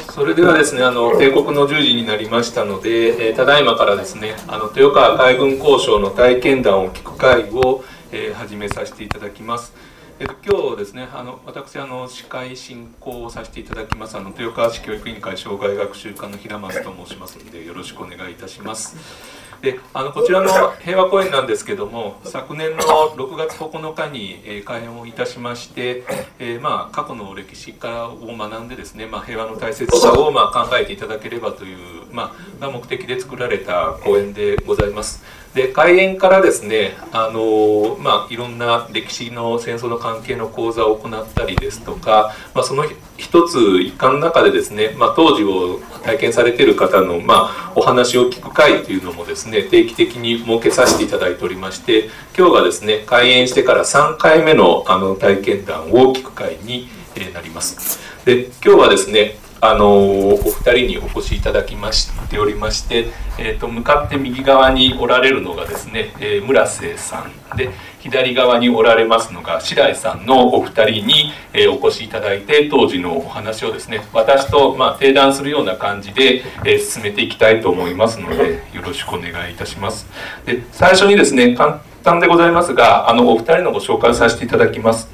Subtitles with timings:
[0.00, 9.74] それではですねあの帝国の10時になりましたので、えー、ただいまからですねあの豊川海軍交渉の体験談を聞く会を、えー、始めさせていただきます。
[10.20, 19.41] えっと、今日ですねあの私あの司会進行をさせていただきますあの豊川市教育委員会障害学習課の平松と申しますのでよろしくお願いいたします。
[19.62, 20.48] であのこちらの
[20.80, 26.02] 平和公園なんですけども昨年の6月9日に、えー、開園をいたしまして、
[26.40, 35.22] えー、まあ、過去の歴史からを学んでですね、まあ、平和の大切さを、ま、考えていただければという、まあ、が目的で作られた公園でございます。
[35.54, 42.84] で開園からですねあの、まあ、いろんな歴史の戦争の関係の講座を行ったりですとか、まあ、その
[43.18, 56.88] 一つ一環の中でですね、まあ、当時を体験されている方の、まあ、お話を聞く会というのもですね定期的に設けさせていただいておりまして今日がですね開園してから3回目のあの体験談を聞く会に
[57.34, 58.00] なります。
[58.24, 63.06] で今日はですねあのお二人にお越しいただきましておりまして、
[63.38, 67.24] えーと、向かって右側におられるのがですね、えー、村瀬さ
[67.54, 80.08] んで左側におられますのが白井さんのお二人に、えー、お越しいただいて当時のお話をですね私と、まあ、定談するような感じで、えー、進めていきたいと思いますのでよろしくお願いいたします。
[80.44, 85.08] で最初にですね簡単でございますがあのお二人のご紹介をさせていただきます。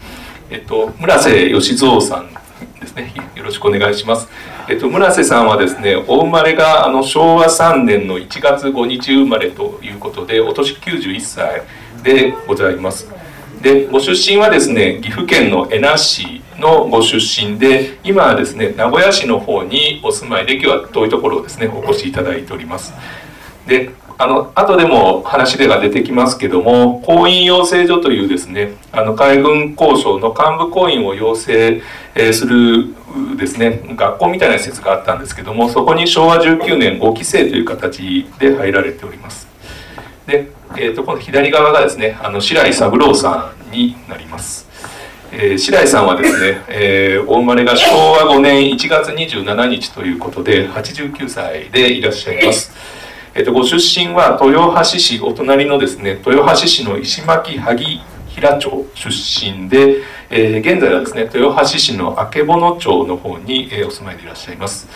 [0.51, 2.31] えっと、村瀬義蔵さん
[2.81, 3.13] ですね。
[3.35, 4.29] よろしくお願いします。
[4.69, 11.63] えっと、村瀬さんはですねお生まれがあの昭和3年の1月5日生まれということでお年91歳
[12.03, 13.09] でございます。
[13.63, 22.93] でご出身はですね岐阜県の恵那市のご出身で今はですね名古屋市の方にお住まいで今日は遠いところをですねお越しいただいております。
[23.67, 23.91] で
[24.21, 31.81] あの後でも話でが出てきますけども婚姻養成所というですねあの海軍交渉の幹部公員を養成、
[32.33, 32.95] する
[33.37, 39.47] ですね学校みたいな施設があったんですけどもそこに昭和19年5期生という形で入られております
[40.27, 44.67] で、えーと、この左側がですねあの白井三郎さんになります
[45.31, 52.73] えー、白井さんはですね、えー、お生まれが昭和5年1月27日ということで89歳でいらっしゃいます。
[53.39, 62.45] えっと、ご出身は豊橋市お隣のですね豊橋市の石巻萩平町出身で、えー、現在はですね豊橋市の曙
[62.81, 64.89] 町の方に、えー、お住まいでいらっしゃいます。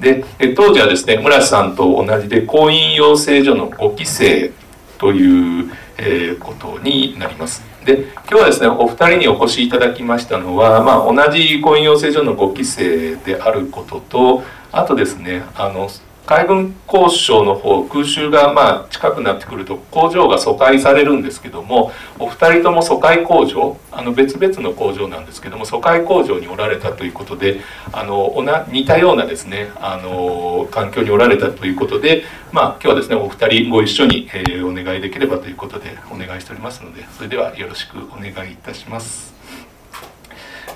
[0.00, 4.50] で、え、当時はですね村瀬さんと同じで婚姻養成所の5期生
[4.96, 7.62] という、えー、ことになります。
[7.84, 14.42] で今日はですねお二人にお越しいただきましたのは、まあ、同じ婚姻養成所の5期生であることと
[14.72, 15.90] あとですねあの
[16.26, 27.60] 海軍交渉の方空襲がまあ近くなってくると工場が疎開されるんですけどもお二人とも疎開工場あの別々の工場なんですけども疎開工場におられたということで
[27.92, 28.34] あの
[28.68, 39.33] 似たようなですねあの環境におられたということで、まあ、今日はですねお二人ご一緒に、え、お願いできればということでお願いしておりますのでそれではよろしくお願いいたします。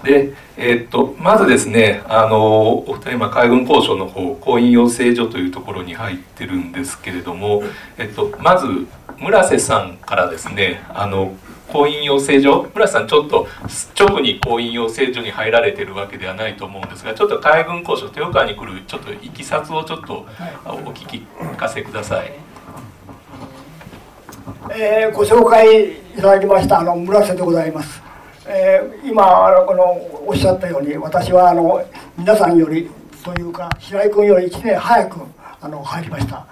[0.05, 7.63] で、えー、っとまずですねあのお二人今海軍交渉の方婚姻養成所というところに入ってるんですけれども、
[7.97, 8.67] えっと、まず
[9.19, 11.35] 村瀬さんからですねあの
[11.73, 13.47] 婚姻養成所村瀬さんちょっと
[13.99, 20.27] 直に婚姻養成所に入られてるわけではないと思うんですがちょっと海軍交渉豊川に来るちょっといきさつをちょっと
[20.65, 21.21] お聞き
[21.57, 22.33] かせください。
[24.71, 28.08] えー、ご紹介いただきましたあの村瀬でございます。
[28.51, 29.85] えー、今この
[30.27, 31.85] おっしゃったように私はあの
[32.17, 32.89] 皆さんより
[33.23, 35.21] というか白井君より1年早く
[35.61, 36.47] あの入りました。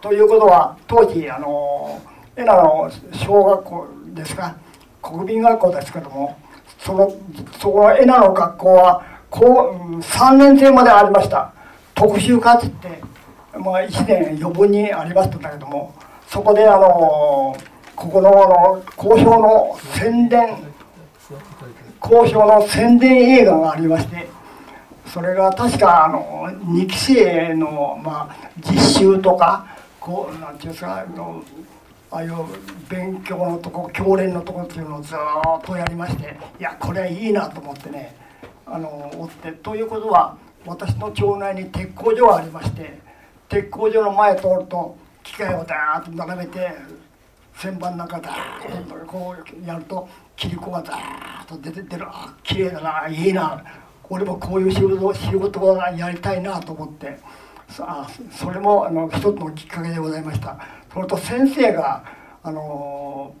[0.00, 2.02] ということは当時あの
[2.34, 4.56] 江名の小学校ですか
[5.00, 6.36] 国民学校ですけども
[6.80, 7.12] その
[7.60, 11.52] そこの江名の学校はこう3年生までありました
[11.94, 15.94] 特殊科って言って、まあ、1年余分にありましたんだけども
[16.26, 17.56] そこであの
[17.94, 20.75] ここのあの交渉の宣伝
[22.02, 24.28] 交渉の宣伝映画がありまして
[25.06, 29.66] それが確かあの2期生の、まあ、実習とか
[30.00, 31.42] こうなんていうんですかあの
[32.10, 32.32] ああいう
[32.88, 35.18] 勉強のとこ教練のとこっていうのをずっ
[35.64, 38.14] とやりましていやこれはいいなと思ってね
[38.66, 42.98] あの追ってということは私の町内に鉄工所がありまして
[43.48, 46.72] 鉄工所の前通ると機械をダーッと並べて
[47.56, 50.98] 旋盤なんかダーッとこうやると切り子がダー
[51.44, 52.04] ッと出てってる。
[52.06, 53.64] あ綺麗だないいな
[54.08, 57.18] 俺もこういう仕事仕事をやりたいなと思って。
[57.80, 60.56] あそれもあの一つのきっかけでございました。
[60.92, 62.04] それと先生が
[62.42, 63.34] あの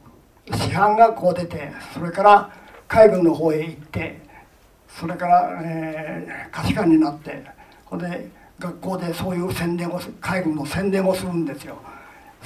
[0.52, 2.50] 師範学校出てそれから
[2.88, 4.20] 海軍の方へ行って
[4.88, 7.44] それから、えー、下士官になって
[7.84, 8.28] ほんで
[8.58, 11.76] 学校でそういう宣伝を海軍の宣伝をするんですよ。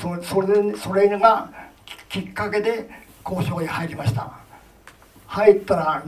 [0.01, 1.51] そそれそれが
[2.09, 2.89] きっかけで
[3.25, 4.33] 交渉に入りました。
[5.27, 6.05] 入ったら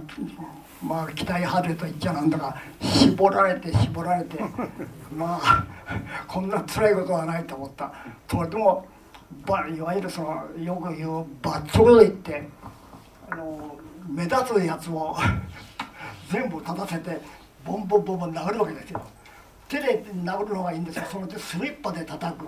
[0.82, 4.38] まあ期待外れと言っちゃなんだが絞られて絞られて
[5.14, 5.66] まあ
[6.26, 7.92] こんな辛いことはないと思った。
[8.28, 8.86] それでも
[9.76, 12.48] いわゆるそのよく言うバッチョと言って
[13.30, 13.76] あの
[14.08, 15.16] 目立つやつを
[16.30, 17.20] 全部立たせて
[17.64, 19.02] ボンボンボンボン殴るわけですよ。
[19.68, 21.04] 手で殴るのがいいんですよ。
[21.10, 22.46] それでスリッパで叩く。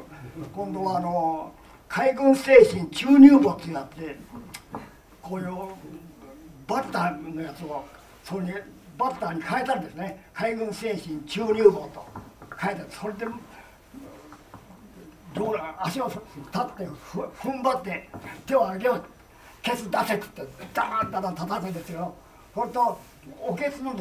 [0.55, 1.53] 今度はあの
[1.89, 4.17] 海軍精神注入簿やって
[5.23, 5.49] こういう
[6.67, 7.85] バッターのやつを
[8.25, 8.53] それに
[8.99, 10.25] バッターに変えたんですね。
[10.33, 12.05] 海軍精神注入棒と。
[12.59, 12.91] 変えた。
[12.91, 13.27] それで
[15.79, 16.23] 足を立っ
[16.77, 18.09] て踏ん張って
[18.47, 19.05] 手を上げよう。
[19.63, 22.15] ケツ出せって言ってダーンダーン叩くんですよ。
[22.55, 22.99] それと
[23.41, 23.95] おけつの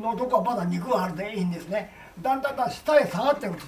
[0.00, 1.92] のとこはまだ肉があるでいいんですね。
[2.20, 3.66] だんだんだん下へ下がっていくと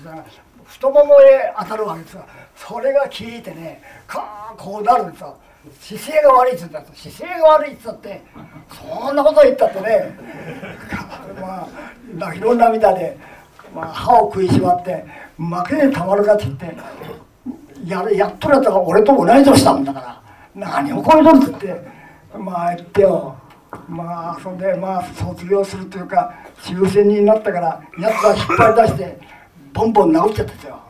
[0.67, 2.25] 太ももへ当たるわけですよ。
[2.57, 5.37] それが効いてねかーこうなるんですよ。
[5.81, 8.23] 姿勢が悪いっつった姿勢が悪いっつったって
[8.71, 10.19] そんなこと言ったってね
[11.41, 11.69] まあ
[12.15, 13.17] 泣きの涙で、
[13.75, 15.05] まあ、歯を食いしばって
[15.39, 16.77] 負けでたまるかって言って
[17.87, 20.23] ややっとるやつが俺と同い年だもんだから
[20.55, 21.81] 何をこれとるっつって
[22.39, 23.37] まあ言ってよ
[23.89, 29.34] まあそんでまあ卒業するというか終戦になったからやつは引っ張り出して
[29.75, 30.81] ボンボン直っちゃったんですよ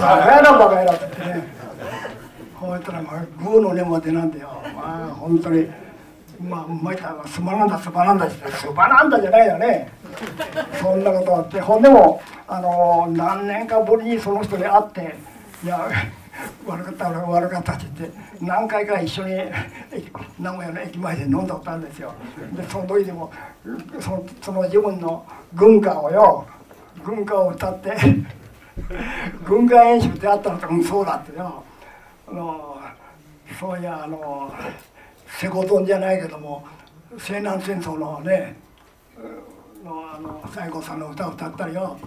[0.00, 1.48] バカやなバカやなって言ってね
[2.58, 5.66] こうやったらまあグーの根も出なんでよまあ本当に
[6.42, 9.92] まあうまいたすまなんだすまなんだってすまなんだじゃないよね
[10.80, 15.14] そんなことあってほんでもあの何年かぶりにその人に会って
[15.62, 15.90] いや
[16.66, 19.34] 悪かった悪かったって言って何回か一緒に
[20.38, 22.14] 名古屋の駅前で飲んだことあるんですよ
[22.56, 23.30] でその時でも
[24.00, 26.46] そのその自分の軍歌をよ
[27.04, 27.96] 軍歌を歌って
[29.46, 31.62] 軍歌演習であったのとうんそうだってよ。
[32.28, 32.78] あの
[33.58, 34.52] そういやあの
[35.38, 36.64] セコトンじゃないけども
[37.18, 38.56] 西南戦争のね
[39.84, 41.98] のあの西郷さんの歌を歌ったりよ。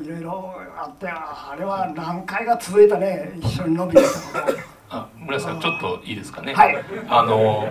[0.00, 4.79] いろいろあってあれは何回か続いたね一緒に飲みに行ったこと。
[4.90, 7.68] あ村瀬さんちょっといいですかね、はい、あの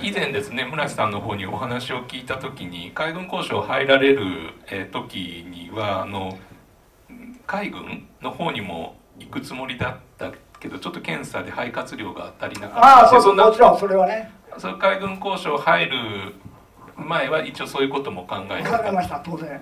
[0.00, 6.38] 以前ですね村瀬さんの方にお話を聞いた時に海軍交渉入られる、え時にはあの
[7.46, 12.98] 海軍の方にも行くつもりだったけどちょっと検査で肺活量が足りなかった。
[13.00, 14.30] ああそうそうもちろんそれはね。
[14.58, 16.34] その海軍交渉入る
[16.96, 19.60] 前は一応そういうことも考えて考えました当然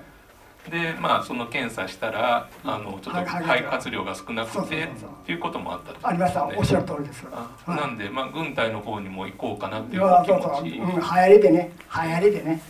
[0.68, 4.10] でまあその検査したらあのちょっと肺活量が。
[4.20, 4.88] 少なくてっ
[5.24, 6.44] ていうこともあった、ね、ありました。
[6.44, 7.24] おっしゃる通りです。
[7.66, 11.72] なんでまあ軍隊の方にも行こうかなっていうお気持ち、うん、流行りでね。
[12.04, 12.62] 流行りでね、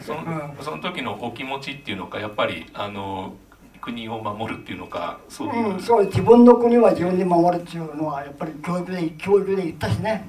[0.00, 3.34] そのその時のお気持ちっていうのかやっぱりあの
[3.80, 10.28] 国を守るっていうのかそういう、うん、そう自分の国は自分で守るっていうのはやっぱり教育で教育で言ったしね、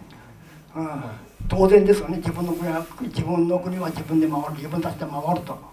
[0.75, 1.04] うん、
[1.48, 2.18] 当然ですよね。
[2.18, 4.54] 自分の国は自分の国は自分で守る。
[4.54, 5.67] 自分たちで守ると。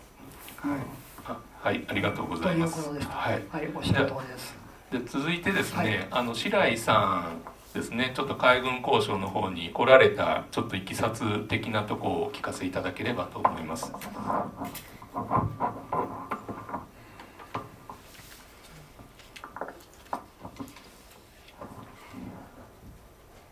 [1.63, 2.89] はい、ありがとうございます。
[2.89, 4.55] はい、はい、おっしゃる通りです。
[4.93, 7.31] で続いてですね、はい、あの白井さ
[7.75, 13.93] んですね、ちょっと海軍交渉の方に来られたちょっといきさつ的なところをお聞かせいただければと思います。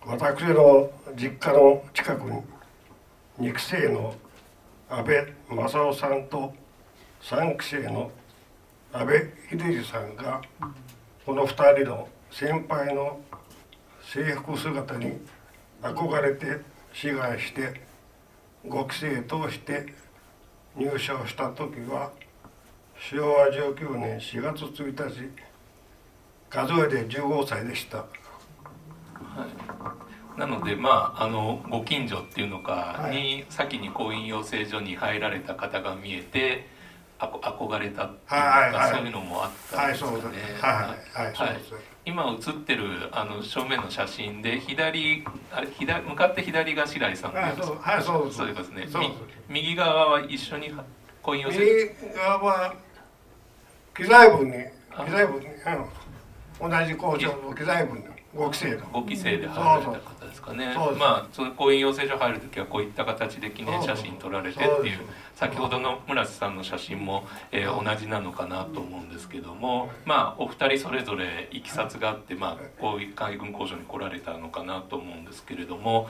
[0.06, 2.42] 私の実家の近くに
[3.38, 4.14] 肉声の
[4.88, 6.54] 安倍正夫さんと
[7.22, 8.10] 3期生の
[8.92, 10.42] 安倍秀治さんが
[11.24, 13.20] この2人の先輩の
[14.02, 15.12] 制服姿に
[15.80, 16.60] 憧れて
[16.92, 17.80] 志願して
[18.66, 19.86] 5期生として
[20.76, 22.10] 入社をした時は
[22.98, 25.30] 昭和19年4月1日
[26.50, 27.98] 数えで15歳でした。
[27.98, 28.08] はい
[30.36, 36.71] なのでまああのご近所っていうのかに、先に婚姻養成所に入られた方が見えて
[37.22, 40.38] あこ憧れたっていうか、はいはい、そういうのもあったんですかね。
[40.60, 41.52] はい
[42.04, 48.88] 今写ってるあの正面の写真で左あれ左向かって左が白井さんはいそうはいそうそうですね。
[49.48, 50.72] 右側は一緒に
[51.22, 52.74] 婚姻養成右側は
[53.96, 54.50] 機材部に
[55.06, 58.78] 機材部に、うん、同じ工場の機材部に5期生の。
[58.86, 60.74] 5期生で入られた方ですかね。
[60.98, 64.98] まあその婚姻養成所入る時はこういった形で記念写真撮られてっていう
[65.34, 76.08] 先ほどの村瀬さんの写真も、えー、同じなのかなと思うんですけどもまあお二人それぞれいきさつがあってまあこういう海軍工場に来られたのかなと思うんですけれども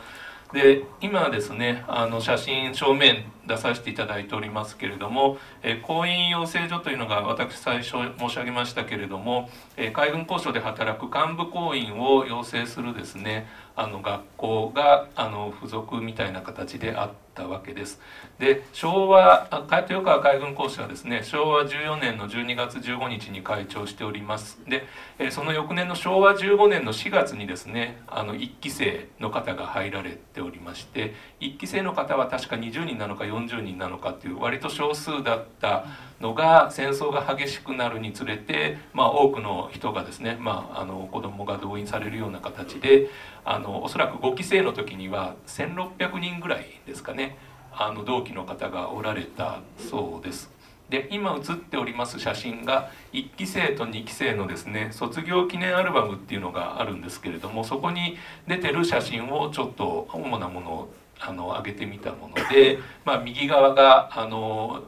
[0.52, 18.00] で今ですねあの写真正面出させていただいておりますけれども、え、婚姻養成所というのが私最初申し上げましたけれども、え、海軍交渉で働く幹部行員を養成するですねあの学校があの付属みたいな形であったわけです。
[18.42, 24.58] で昭和豊川海軍講師はですね昭和14年の12月15日に開庁しております。
[24.66, 35.84] で、その翌年の昭和15年の4月にですねあの1期生の方が入られておりまして1期生の方は確か20人なのか40人なのかという割と少数だった
[36.20, 43.08] のが戦争が激しくなるにつれて、まあ、多くの人がですね、まあ、あの子供が動員されるような形で
[43.44, 47.36] あのおそらく5期生の時には1600人ぐらいですかね
[47.74, 50.50] あの同期の方がおられたそうです。
[50.92, 64.82] で今写っております写真が1期生と2期生のですね卒業記念アルバムっていうのがあるんですけれどもそこに出てる写真をちょっと主なものをあの上げてみたもので、まあ、右側があの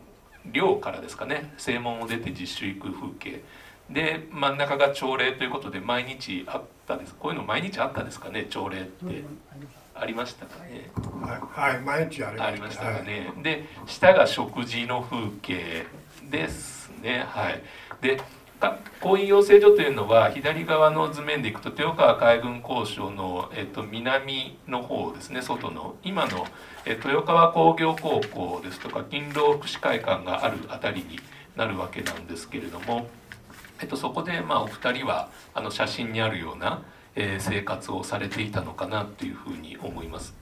[0.52, 3.42] 寮からですかね正門を出て実習行く風景
[3.88, 9.24] で真ん中が朝礼ということで毎日あったですこういうの毎日あったですかね朝礼って。
[9.94, 10.90] ありましたかね。
[11.20, 13.32] はい、はい、毎日ありましたかね。
[13.34, 15.86] はい、で、下が食事の風景
[16.30, 17.24] ですね。
[17.28, 17.62] はい。
[18.00, 18.20] で、
[19.00, 26.46] 婚姻養成所というのは左側の図面でいくと豊川海軍工廠の、えっと、南の方ですね外の今の、
[26.86, 31.18] え豊川工業高校ですとか勤労福祉会館がある辺りに
[31.56, 33.08] なるわけなんですけれども、
[33.80, 36.82] えっと、そこで、まあ、お二人はあの写真にあるような
[37.16, 40.35] えー、生活をされていたのかなというふうに思います。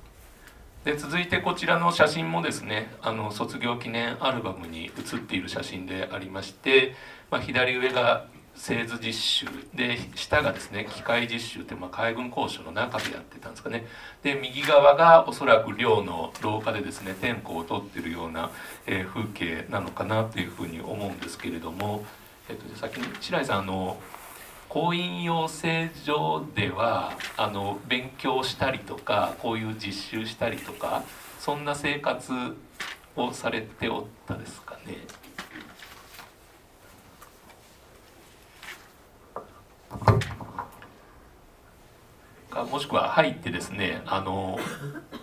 [0.85, 6.95] で続いてこちらの写真もですねあの卒業記念アルバムに写っている写真でありまして、
[7.31, 13.87] まあ、左上が製図実習で下がですね機械実習って、まあ、海軍交渉の中でやってたんですかね
[14.23, 18.51] で右側がおそらく寮の廊下でですね点呼を取ってるような、
[18.87, 22.05] えー、風景なのかなというふうに思うんですけれども、
[22.49, 23.99] えっと、先に白井さんあの
[24.73, 31.03] 婚姻養成所ではあの勉強したりとかこういう実習したりとか
[31.39, 32.33] そんな生活
[33.15, 34.97] をされておったですかね。
[42.49, 44.59] かもしくは入ってですねあの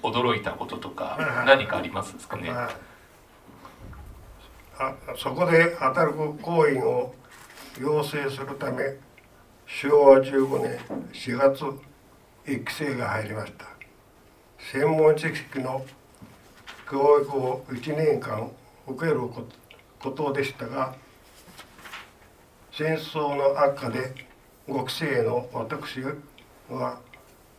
[0.04, 2.52] 驚いたこととか何かありますですかね。
[2.52, 2.70] あ
[5.18, 7.16] そこで働く行員を
[7.82, 9.09] 養成するため
[9.72, 10.80] 昭和15年
[11.14, 11.64] 4月
[12.44, 13.66] 1期生が入りました
[14.74, 15.86] 専門知識の
[16.90, 18.50] 教育を1年間
[18.88, 19.22] 受ける
[20.00, 20.96] ことでしたが
[22.72, 24.16] 戦争の悪化で
[24.68, 26.02] 5期生の私
[26.68, 26.98] は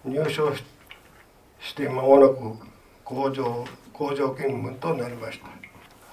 [0.05, 0.53] 入省
[1.61, 2.35] して間もなく
[3.05, 5.47] 工場工場勤務となりました。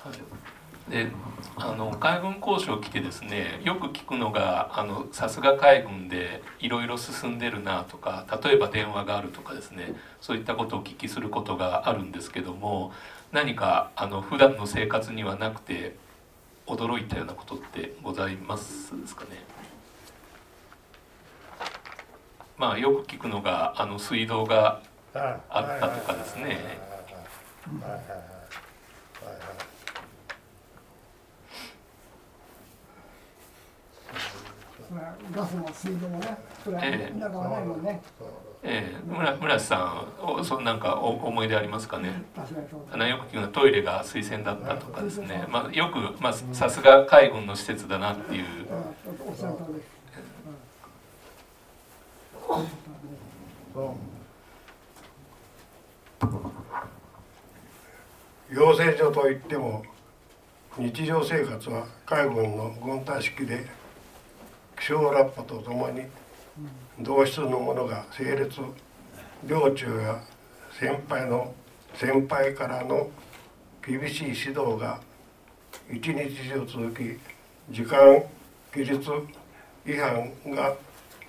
[0.07, 0.46] はい
[0.89, 1.11] で
[1.57, 4.71] あの海軍交渉来てですねよく聞くのが
[5.11, 12.93] さすが海軍でいろいろ進んでるなとか例えば電話があるとかですねそういったことをお聞きすることがあるんですけども
[13.31, 15.95] 何かあの普段の生活にはなくて
[16.67, 19.43] 驚いたようなことってございますですかね？
[22.57, 24.81] まあよく聞くのがあの水道が
[25.13, 26.59] あったとかですね。
[35.35, 36.87] ガスも水道もねそれは田
[37.19, 38.01] 舎はないもんね。
[38.63, 38.97] ええ。
[38.97, 40.05] ー、村村瀬さ
[40.39, 42.23] んそなんかお思い出ありますかね？
[42.91, 48.43] あのよく聞くのトイレが水洗だったとかですね、まあ、よく、まあ、さすが海軍の施設だなっていう。
[58.49, 59.83] 養成所といっても
[60.77, 63.65] 日常生活は海軍の軍隊式で
[64.79, 66.03] 気象ラッパとともに
[66.99, 68.61] 同室の者が整列
[69.45, 70.21] 領中や
[70.79, 71.53] 先輩の
[71.95, 73.09] 先輩からの
[73.85, 74.99] 厳しい指導が
[75.91, 77.19] 一日中続き
[77.69, 78.23] 時間
[78.73, 79.09] 技術
[79.85, 80.75] 違反が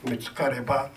[0.04, 0.90] 見つかれば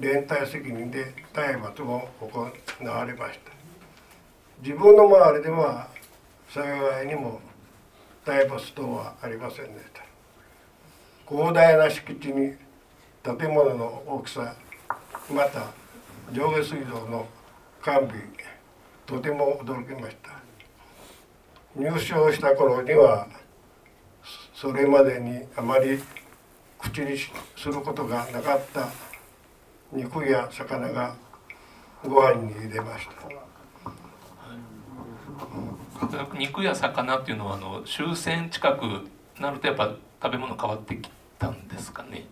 [0.00, 2.50] 連帯責任で体罰も行
[2.84, 3.52] われました。
[4.62, 5.88] 自分の周りでは
[6.48, 7.40] 幸いにも
[8.24, 9.97] 体罰等はありませんでした。
[11.28, 12.54] 広大な敷地に
[13.22, 14.54] 建物の大きさ
[15.30, 15.66] また
[16.32, 17.26] 上下水道の
[17.82, 18.14] 完備
[19.04, 20.30] とても驚きました。
[21.76, 23.28] 入省した頃には
[24.54, 26.02] それまでにあまり
[26.78, 27.18] 口に
[27.56, 28.88] することがなかった
[29.92, 31.14] 肉や魚が
[32.02, 33.12] ご飯に入れました。
[36.38, 39.08] 肉や魚っていうのはあの終戦近く
[39.40, 42.26] なるとやっぱ食べ物変わってきたんですかね。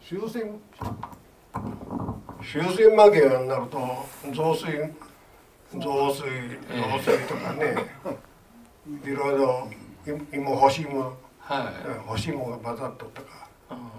[0.00, 0.60] 終戦？
[2.42, 3.78] 終戦間際になると
[4.32, 4.66] 増水
[5.72, 7.74] 増水増水とかね、
[9.04, 9.68] いろいろ
[10.32, 11.00] 芋干し芋、
[11.38, 11.72] は
[12.04, 13.48] い、干し芋が混ざっとったか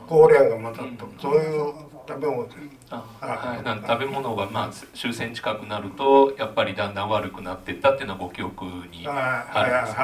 [0.08, 1.74] 高粱が混ざっとそういう
[2.08, 2.48] 食べ物
[2.88, 9.98] はい、食べ物がまあ終戦近くなるとやっぱりだんだん悪くなっていったっていうのはご記憶にあるんです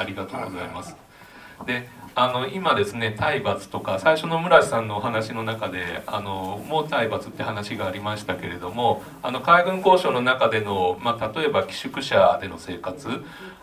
[0.00, 1.05] ありがとうございます。
[1.64, 13.06] であの今ですね体罰とか最初の村瀬さんのお話の中であのもう体罰って話がありましたけれどもあの海軍交渉の中での、まあ、例えば寄宿舎での生活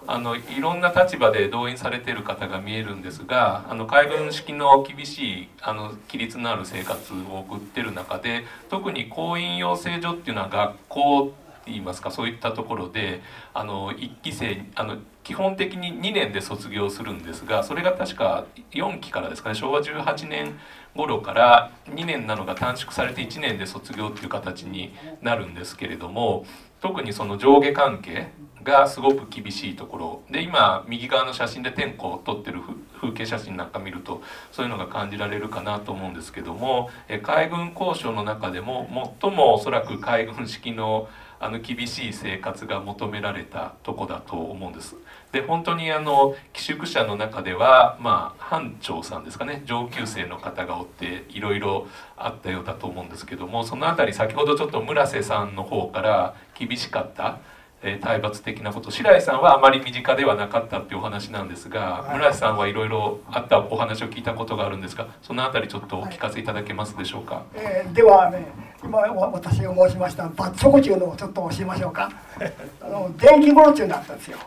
[0.05, 13.21] あのいろんな立場で動員されている方が見えるんですがあの海軍式の厳しいあの規律のある生活を送ってる中で特に婚姻養成所っていうのは学校って言いますかそういったところで
[13.55, 20.59] あの1期生あの基本的に2年で卒業するんですがそれが確か4期からですかね昭和18年
[20.95, 26.45] 頃から2年なのが短縮されて1年で卒業っていう形になるんですけれども
[26.81, 28.27] 特にその上下関係
[28.63, 32.61] がすごく厳しいところで今右側の写真で天候を撮ってる
[32.99, 36.89] 風景写真なんか見るとそういうのが感じられるかなと思うんですけども
[37.23, 38.87] 海軍交渉の中でも
[39.21, 41.07] 最もおそらく海軍式の
[41.39, 44.95] あの厳しい生活が求められたとこだと思うんです。
[45.33, 57.39] で本当にあの寄宿舎の中では、まあ、班長さんですかね上級生の方がおっていろいろあったようだと思うんですけどもその辺り先ほどちょっと村瀬さんの方から厳しかった
[57.85, 68.47] えー、体罰的なこと白井さんはあまり身近ではなかったっていうお話なんですが、はい、村瀬さんはいろいろあったお話を聞いたことがあるんですがそのあたりちょっとお聞かせいただけますでしょうか、はい、えー、ではね
[68.81, 72.09] 今私が申しました罰則中のをちょっと教えましょうか。
[72.81, 74.37] あの電気風呂中だったんですよ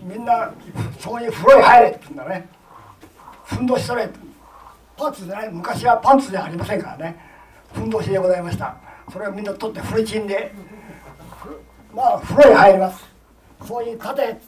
[0.00, 0.52] みんな
[0.98, 2.48] そういう風呂に入れって言うんだね。
[3.44, 4.08] ふんどしそれ。
[4.96, 5.50] パンツでない。
[5.50, 7.16] 昔はパンツじゃありませんからね。
[7.72, 8.76] ふんどしでございました。
[9.12, 10.52] それをみんな取ってフルチンで。
[11.92, 13.04] まあ風呂に入ります。
[13.64, 14.40] そういう立て。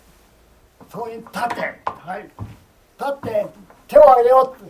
[0.91, 1.81] そういう立て。
[1.85, 2.23] はい。
[2.23, 2.33] 立
[3.13, 3.47] って
[3.89, 4.65] 手を上げよう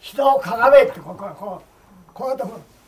[0.00, 1.00] 膝をかがめって。
[1.00, 2.12] ここうこう。
[2.14, 2.44] こうやって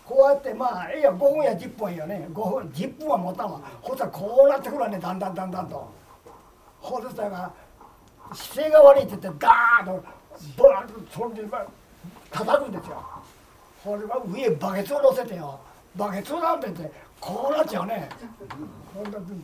[0.07, 2.27] こうやってまあいや5分や10分よね。
[2.33, 3.61] 5分10分は持たんわ。
[3.83, 4.99] ほしたらこうなってくるわね。
[4.99, 5.98] だんだんだんだんと。
[6.89, 7.53] ほうしたが
[8.33, 10.05] 姿勢が悪いって言ってガーッと
[10.57, 11.43] ボランとそんで
[12.31, 13.05] 叩くんですよ。
[13.85, 15.59] これは上バケツを乗せてよ。
[15.97, 18.09] バケツなんて言ってこうなっちゃうね。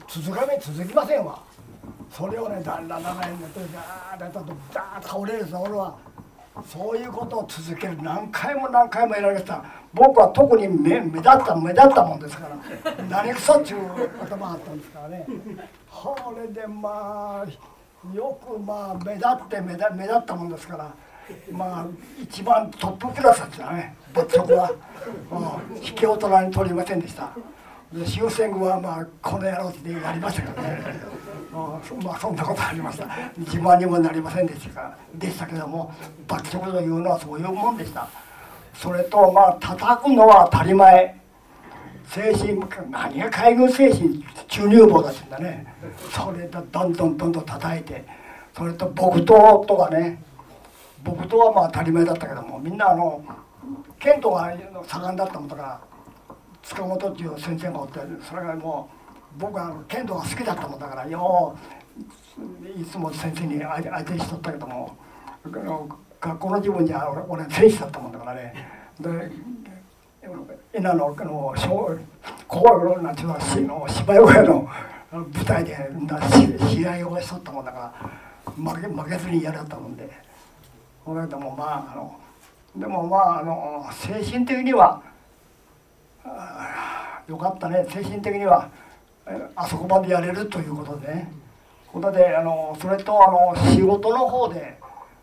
[0.09, 1.43] 続かね続きませんわ。
[2.11, 3.61] それをねだんだんだんだんやって
[4.19, 5.97] ガーッとダーッと倒れるぞ俺は。
[6.63, 9.65] そういうことを続ける何回も何回もやられた。
[9.93, 12.95] 僕は特に目目立った目立ったもんですから。
[13.11, 13.81] 何くそっちゅう
[14.23, 15.27] 頭あったんですからね。
[15.91, 20.95] これでまあよくまあ目立って目立目立ったもんですから。
[21.51, 21.87] まあ
[22.23, 23.97] 一番トップクラスですよね。
[24.13, 24.71] 罰則は、
[25.31, 27.31] うん、引き大人に取りませんでした。
[27.93, 30.83] で終戦後はまあこの野郎ってやりましたけどね、
[31.55, 33.07] うん、まあそんなことありました。
[33.39, 35.93] 自慢にもなりませんでしたでしたけども
[36.27, 38.09] 罰則というのはそういうもんでした。
[38.75, 41.21] それとまあ叩くのは当たり前。
[42.07, 45.67] 精神何が海軍精神注入棒だってんだね。
[46.13, 48.05] それとどんどんどんどん叩いて
[48.55, 50.23] それと木刀とかね。
[51.03, 53.25] 木刀はまあ当たり前だったけどもみんなあの
[53.99, 54.53] 剣道が
[54.87, 55.81] 盛んだったもんだから
[56.63, 59.04] 塚本っていう先生がおってそれがもう
[59.39, 61.57] 僕は剣道が好きだったもんだからよ
[62.39, 64.97] ういつも先生に相手にしとったけども
[66.21, 68.55] 学校の自分じゃ俺俺選手だったもんだからね。
[69.01, 69.31] で
[70.77, 71.99] 稲のあの小
[72.49, 74.69] 小なんていうの芝居小屋の
[75.13, 75.77] 舞台で
[76.69, 77.93] 試合をしとったもんだか
[78.55, 80.09] ら負け負けずにやるったもんで。
[81.05, 82.19] それでもまああの
[82.75, 85.03] でもまああの精神的には
[87.29, 87.87] よかったね。
[87.91, 88.71] 精神的には
[89.55, 91.33] あそこまでやれるということでね。
[91.93, 94.77] ことであのそれとあの仕事の方で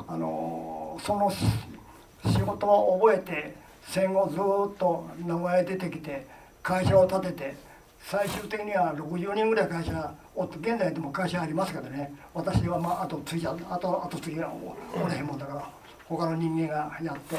[0.08, 3.56] あのその仕事を覚えて
[3.88, 6.26] 戦後ずっと名前が出てきて
[6.64, 7.56] 会社を建てて
[8.04, 12.14] 最終的には60人ぐらい会社お現在でも会社ありますけどね。
[12.34, 15.70] 私はまああと次あとあと次はおれへんもんだから
[16.08, 17.36] 他の人間がやって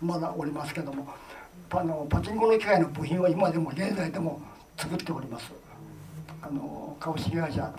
[0.00, 1.06] まだおりますけども。
[1.68, 4.40] パのパチンコの機械の部品を今でも現在でも
[4.76, 5.61] 作っております。
[6.42, 7.72] あの株式会社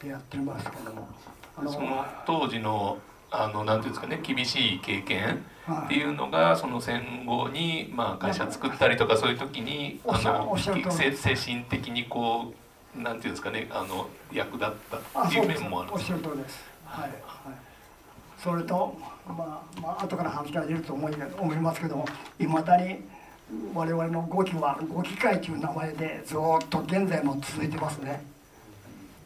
[0.00, 1.08] でやってますけども
[1.70, 2.98] その当時の
[3.30, 5.44] あのなんていうんですかね厳しい経験
[5.84, 12.54] っていうのがその戦後にまあ会社作ったりとかそういう時にあの精神的にこ
[12.96, 16.64] うなんていうんですかねあの役立ったっていう面もあるおっしゃる通りです。
[16.86, 17.10] はい。
[17.10, 17.54] はい。
[18.42, 22.06] それとまあまあ後から話が出ると思い思いますけども、
[22.38, 23.02] いまだに
[23.74, 28.22] 我々の語機は語機会という名前でずっと現在も続いてますね。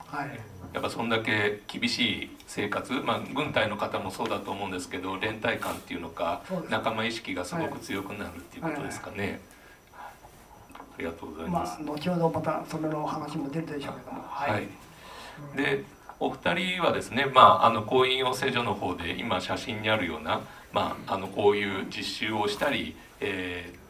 [0.07, 0.41] はい。
[0.73, 9.17] やっぱそんだけ厳しい生活、まあ、軍隊の方もそうだと思うんですけど連帯感っていうのか仲間意識がすごく強くなるっていうことですかね。
[9.17, 9.41] はいはいはい、
[10.79, 11.83] ありがとうございます。
[11.83, 14.23] まあ、後ほどまたそれの話も出るでしょうけども。
[14.23, 14.69] はい。
[15.57, 15.85] で
[16.21, 20.41] お二人はですね、まあ、あの婚姻養成所の方で今写真にあるような、
[20.73, 23.82] まあ、あのこういう実習をしたり、えー、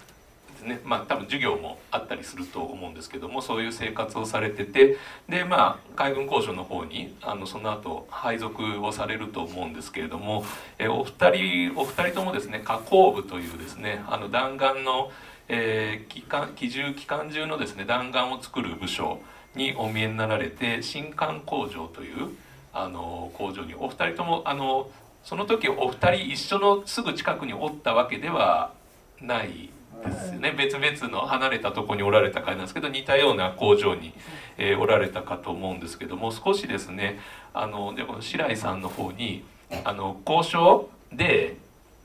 [0.62, 0.80] ですね。
[0.84, 4.96] まあ多分授業もあったりすると思うんですけどもそういう生活をされてて
[5.28, 10.44] でまあ海軍交渉の方にあのその後配属をされると思うんですけれども、
[10.78, 15.10] えお二人お二人ともですね加工部というですねあの弾丸の、
[15.48, 19.20] えー、機関機銃機関銃のですね弾丸を作る部署
[19.54, 22.30] にお見えになられて新艦工場という
[22.72, 24.90] あの工場にお二人ともあの
[25.24, 28.72] その時お二人一緒のすぐ近くにおったわけでは
[29.20, 29.70] ない
[30.10, 30.52] ですよね。
[30.52, 32.74] 別々の離れたとこにおられた会なんです。
[32.74, 34.12] けど似たような工場に、
[34.58, 37.18] えー、おられたかと思うんですけども少しですね
[37.54, 39.44] あのでこの白井さんの方に
[39.84, 41.56] あの交渉で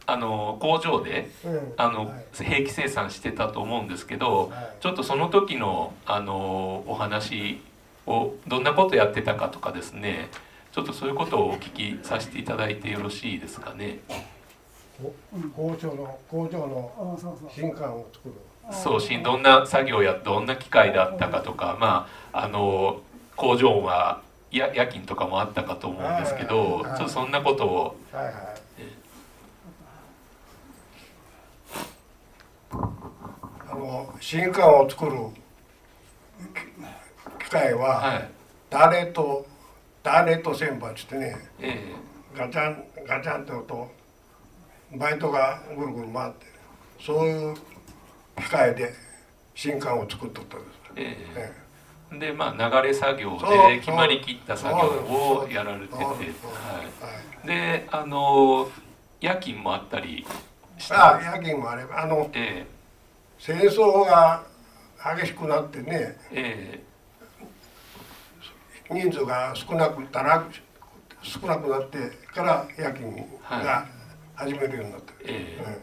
[0.10, 1.30] あの工場で、
[1.76, 7.62] あの兵器生産してたと思うんですけど、ちょっとその時のあのお話
[8.06, 10.30] をどんなことやってたかとかですね
[10.72, 14.00] ちょっとそういうことをお聞きさせていただいてよろしいですかね。
[15.56, 17.20] 工場の工場の
[17.54, 18.36] 新刊を作る
[18.72, 23.02] そうしどんな作業やどんな機械だったかとかまああの
[23.36, 28.34] 工場はや夜勤とかもあったかと思うんですけど、ちょっとそんなことを、はいはい
[33.70, 35.12] あの新刊を作る
[37.40, 38.30] 機械は、はい、
[38.70, 39.46] ダレと
[40.04, 43.92] ダレと旋盤ってね、えー、ガチャンガチャンって音
[44.96, 46.46] バイトがぐるぐる回って
[47.02, 47.56] そういう
[48.38, 48.94] 機械で
[49.54, 51.54] 新刊を作っとったんです、ええ。
[52.14, 56.16] え、でまあ流れ作業で決まりきった作業をやられてて、は
[57.44, 58.70] い、であの
[59.20, 60.26] 夜勤もあったり
[60.78, 62.68] したあ夜勤もあればあの、ええ、
[63.40, 64.44] 戦争が
[65.20, 66.82] 激しくなってね、え
[68.90, 70.46] え、人数が少なくたら
[71.24, 71.98] 少なくなって
[72.34, 73.97] から夜勤が、はい
[74.38, 75.80] 始めるようになってる、え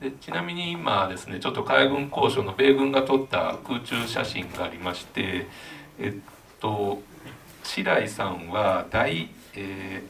[0.00, 5.48] ー、でちなみに今ですねちょっと海軍交渉の米軍が撮った空中写真がありまして
[5.98, 6.14] えっ
[6.60, 7.02] と
[7.64, 10.04] 白井さんは大、え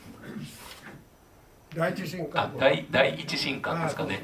[1.71, 4.23] ー、第一新艦第第一新艦ですかね。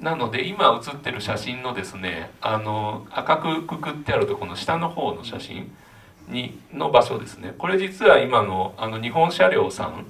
[0.00, 5.70] なので今写ってる写真のですねあの赤くくくってあるとこの下の方の写真
[6.28, 7.54] にの場所ですね。
[7.58, 10.06] これ実は今のあの日本車両さん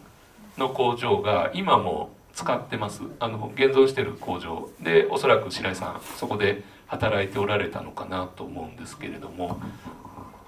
[0.57, 3.03] の工場が今も使ってます。
[3.18, 4.70] あの現存してる工場。
[4.81, 9.61] でおそらく白井さんそこで働いておられたのかなと思うんですけれども。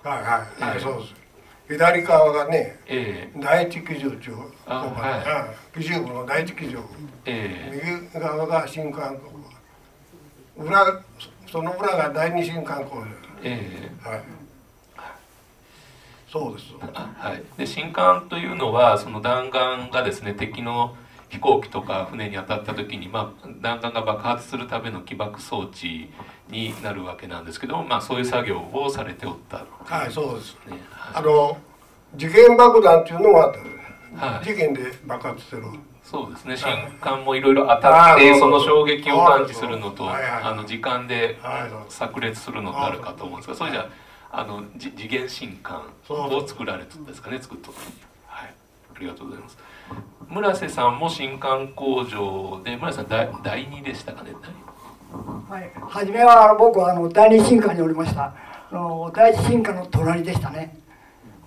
[0.05, 1.15] はいはい、はい、そうです。
[1.69, 4.33] 左側がね、えー、第一機場長
[4.67, 6.81] はい、機銃部の第一機場、
[7.25, 7.71] え。
[7.73, 9.19] ー、右側が新艦
[10.57, 11.03] 裏
[11.51, 13.07] その裏が第二新艦工場、
[13.43, 14.23] えー、はい。
[16.31, 16.67] そうです。
[16.95, 20.95] はい、で新艦というのはその弾丸がですね敵の
[21.31, 26.11] 飛行機とか船に当たった時に、まあ、弾丸が爆発するための起爆装置
[26.51, 31.57] になるわけなんですけども、まあ、そういう作業をされておったはいそうです、ね、はい、あの
[32.17, 33.55] 事件爆弾っていうのもあっ
[34.19, 35.63] た、はい、事件で爆発する。
[36.03, 36.57] そうですね。
[36.57, 36.69] 新
[37.01, 41.39] 艦もいろいろ当たってその衝撃を感知するのとあの時間で
[41.89, 43.89] 炸裂するのとあるかと思うんですがそれじゃ
[44.33, 48.10] あの次元新艦を作られたんですかね作っとはいあ
[49.01, 49.59] りがとうございます。
[50.29, 54.33] 村瀬さんも新刊工場で村瀬さん第第2でしたかね？
[55.49, 55.71] はい。
[55.89, 58.35] 初めは僕はあの第二新館におりました。
[58.71, 60.79] あの第一新館の隣でしたね。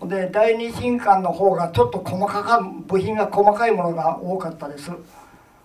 [0.03, 4.91] で第二新館の方がちょっと細かか部品が細かいものが多かったです。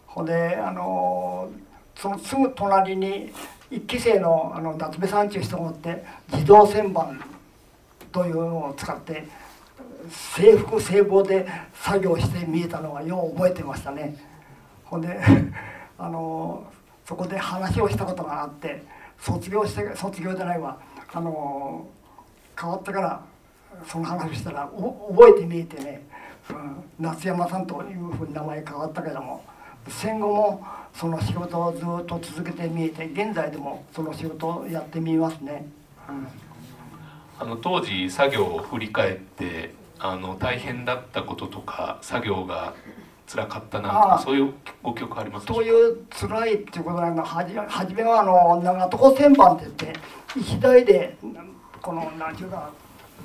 [0.06, 1.50] ほんであの
[1.96, 3.32] そのすぐ隣に
[3.70, 7.20] 一期生のあの夏目さんちゅう人がおって自動旋盤
[8.12, 9.26] というのを使って
[10.10, 14.16] 制服制帽で作業して見えたのはよう覚えてましたね。
[14.84, 15.20] ほんで
[15.98, 16.64] あの
[17.04, 18.84] そこで話をしたことがあって
[19.18, 20.76] 卒業して卒業じゃないわ。
[21.12, 21.86] あの
[22.60, 23.20] 変わってから
[23.86, 26.02] その話をしたら覚えて見えてね
[26.50, 29.44] うん、夏山さんというふうに名前変わったけども
[29.88, 35.66] 戦後もその仕事をずっと続けてみえて現在でもその仕事をやってみますね。
[36.08, 36.28] うん。
[37.40, 42.74] あの当時作業を振り返ってあの大変だったこととか作業が
[43.26, 50.00] 辛かったなとかそういうご記憶ありますそういう辛いっていうことなのはじはじめはあの長床旋盤って言って
[50.40, 51.16] 一台で
[51.82, 52.70] この何ていうか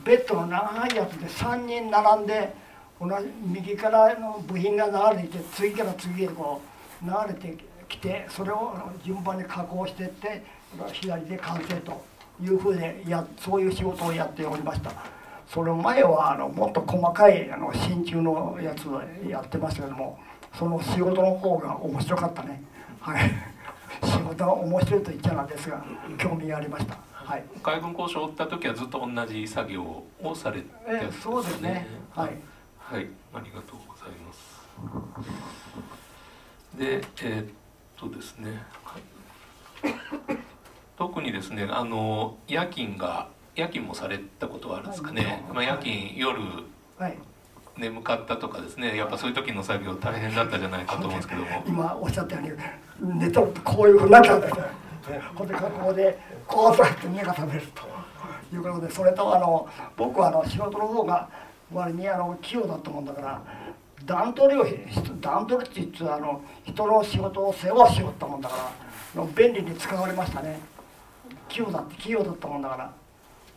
[0.03, 2.53] ベッドの長いやつで3人並んで
[2.99, 6.61] 同じ右からの部品が流れていて次から次へこ
[7.01, 7.57] う流れて
[7.87, 10.43] きてそれを順番に加工していって
[10.91, 12.03] 左で完成と
[12.41, 14.91] いうふうでやそういう仕事をやっておりました。
[15.47, 20.19] その前はあのもっと細かいあの真鍮のやつをやってましたけども
[20.57, 22.63] その仕事の方が面白かったね。
[22.99, 23.31] はい。
[24.03, 25.83] 仕事が面白いと言っちゃなんですが
[26.17, 26.97] 興味がありました。
[27.13, 27.43] はい。
[27.61, 31.87] 海軍交渉を追った時はずっと同じ作業をされてたんえそうですね。
[32.13, 32.31] はい。
[32.79, 34.61] はい、ありがとうございます。
[36.77, 37.45] で、えーっ
[37.97, 39.01] とですね、はい。
[40.97, 45.43] 特にですね、あの夜勤が夜勤もされたことはあるんですかね。
[45.53, 46.39] まあ夜勤夜
[46.97, 47.17] はい。
[47.77, 51.47] 眠かったとかですね、やっぱそういう時の作業大変だったじゃないかと思うんですけども。
[51.65, 52.41] 今おっしゃったよ
[53.01, 54.57] うに寝とるとこういうふうになっちゃうんです。
[54.57, 54.65] よ
[55.35, 57.93] これでここでこう座って目が覚めると。
[58.55, 61.27] いうことでそれとあの僕はあの仕事の方が
[61.71, 63.41] 割にあの器用だったもんだから
[64.05, 64.65] 段取りを
[65.19, 68.71] 段取りって言ってあの人の仕事を世話しよったもんだか
[69.15, 70.59] ら便利に使われましたね。
[71.49, 72.93] 器用だって器用だったもんだから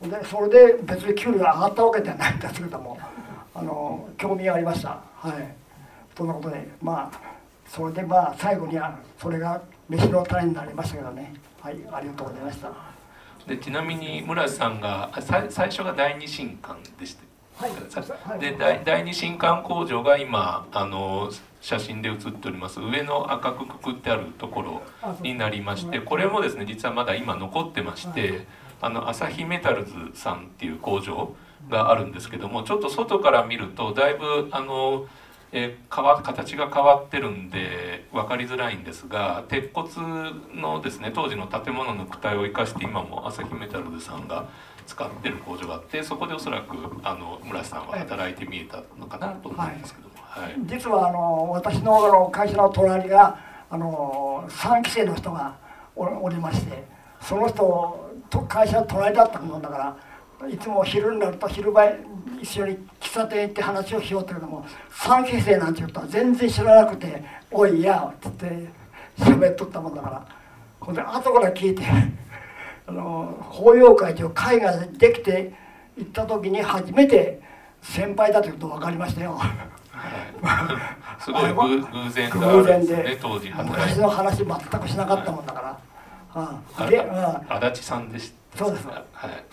[0.03, 2.99] でそれで別に給料が上がったわけではないんですけども
[3.55, 5.01] あの興味がありました。
[5.15, 5.55] はい。
[6.17, 7.21] そんなことでまあ
[7.67, 11.35] それでまあ最後にはそれが飯の種になりましたけどね。
[11.61, 12.71] はいありがとうございました。
[13.47, 17.23] でちなみに村瀬さんがあさい最初が第二新館でした。
[17.59, 18.39] はい。
[18.39, 21.31] で第第二新館工場が今あの
[21.63, 22.81] 写真で写っております。
[22.81, 24.83] 上の赤くくくってあるところ
[25.23, 28.47] になりましてこれもですね実はまだ今残ってまして
[28.81, 31.35] あの朝日メタルズさんっていう工場
[31.71, 35.07] があるんですけどもちょっと外から見るとだいぶあの、
[35.53, 39.89] えー変わ形が変わってるんで分かりづらいんですが鉄骨
[40.55, 44.49] のですね当時の建物の躯体を生かして今も朝日メタルズさんが
[44.87, 50.15] 使ってる工場があってそこでおそらくあの村瀬さんは働いてみえたのかなと思うんですけども。
[50.17, 53.39] はい実はあの私のあの会社の隣が
[53.71, 55.57] あの3期生の人が
[55.95, 56.85] おおりまして
[57.23, 58.06] その人と
[58.49, 59.97] 会社の隣だったもんだか
[60.41, 61.99] らいつも昼になると昼前
[62.41, 68.69] 一緒に喫茶店行って話をしようって言うけども3期生なんて言ったら全然知らなくて「おいや」って言って
[69.19, 70.27] 喋っとったもんだから
[70.81, 71.83] ほんで後から聞いて
[72.87, 75.53] あの法要会という会ができて
[75.97, 77.41] 行った時に初めて
[77.83, 79.33] 先輩だということ分かりましたよ。
[79.33, 79.47] は
[81.19, 83.19] い、すごい偶偶然があるんで
[83.65, 85.79] 昔の話全くしなかったもんだから、
[86.37, 88.59] 足立さんでした。
[88.59, 88.87] そうです。
[88.87, 89.05] はい。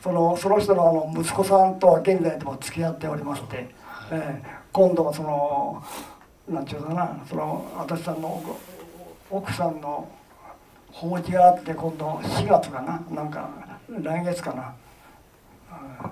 [0.01, 3.69] そのその人のあの息子さんとは現在でも付き合っておりまして、
[4.11, 5.83] ええ今度はその
[6.49, 8.43] なんていうのかなその足立さんの
[9.29, 10.09] ご奥さんの
[10.91, 13.49] 法事があって今度4月かななんか
[13.89, 14.73] 来月かな
[15.71, 16.11] あ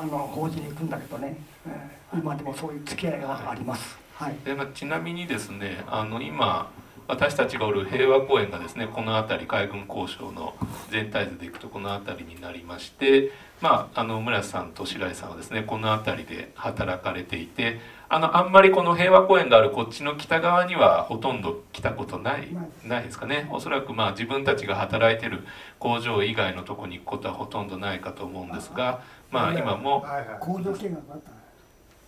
[0.00, 3.98] あの法事に行くんだけどね、ええ今でもそういう付き合いがあります。
[4.14, 4.36] はい。
[4.44, 6.70] でまあちなみにですねあの今
[7.08, 10.54] 私たちがおる平和公園がですねこの辺り海軍交渉の
[10.90, 22.48] 全体図でいくとこの辺りになりましてまああの村瀬さんと白井さんはですねこの辺りで働かれていてあのあんまりこの平和公園があるこっちの北側にはほとんど来たことない
[22.86, 23.48] ないですかね。
[23.50, 25.44] おそらくまあ自分たちが働いてる
[25.78, 30.06] 工場以外のとこに行くことはほとんどないかと思うんですがまあ今も
[30.40, 31.20] 工場見学あっ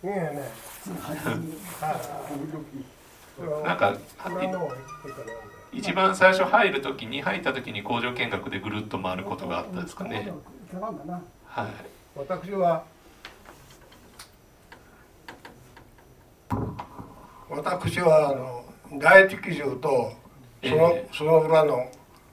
[0.01, 0.11] たい。
[0.11, 0.17] い。
[0.25, 0.41] よね
[3.63, 3.95] なんか
[5.73, 10.31] 一番最初入る時に入った時に工場見学でぐるっと回ることがあったですかね。
[11.45, 11.67] はい。
[12.15, 12.83] 私は
[17.49, 20.13] 私はあの第一機銃と
[20.63, 21.89] その,、ええその裏の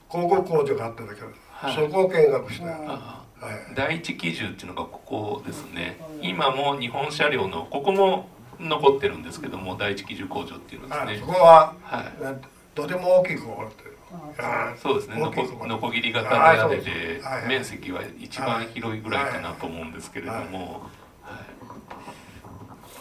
[0.09, 3.25] 広告工場があったんだけど、はいそこを見学した、はいあ
[3.73, 5.97] 第一機銃っていうのがここですね。
[6.21, 8.27] 今も日本車両のここも
[8.59, 11.25] 残ってるんですけども第一機銃工場っていうのですねあそ。
[11.25, 12.23] こは、はい。
[12.23, 12.41] なん
[12.75, 13.95] とても大きい工場っていう
[14.39, 15.19] あそうですね。
[15.19, 20.81] のこ大きい工場のこぎり型の屋根あそうで面積は一番広いぐらいかなと思うんですけれども。
[21.23, 21.49] はい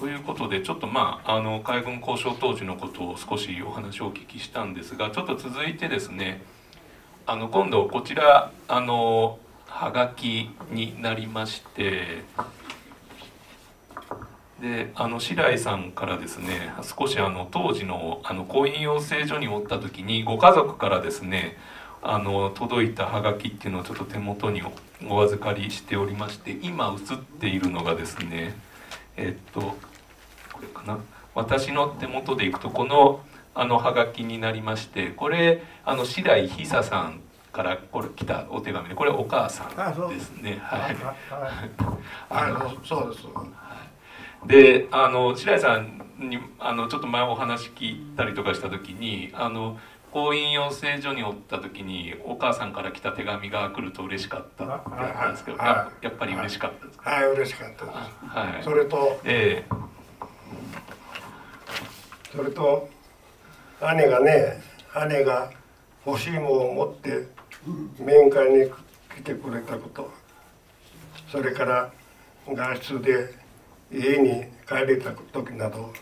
[0.00, 6.40] ということでちょっとまああの海軍交渉当時のことを少しお話をお聞きしたんですがちょっと続いてですね
[7.26, 12.22] あの今度こちらあのはがきになりまして
[14.60, 21.56] であの白井さんからですね少しあの当時のあの婚姻養成所におった時にご家族からですね
[22.02, 24.62] あの届いたハガキっていうのをちょっと手元に
[25.08, 28.56] お預かりしておりまして今映っているのがですね
[29.16, 29.76] えっとこ
[30.60, 30.98] れかな？
[31.34, 33.20] 私の手元でいくとこの
[33.54, 37.20] あのハガキになりましてこれあの白井久さん
[37.52, 40.58] からこれ来たお手紙でこれお母さんですね。
[40.62, 40.96] はい。
[42.30, 43.26] あ のそうです
[44.46, 49.78] であの白井さんにあのちょっと前お話聞いたりとかした時にあの
[50.10, 57.10] 婚姻養成所におった時にお母さんから来た手紙が来ると嬉しかったって言ったんですけどややっぱり嬉しかったですか？
[57.10, 57.96] はい嬉しかったです。
[58.26, 58.64] はい。
[58.64, 59.74] それとええ。
[62.34, 62.88] それと
[63.96, 64.62] 姉がね
[65.08, 65.50] 姉が
[66.06, 67.26] 欲しいものを持って
[67.98, 68.70] 面会に
[69.14, 70.10] 来てくれたこと。
[71.30, 71.92] それから
[72.46, 73.34] 外出で
[73.90, 75.92] 家に帰れた時など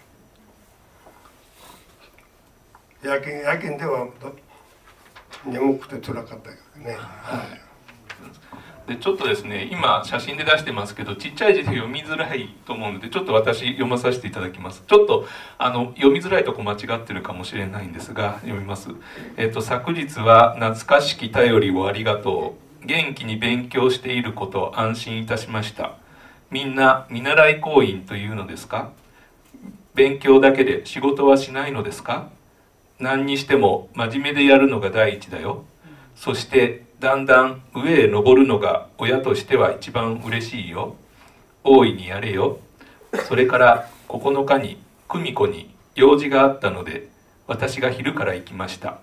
[3.03, 4.09] 夜勤夜勤では
[5.44, 7.44] 眠くて辛かったけどね、は
[8.88, 8.90] い。
[8.92, 14.83] でちょっとですね今写真で出してますけどちっちゃい字で読みづらいと思うのでちょっと私読まさせていただきます。
[14.87, 15.27] ちょっと
[15.59, 18.88] あの読みづらいとこ間違ってるかもしれないんですが読みます。
[19.37, 22.87] えっ、と昨日は懐かしき頼りをありがとう。
[22.87, 25.96] 元気に勉強していること安心いたしました。
[26.50, 28.90] みんな見習い行員というのですか？
[29.94, 32.28] 勉強だけで仕事はしないのですか？
[32.98, 35.64] 何にしても真面目でやるのが第一だよ。
[36.14, 40.96] そしてだんだん上へ登るのが親としては一番嬉しいよ。
[41.64, 42.59] 大いにやれよ。
[43.28, 44.78] それから9日に
[45.09, 47.09] 久美子に用事があったので
[47.46, 48.98] 私が昼から行きました。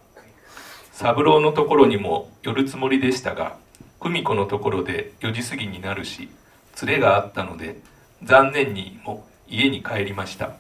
[0.92, 3.58] 三郎のところにも寄るつもりでしたが
[4.00, 6.30] 久美子のところで4時過ぎになるし
[6.82, 7.80] 連れがあったので
[8.24, 10.52] 残念にも家に帰りました。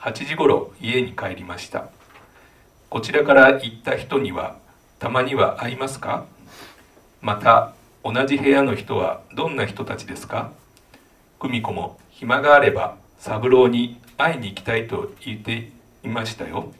[0.00, 1.88] 8時ごろ家に帰りました。
[2.88, 4.56] こちらから行った人には
[4.98, 6.24] たまには会いますか？
[7.20, 7.72] また
[8.04, 10.52] 同じ部屋の人はどんな人たちですか？
[11.40, 15.70] 久美子も暇があれば三郎に会いに行きたいと言って
[16.04, 16.72] いましたよ。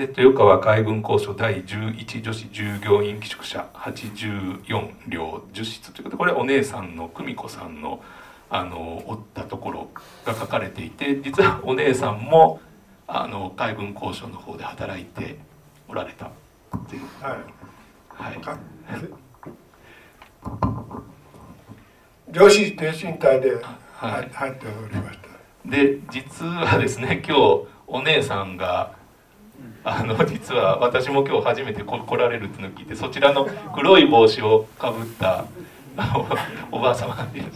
[0.00, 8.02] で豊川海軍交渉第11女子従業員寄宿舎84両10室ということでこれお姉さんの久美子さんの
[8.48, 9.88] あのおったところ
[10.24, 12.60] が書かれていて実はお姉さんも
[13.06, 15.36] あの海軍交渉の方で働いて
[15.86, 16.30] おられたっ
[16.88, 17.02] ていう。
[17.20, 17.36] はい。
[18.08, 18.40] はい。
[18.40, 18.58] か
[22.30, 23.52] 女子挺身隊で
[23.92, 24.30] はい。
[24.32, 25.28] 入っておりました。
[25.68, 28.98] で実はですね今日お姉さんが
[29.82, 35.44] あの実は私も今日初めて来られるってのを聞いてそちらの黒い帽子をかぶった
[36.70, 37.50] おばあ様っていう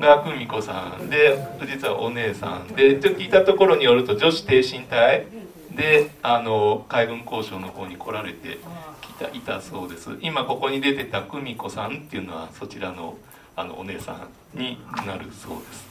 [0.00, 1.38] が久美子さんで
[1.70, 5.26] 実はお姉さんでと聞いたところによると女子挺身隊
[5.70, 8.58] であの海軍交渉の方に来られて
[9.02, 10.10] きたいたそうです。
[10.20, 13.16] 今ここに出てた久美子さんっていうのはそちらの
[13.54, 15.90] あのお姉さんになるそうです。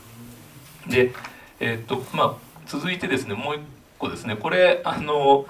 [0.89, 1.13] で、
[1.59, 2.33] えーっとまあ、
[2.65, 3.59] 続いてですねもう一
[3.99, 4.35] 個ですね。
[4.35, 5.45] これあの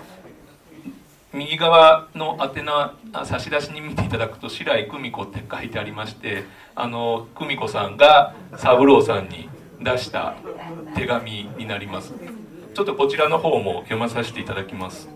[1.31, 6.43] 右側の宛名あ差出しに見ていただくと「白井久美子」って書いてありまして
[6.75, 9.47] あの久美子さんが三郎さんに
[9.79, 10.35] 出した
[10.95, 12.13] 手紙になります。
[12.73, 15.07] ちょっとこちらの方も読まさせていただきます。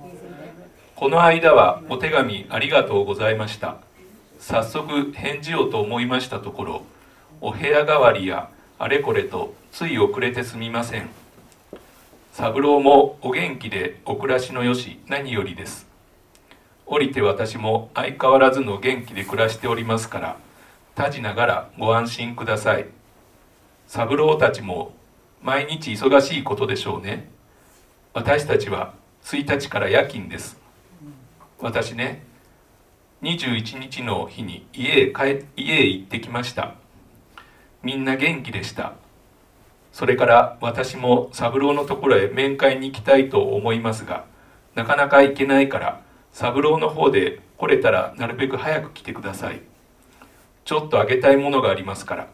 [0.95, 3.77] この間はお手紙ありがとうございました。
[4.39, 6.81] 早速返事をと思いましたところ
[7.41, 11.22] お部屋代わりやあれこれとつい遅れてすみません。
[12.35, 15.85] 三郎もお元気でお暮らしのよし何よりです。
[16.87, 20.37] 降りて私も相変わらずの元気で暮らしておりますから
[20.95, 22.87] 他じながらご安心ください。
[23.85, 24.93] 三郎たちも
[25.43, 27.29] 毎日忙しいことでしょうね。
[28.15, 30.57] 私たちは1日から夜勤です。
[31.59, 32.23] 私ね
[33.21, 36.73] 21日の日に家へ帰家へ行ってきました。
[37.83, 39.02] みんな元気でした。
[39.93, 44.25] それから私も三郎のところへ面会に行きたいと思いますが
[44.75, 46.01] なかなか行けないから
[46.31, 49.61] 三郎の方で来れたらなるべく早く来てください。
[50.65, 52.27] ちょっとあげたいものがありますから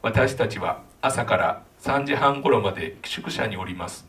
[0.00, 4.06] 私たちは朝から3時半頃まで寄宿舎におります。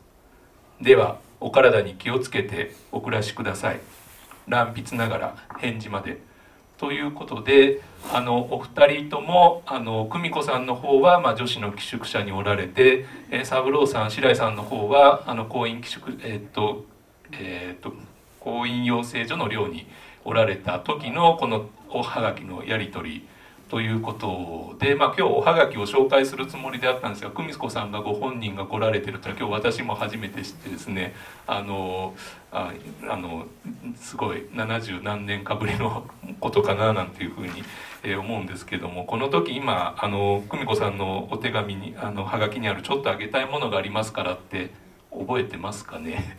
[0.81, 3.81] ではお体に気をつけてお暮らしください。
[4.47, 6.28] 乱筆ながら返事まで。
[6.79, 7.81] ということで
[8.13, 16.85] あのお二人ともあの久美子さんの方は、まあ、女子の寄宿舎におられて、えー、三郎さん白井さんの方はあの婚姻寄宿えーっと
[17.33, 17.93] えーっと
[18.39, 19.87] 婚姻養成所の寮に
[20.23, 23.27] おられた時のこのおはがきのやり取り
[23.69, 31.13] ということで、まあ、今日おはがきを紹介するつもりであったんですが久美子さんがご本人が来られてるというのは今日私も初めて知ってですね
[31.45, 32.15] あの
[32.51, 32.73] あ
[33.07, 33.45] あの
[33.95, 36.07] すごい70何年かぶりの
[36.39, 37.51] ことかななんていうふうに、
[38.01, 44.71] え、思うんですけどもこの時今あの久美子さんのお手紙にあのはがきにある「ちょっとあげたいものがありますから」って
[45.11, 46.37] 覚えてますかね？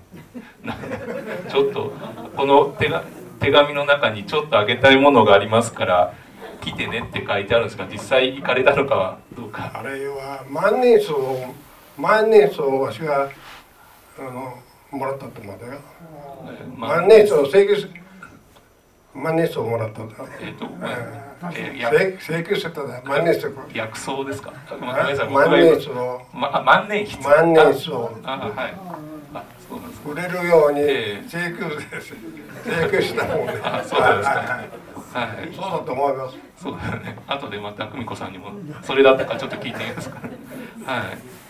[1.48, 1.92] ちょっと
[2.36, 3.04] この手が
[3.38, 6.12] 手紙の中に「ちょっとあげたいものがありますから」
[6.61, 9.70] 来てねって書いてあるんですが実際行かれたのかはどうか。
[9.74, 11.54] あれは万年筆を
[11.98, 13.28] 万年筆をわしが
[14.18, 14.54] あの
[14.90, 15.80] もらったと思うんだよ、
[16.76, 17.88] 万年筆を請求
[19.14, 20.66] 万年筆をもらったんだえっ、ー、と、
[21.52, 23.02] えー、請求してただ。
[23.04, 24.52] 万年筆薬草ですか？
[24.80, 28.74] 万年筆を、ま、万年筆万年筆をあはい。
[29.32, 30.80] あそうなんです売れるように
[31.28, 32.14] 請求です、
[32.66, 33.61] 請求したもんね。
[33.62, 34.64] あそうですか、
[35.12, 35.26] はい。
[35.26, 36.36] はい、そうだと思います。
[36.56, 37.16] そうだね。
[37.26, 38.52] 後でまた久美子さんにも
[38.82, 40.20] それだったかちょっと聞いてみますか
[40.86, 41.40] はい。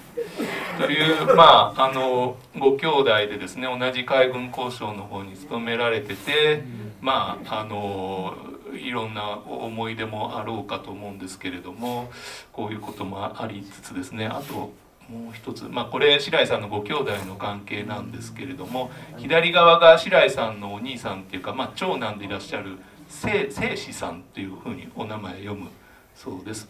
[0.78, 6.62] というまああのご兄弟でですね同じ海軍交渉の方に勤められてて
[7.00, 8.34] まああの
[8.72, 12.10] いろんな思い出もあろうかと思うんですけれども
[12.52, 14.72] こういうこともありつつですねあと
[15.10, 22.78] もう一つまあこれ白井さんのご兄弟の関係なんですけれども左側が白井さんのお兄さんっていうか、まあ、長男でいらっしゃる
[23.10, 25.68] 聖子さんというふうにお名前読む
[26.14, 26.68] そうです。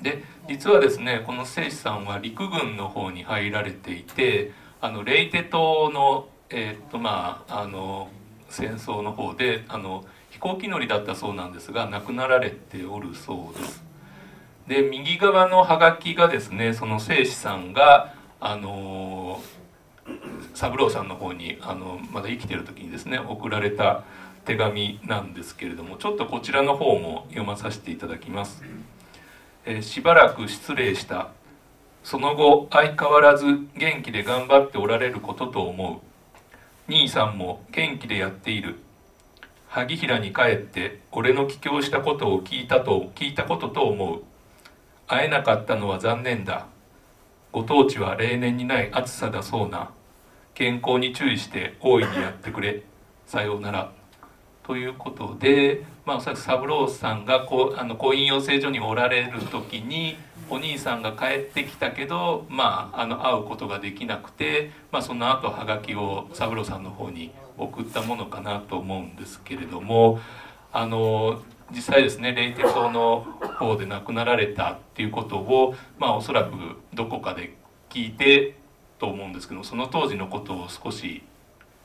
[0.00, 8.08] で実はですねこの聖子さんは陸軍の方に入られていてあのレイテ島のえー、っとまああの
[8.48, 13.82] 戦争の方であの飛行機乗りだったそうなんですが亡くなられておるそうです。
[14.68, 19.40] で右側のハガキがですねその聖子さんがあの
[20.54, 24.04] 三郎さんの方にあのまだ生きてる時にですね送られた
[24.46, 28.62] 手紙なんですけれどもちょっとこちらの方も読まさせていただきます、
[29.64, 31.30] えー、しばらく失礼した。
[32.04, 36.00] その後相変わらず元気で頑張っておられることと思
[36.88, 36.92] う。
[36.92, 38.76] 兄さんも元気でやっている。
[39.66, 44.22] 萩平に帰って俺の帰郷したことを聞いたと聞いたことと思う。
[45.08, 46.66] 会えなかったのは残念だ。
[47.50, 49.90] ご当地は例年にない暑さだそうな。
[50.54, 52.84] 健康に注意して大いにやってくれ。
[53.26, 53.90] さようなら。
[54.66, 60.16] ということで、まあ、おそらく三郎さんがこうあの婚姻養成所におられる時に
[60.50, 70.20] お兄さんが帰ってきたけど、まあ、あの会うことができなくて、まあ、その後はがきを三郎さんの方に送ったものかなと思うんですけれども
[70.72, 73.26] あの実際ですねレイテ島の
[73.58, 76.50] 方で亡くなられたっていうことを、まあ、おそらく
[76.92, 77.56] どこかで
[77.88, 78.56] 聞いて
[78.98, 81.22] と思うんですけどその当時のことを少し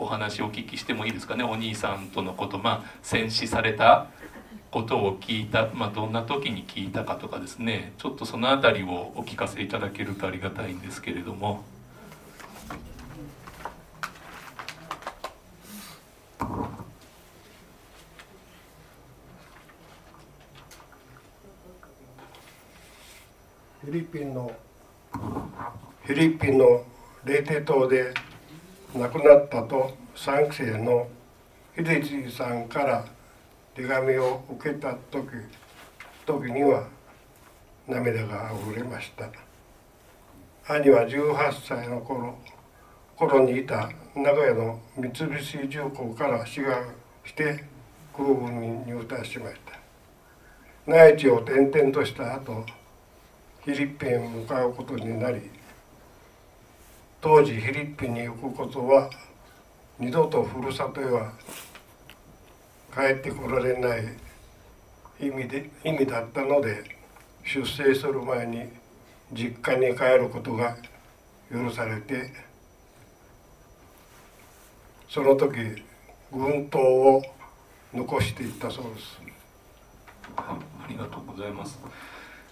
[0.02, 1.44] お話をお聞きしてもいいですかね？
[1.44, 4.08] お兄さんとのことまあ戦死された
[4.72, 11.64] ことを聞いた、まあ、どんな時に聞いたかとかですねちょっとその辺りをお聞かせいただけるとありがたいんですけれども。
[23.84, 24.52] フィリピンの
[25.14, 26.86] フィリピンの
[27.26, 28.14] レーテ島で
[28.94, 31.08] 亡くなったと3期生の
[31.78, 33.06] 秀次さんから
[33.74, 35.28] 手紙を受けた時
[36.26, 36.88] 時には
[37.88, 39.30] 涙があふれました。
[40.68, 41.36] 兄は18
[41.66, 42.38] 歳の頃
[43.16, 47.64] 頃にいた名古屋の三菱重工から志願して
[48.14, 49.80] 空軍に入隊しました。
[50.86, 52.66] 内地を転々とした後
[53.64, 55.50] フィリピンへ向かうことになり
[57.22, 59.08] 当時フィリピンに行くことは
[60.00, 61.32] 二度とふるさとへは
[62.92, 64.04] 帰ってこられない
[65.20, 66.84] 意味で意味だったので
[67.44, 68.64] 出征する前に
[69.32, 70.76] 実家に帰ることが
[71.52, 72.34] 許されて
[75.08, 75.84] その時
[76.32, 77.22] 軍刀を
[77.94, 79.20] 残していったそうです。
[80.38, 80.58] あ
[80.90, 81.78] りがとうございます。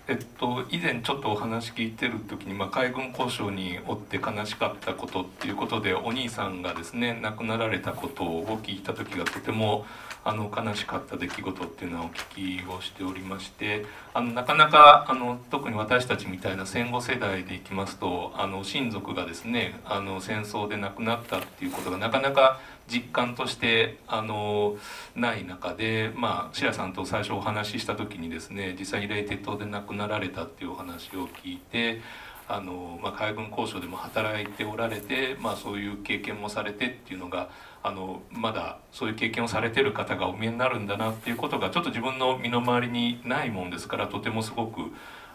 [0.10, 9.86] えっと、以前ちょっとお話聞いてる時に、まあ、海軍交渉におって悲しかったことっていうことでお兄さんがですね亡くなられたことをお聞いた時がとても
[10.26, 13.86] あの悲しかった出来事っていうのはお聞きをしておりまして
[14.16, 24.76] あのなかなかあの特に私たちみたいな戦後世代でいきますとあの親族がですねあの戦争で亡くなったっていうことがなかなか実感としてあの
[25.16, 32.02] ない中で、まあ、白さんと最初お話しした時にですね実際にレイテ島で亡くなられたっていうお話を聞いて
[32.48, 37.50] あの、まあ、海軍交渉でも働いておられて、まあ、そういう経験もされてっていうのが
[37.84, 44.82] あのまだそういう経験をされてる方がお見えになるんだなっていうことがちょっと自分の身の回りにないもんですからとてもすごく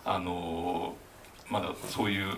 [0.05, 0.97] あの
[1.49, 2.37] まだそういう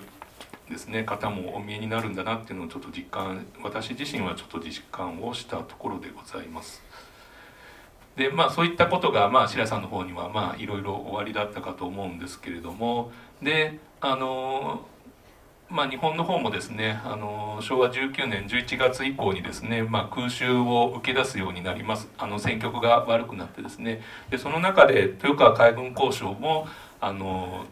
[0.70, 6.82] ですね方もお見えになるんだなっていうのをちょっと実感私自身はちょっと実感をしたところでございます。
[8.16, 13.12] でまあそういったことがまあ白さんの方にはまあいろいろ終わりだったかと思うんですけれども
[13.42, 14.86] であの
[15.68, 24.00] まあ、日本の方もですねあの昭和19年11月以降にですね、まあ、空襲を受け出すようになりますあの戦局が悪くなってですね
[24.30, 26.68] でその中で豊川海軍交渉も
[27.00, 27.64] あの、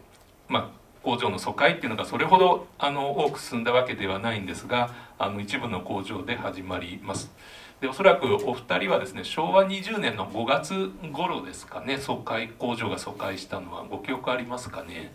[0.49, 0.69] まあ、
[1.05, 4.89] 工場の疎開っていうのがそれほどあの多く進んだわけではないんですが
[5.19, 7.31] あの一部の工場で始まります。
[7.79, 15.11] でおそらくお二人はですね昭和20年の5月頃ですかね疎開工場が疎開したのはご記憶ありますかね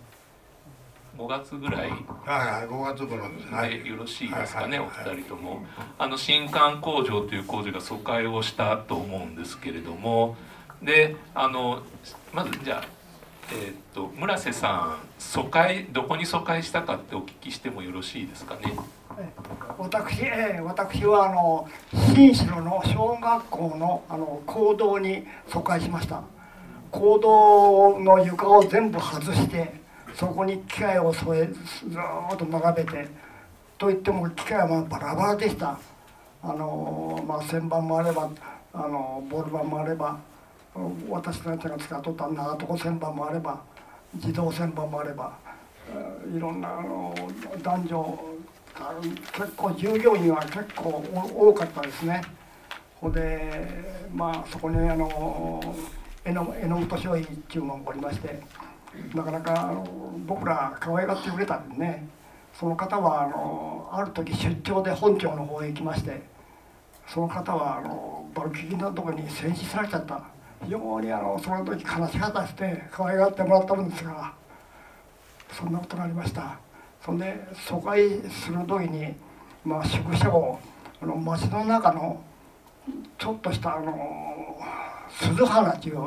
[1.18, 1.90] ？5月ぐらい。
[1.90, 1.98] はい
[2.68, 3.82] 5月頃ですね。
[3.84, 5.66] よろしいですかね、お二人とも。
[5.98, 10.36] あの新館工場という工場が疎開をしたと思うんですけれども。
[10.80, 11.82] であの
[12.32, 12.99] まずじゃあ
[13.52, 18.74] えー、っと村瀬さん疎開どこに疎開したかってお聞きしてもよろしいですかね？
[19.76, 21.68] 私、えー、私はあの
[22.14, 26.22] 新城の小学校のあの講堂に疎開しました
[26.90, 29.80] 講堂の床を全部外して
[30.14, 33.08] そこに機械を添えずっと並べて
[33.78, 35.78] といっても機械はバラバラでした
[36.42, 38.30] あの、まあ、旋盤もあれば
[38.72, 40.18] あのボール板もあれば
[41.08, 43.60] 私たちが使っとった長床旋盤もあれば
[44.14, 45.36] 自動旋盤もあれば
[46.34, 47.14] いろんなあの
[47.62, 48.24] 男女
[49.32, 52.22] 結構従業員は結構多かったですね。
[53.00, 55.74] ほでまあそこにあの
[56.24, 58.40] 榎本商品っていうのがおりまして
[59.14, 62.08] なかなかあの僕ら可愛がってくれたんでね。
[62.52, 66.20] その方はあのある時出張で本庁の方へ行きまして
[67.06, 70.24] その方はあのバルキキのとこに戦死されちゃった。
[70.62, 74.32] 非常にあのその時悲しかったですね可愛がってもらったもんですが
[75.52, 76.58] そんなことがありました。
[77.04, 77.34] そんで
[77.66, 79.14] 疎開する時に
[79.64, 80.60] まあ宿舎を
[81.02, 82.22] あの町の中の
[83.18, 84.58] ちょっとしたあの
[85.08, 85.98] 鈴花という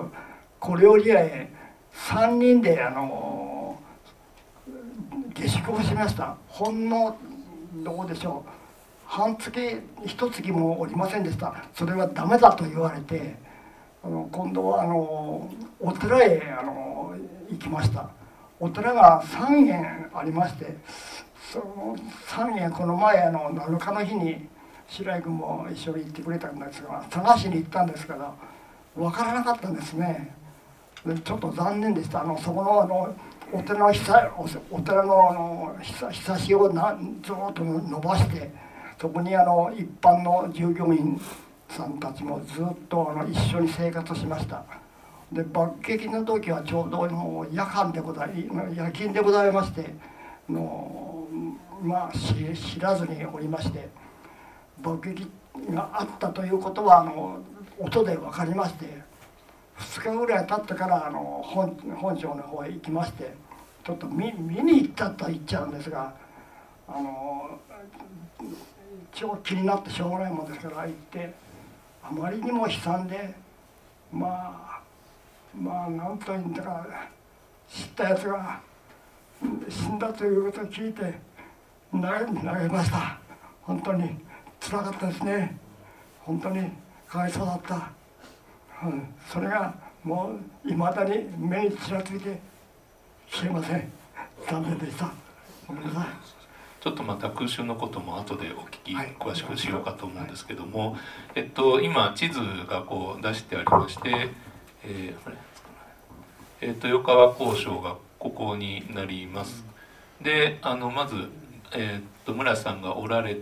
[0.60, 1.50] 小料理屋へ
[1.94, 3.80] 3人であの
[5.34, 6.38] 下宿をしました。
[6.48, 7.18] ほんの
[7.84, 8.50] どうでしょう。
[9.06, 11.54] 半月一月もおりませんでした。
[11.74, 13.36] それはダメだと言われて
[14.04, 15.50] あの今度はあの
[15.80, 17.14] お寺へあの
[17.50, 18.10] 行きました。
[18.60, 20.78] お寺が3軒ありまして
[21.52, 21.96] その
[22.28, 24.48] 3軒この前あの7日の日に
[24.88, 28.34] 白井君も一緒に行ってくれたんですが探しに行ったんですけど
[28.96, 30.36] 分からなかったんですね。
[31.26, 32.22] ちょっと残念でした。
[32.22, 33.16] あのそこのあの
[33.52, 34.32] お寺のひさ
[34.72, 38.52] お寺のあのひさしをなずっと伸ばして
[39.00, 41.20] そこにあの一般の従業員
[41.74, 44.64] さんたちもずっとあの一緒に生活しました。
[45.32, 49.96] で爆撃の時はちょうどもう夜間でござい夜勤でございまして
[50.48, 51.28] の
[51.82, 53.90] まあ知らずにおりまして
[54.82, 55.28] 爆撃
[55.72, 57.40] があったということはあの
[57.80, 59.02] 音で分かりまして
[59.78, 63.34] 2日ぐらい経ってからあの本本省の方へ行きまして
[63.84, 66.14] ちょっと見見に行ったと言っちゃうんですが
[66.88, 67.60] あの
[69.14, 71.34] 超気になってしょうがないもんですから行って
[72.04, 73.34] あまりにも悲惨で
[74.12, 74.82] まあ
[75.60, 76.86] まあ何というんだか
[77.68, 78.62] 知ったやつが
[79.70, 81.14] 死んだということを聞いて
[81.92, 83.18] 投げ投げました。
[83.64, 84.18] 本当に
[84.60, 85.58] つらかったですね。
[86.22, 86.70] 本当に
[87.08, 87.92] かわいそうだった、
[88.86, 89.74] うん、それが
[90.04, 90.32] も
[90.66, 92.40] ういまだに目にちらついて
[93.30, 93.92] 消えません。
[94.50, 95.12] 残念でした。
[95.68, 96.43] ごめんなさい。
[96.84, 100.98] ちょっとまた空襲のことも後でお聞き詳しくしようかと思うんですけども、
[101.34, 104.30] えっと、今地図がこう出してありまして、
[104.84, 105.34] えー、
[106.60, 109.64] えー、豊川交渉がここになります。
[110.22, 111.16] であのまず、
[111.72, 113.38] えー、っと村さんがおられ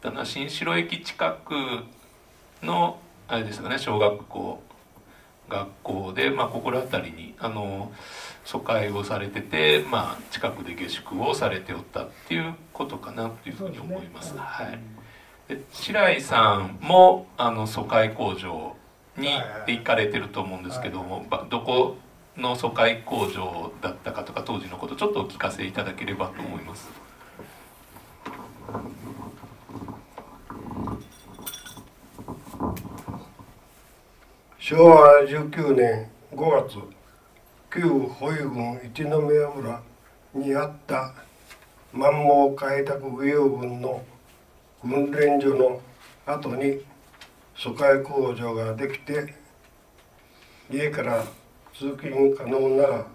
[0.00, 1.54] たのは新城駅近く
[2.62, 4.62] のあれですかね小学校
[5.50, 7.92] 学校で、まあ、ここら辺りにあの
[8.46, 14.28] 疎開をされてて、まあ、近くで下宿をされておったっていうことかなというふうに思います。
[14.28, 14.78] すね、はい、
[15.48, 18.76] で白井さんもあの疎開工場
[19.18, 19.30] に
[19.66, 21.96] 行かれてると思うんですけども、どこ
[22.36, 26.88] の疎開工場だったかとか当時のことちょっとお聞かせいただければと思います。
[34.60, 36.95] 昭和19年5月
[37.76, 39.82] 旧保育郡一宮村
[40.34, 41.12] にあった
[41.92, 44.02] 満蒙開拓御用軍の
[44.80, 45.82] 訓練所の
[46.24, 46.80] 後に
[47.54, 49.34] 疎開工場ができて
[50.70, 51.22] 家から
[51.74, 53.06] 通勤可能なら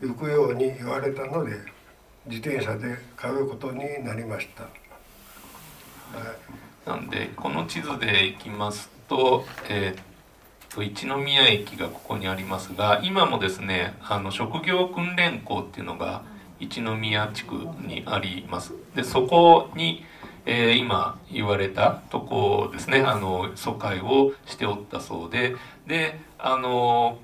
[0.00, 1.56] 行くように言われたので
[2.26, 4.70] 自転車で通うことになりました、は
[6.86, 10.07] い、なんでこの地図で行きますと,、えー、
[10.70, 16.22] と一宮駅がここにありますが今もですねあの職業訓練校っていうのが
[16.60, 17.54] 一宮地区
[17.86, 18.74] にあります。
[18.94, 20.04] でそこに
[20.50, 25.56] えー、今言われたとこですねあの疎開をしておったそうで
[25.86, 27.18] であの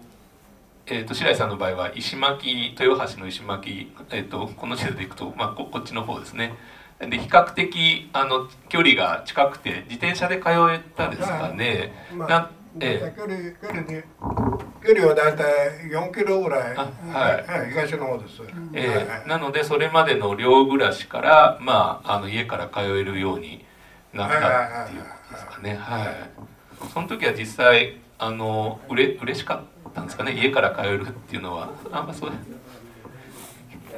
[0.87, 6.53] えーと、白井さんの場合は石巻豊橋の石巻、えーと、この地図でいくと、まあ、ここっちの方ですね。
[7.01, 13.15] で比較的あの距離が近くて自転車で通えたですかね、まあ、なえ。
[13.15, 14.05] ー、距離距離で
[14.87, 15.47] 距離は大体
[15.91, 18.43] 4キロぐらい、はい、はい、東の方です、
[18.75, 23.65] えー、はい、なのでそれまでの寮暮らしからまああの家から通えるように
[24.13, 25.77] なったっていうことですかね。
[25.77, 30.33] はい、その時は実際あのうれ嬉しかったんですかね？
[30.33, 31.71] 家から通えるっていうのは。
[31.91, 32.31] あんまそう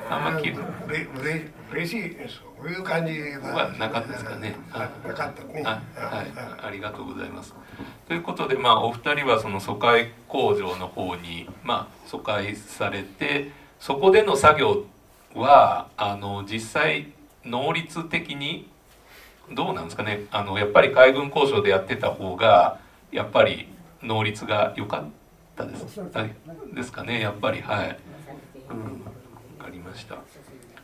[0.08, 0.54] あんまきう
[1.24, 4.56] れ嬉しいですそういう感じはなかったですかね。
[4.72, 5.62] なかったね。
[5.62, 6.32] はい、
[6.66, 7.54] ありがとうございます。
[8.08, 14.84] ということで、まあ、お二人はその疎開工場の方に、まあ、疎開されて、そこでの作業
[15.34, 17.12] は、あの、実際、
[17.44, 18.68] 能率的に、
[19.52, 20.24] どうなんですかね。
[20.30, 22.80] あの、やっぱり海軍交渉でやってた方が、
[23.12, 23.68] やっぱり
[24.02, 25.04] 能率が良かっ
[25.54, 26.00] たです。
[26.00, 26.34] はい、
[26.74, 27.98] ですかね、やっぱり、はい。
[28.70, 29.02] うん、
[29.66, 30.16] 分かりました。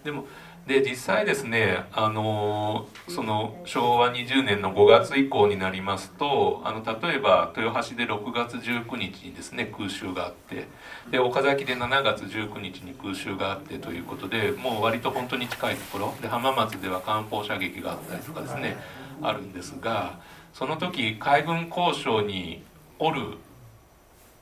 [0.04, 0.26] でも、
[0.66, 10.68] で実際ですねあのその昭和20年の5月以降になりますとあの例えば豊橋で6月19日にですね空襲があって
[11.10, 18.76] で岡崎で7月19日に空襲があってということでもう割と本当に近いところで浜松では艦砲射撃があったりとかですね
[19.20, 20.20] あるんですが
[20.54, 22.62] その時海軍交渉に
[23.00, 23.36] おる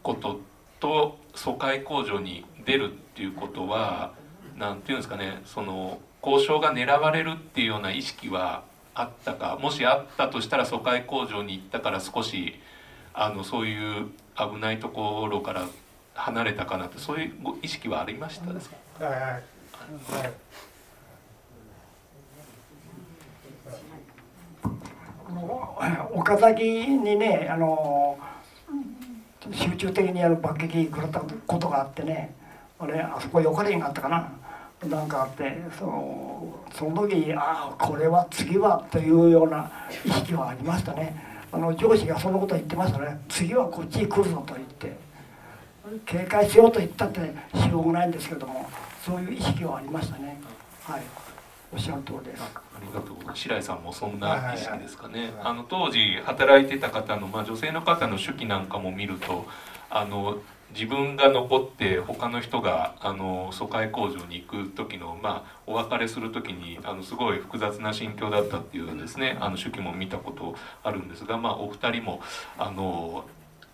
[0.03, 0.38] こと
[0.80, 4.20] と疎開工場に出るっていうことは
[4.61, 8.62] 何て言うんですかねその交渉が狙われるっていうような意識は
[8.94, 12.61] あったかもしあったとしたら疎開工場に行ったから少し
[13.14, 15.66] あのそういう危ないところから
[16.14, 17.32] 離れたかなってそういう
[17.62, 18.52] 意識はありました？
[18.52, 19.14] ですか、はい。
[19.14, 19.40] はいはい
[26.12, 28.18] 岡崎にねあの
[29.52, 32.34] 集中的にやる爆撃食らったことがあってね
[32.78, 34.32] あれあそこ横レンがあったかな。
[34.89, 39.70] なんかあってそのその時ああこれは次はというような
[40.05, 41.28] 意識はありましたね。
[41.53, 43.20] あの上司がそのこと言ってましたね。
[43.28, 45.11] 次はこっちに来るぞと言って。
[46.07, 47.20] 警戒しようと言ったって
[47.55, 48.70] しようがないんですけれども
[49.05, 50.41] そういう意識はありましたね。
[50.85, 51.03] はい。
[51.72, 52.43] おっしゃる通りです。
[52.43, 53.41] ありがとうございます。
[53.41, 59.47] 白井さんもそんな意識ですかね、あの当時働いてた方の、まあ、女性の方の手記なんかも見ると
[59.89, 60.39] あの
[60.73, 72.21] 自分が残って他の人があの疎開工場に行く時の、まあ、お別れする時にあのすごい複雑な心境だったっていうですねあの手記も見たことあるんですが、まあ、お二人も
[72.59, 73.25] あの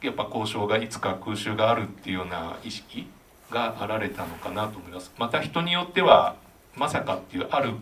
[0.02, 3.06] やっぱ交渉がいつか空襲があるっていうような意識
[3.50, 5.12] があられたのかなと思います。
[5.18, 6.36] また人によっては
[6.74, 7.72] まさかっていうあるっ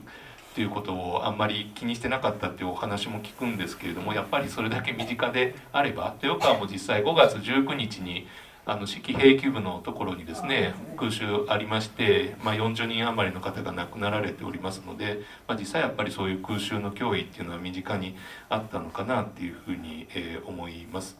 [0.54, 8.28] ていうことをあんまり気にしてなかったっていうお話も聞くんですけれどもやっぱりそれだけ身近であれば豊川も実際5月19日に
[8.66, 18.16] あの式兵器部のところにですね空襲ありまして、まあ、40人余りの方が亡くなられておりますので、まあ、実際やっぱりそういう空襲の脅威っていうのは身近に
[18.48, 21.18] あったのかなっていうふうに、えー、思います。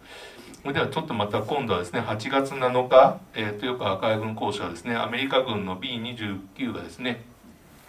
[0.65, 7.23] ではちょっとまた今度はですね8月7日、えー、豊川海軍校舎はですねアメリカ軍の B29 がですね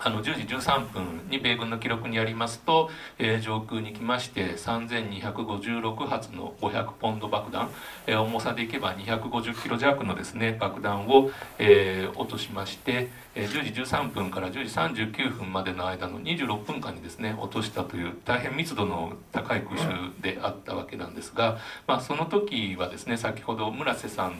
[0.06, 7.72] あの10時13分に米軍の記録によりますと、えー、上空に来まして3256発の500ポンド爆弾、
[8.06, 19.88] えー、重さでいけば250キロ弱のですね爆弾を、えー、落としまして、え、10時13分から10時39分までの間の26分間にですね落としたという大変密度の高い空襲
[20.22, 24.40] であったわけなんですが、まあ、その時はですね先ほど村瀬さん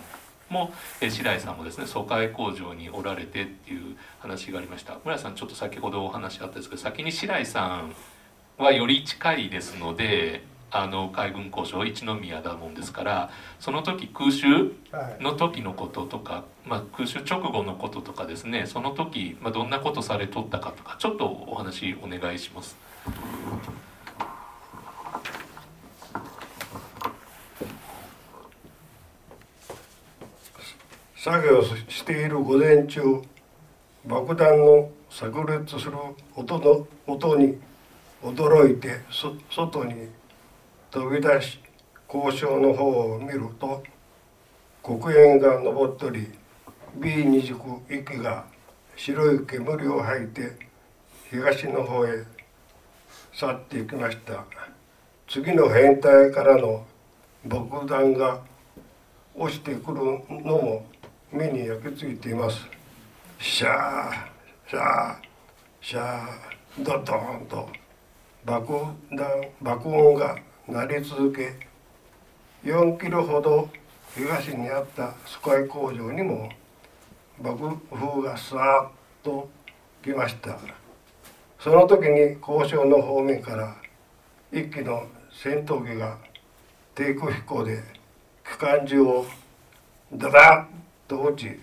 [0.50, 7.96] も、え白井さんもですね疎開工場におられてっていう話がありました村井さんちょっと先ほどお話あったんですけど先に白井さん
[8.58, 13.30] はより近いですのであの海軍交渉一宮だもんですから
[13.60, 14.74] その時空襲
[15.22, 22.76] の時のこととか、まあ、空襲直後のこととかですねその時、まあ、どんなことされとったかとかちょっとお話お願いします。
[31.26, 33.02] 作業している午前中
[34.06, 35.26] 爆弾の炸
[35.58, 35.94] 裂する
[36.36, 37.58] 音の音に
[38.22, 39.00] 驚いて
[39.50, 40.10] 外に
[40.92, 41.60] 飛び出し
[42.14, 43.82] 交渉の方を見ると
[44.84, 46.28] 黒煙が上っとり
[47.00, 48.46] B29 駅が
[48.96, 50.52] 白い煙を吐いて
[51.32, 52.24] 東の方へ
[53.34, 54.46] 去っていきました。
[55.28, 56.86] 次の編隊からの
[57.48, 58.42] 爆弾が
[59.38, 59.96] 落ちてくる
[60.30, 60.86] のも
[61.36, 62.66] 目に焼き付いています。
[63.40, 64.14] シャー
[64.70, 65.16] シャー
[65.82, 67.70] シャードドーンと
[68.46, 68.74] 爆
[69.12, 69.28] 弾
[69.62, 71.54] 爆音が鳴り続け
[72.64, 73.68] 4キロほど
[74.16, 76.50] 東にあったスカイ工場にも
[77.42, 79.50] 爆風がさーっと
[80.02, 80.58] 来ました。
[81.60, 83.76] その時に交渉の方面から
[84.54, 85.04] 一機の
[85.44, 86.18] 戦闘機が
[86.94, 87.84] 低空飛行で
[88.50, 89.26] 機関銃を
[90.14, 91.60] ダダッと落ち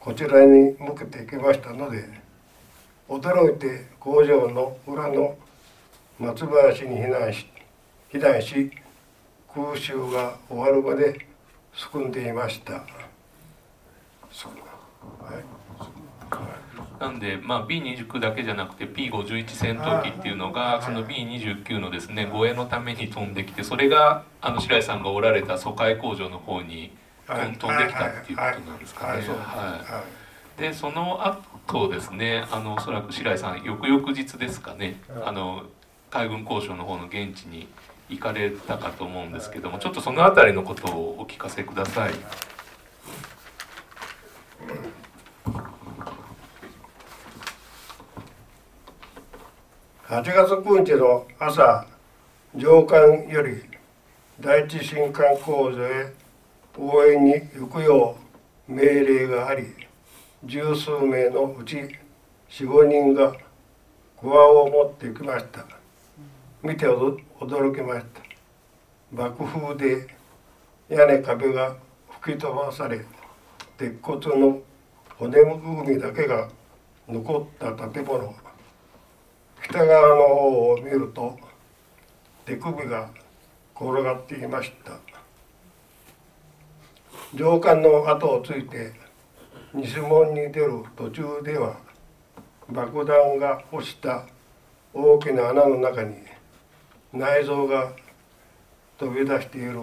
[0.00, 2.04] こちらに向けていきましたので
[3.08, 5.36] 驚いて工場の裏の
[6.18, 7.46] 松林に避難し
[8.12, 8.70] 避難し
[9.54, 11.26] 空襲が終わるまで
[11.74, 12.74] 救んでいました。
[12.74, 12.82] はい。
[17.00, 26.92] なんで、まあ、B29 だけじゃなくて P51 戦闘機っていうのがその B29 のですね護衛のために飛んできてそれがあの白井さんがおられた疎開工場の方に
[27.34, 29.22] 飛んできたっていうことなんですかね。
[29.28, 30.22] はい
[30.58, 31.26] でその
[31.66, 35.00] 後ですねあのおそらく白井さん翌々日ですかね。
[35.24, 35.64] あの
[36.10, 37.68] 海軍交渉の方の現地に
[38.10, 42.12] 行かれたかと思うんですけどもちょっとその辺りのことをお聞かせください。
[50.06, 51.86] 8月9日の朝
[52.54, 53.62] 上官より
[54.38, 56.12] 第一新艦工場へ
[56.78, 58.16] 応援に行くよ
[58.68, 59.66] う命令があり
[60.44, 61.76] 十数名のうち
[62.48, 63.32] 45人が
[64.18, 65.64] クワを持って行きました。
[66.62, 68.22] 見て驚きました。
[69.12, 70.06] 爆風で
[70.88, 71.76] 屋根壁が
[72.20, 73.04] 吹き飛ばされ
[73.76, 74.60] 鉄骨の
[75.18, 76.48] 骨組みだけが
[77.08, 78.34] 残った建物。
[79.62, 81.38] 北側の方を見ると
[82.46, 83.10] 手首が
[83.74, 85.11] 転がっていました。
[87.34, 88.92] 上官の後をついて
[89.72, 91.76] 西門に出る途中では
[92.68, 94.26] 爆弾が落ちた
[94.92, 96.14] 大きな穴の中に
[97.10, 97.92] 内臓が
[98.98, 99.80] 飛び出している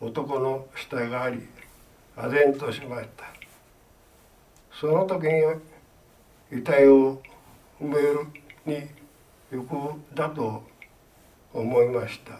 [0.00, 1.40] 男の死体があり
[2.16, 3.24] 唖然としました。
[4.80, 5.42] その時に
[6.60, 7.20] 遺体を
[7.80, 8.26] 埋める
[8.64, 8.88] に
[9.50, 10.62] 行くだと
[11.52, 12.32] 思いました。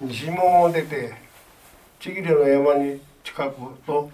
[0.00, 1.25] 西門を出て
[1.98, 4.10] 千切の山に近くと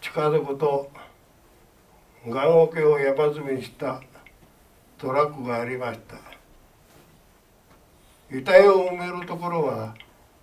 [0.00, 0.90] 近づくと
[2.26, 4.00] 岩桶を山積みにした
[4.96, 6.16] トラックがありました。
[8.34, 9.94] 遺体を埋めるところは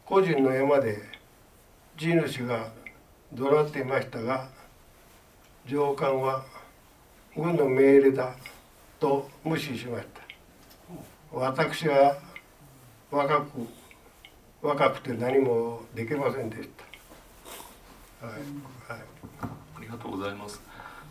[0.06, 0.98] 個人の山で
[1.98, 2.68] 地主が
[3.34, 4.50] 怒鳴っていましたが
[5.66, 6.44] 上官は
[7.36, 8.36] 軍の命令だ
[9.00, 10.22] と無視しました。
[11.32, 12.18] 私は
[13.10, 13.68] 若く
[14.68, 16.70] 若くて何もできませんでし
[18.20, 18.28] た。
[18.28, 19.02] はい、はい、
[19.42, 20.62] ありがとうございます。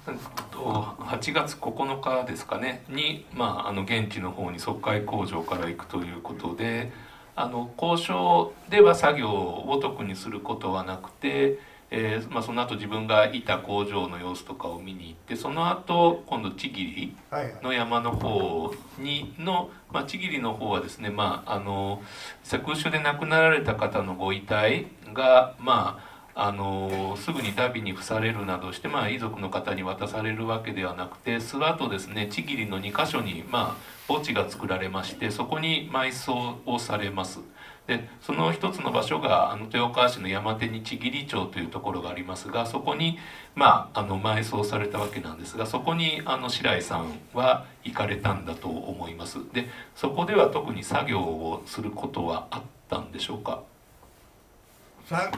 [0.05, 6.93] 8月9日ですかねに、まあ、あの現地の方に即海工場から行くということで
[7.35, 11.59] あの交渉では作業を特にすることはなくて
[11.99, 17.15] えーまあ、その後自分がいた工場の様子とかを見に行ってその後今度千切
[17.63, 22.03] の山の方にの、まあ、千切の方はですね、まあ、あの
[22.51, 26.03] 空襲で亡くなられた方のご遺体が、ま
[26.35, 37.41] あ、あのすぐにダビに付されるなどして、まあ、遺族の方に渡されるわけではなくて諏訪とですね千切の2箇所に、まあ、墓地が作られましてそこに埋葬をされます。
[37.87, 43.17] でその一つの場所があの豊川市の山手日切町というところがありますがそこに、
[43.55, 49.39] まあ、あの埋葬されたわけなんですがそこにあの白井さんは行かれたんだと思います。
[49.53, 53.63] でそこでは特に作業をすることはあったんでしょうか？
[55.09, 55.31] さ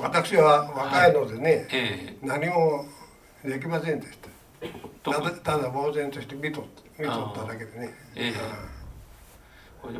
[0.00, 1.66] 私は若いのでね、はい。
[1.72, 2.84] えー、何も
[3.44, 4.18] できませんでし
[5.02, 5.12] た。
[5.12, 6.64] ただただ呆然として見と
[6.96, 7.94] 見とっただけでね。
[8.14, 8.79] えー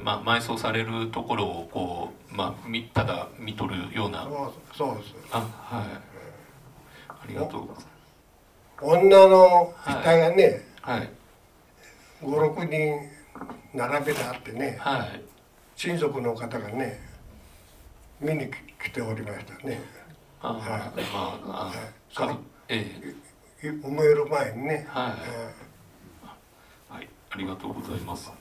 [0.03, 4.29] まあ埋葬されるところをこう、まあ、ただ見とるような。
[4.77, 5.15] そうです。
[5.33, 5.85] あはい。
[7.09, 7.67] ありがとう。
[7.67, 7.89] ございます
[8.83, 11.11] 女の死体がね、はい、
[12.23, 13.11] 56人
[13.75, 15.23] 並べてあってね、はい、
[15.77, 16.99] 親族の方がね
[18.21, 18.51] 見に
[18.83, 19.81] 来ておりましたね。
[20.43, 20.61] あ、はい、
[21.13, 21.77] まあ、はい、
[22.11, 22.87] そえ
[23.63, 25.13] い思える前にね、はい。
[25.27, 28.33] えはい、ありがとうございます。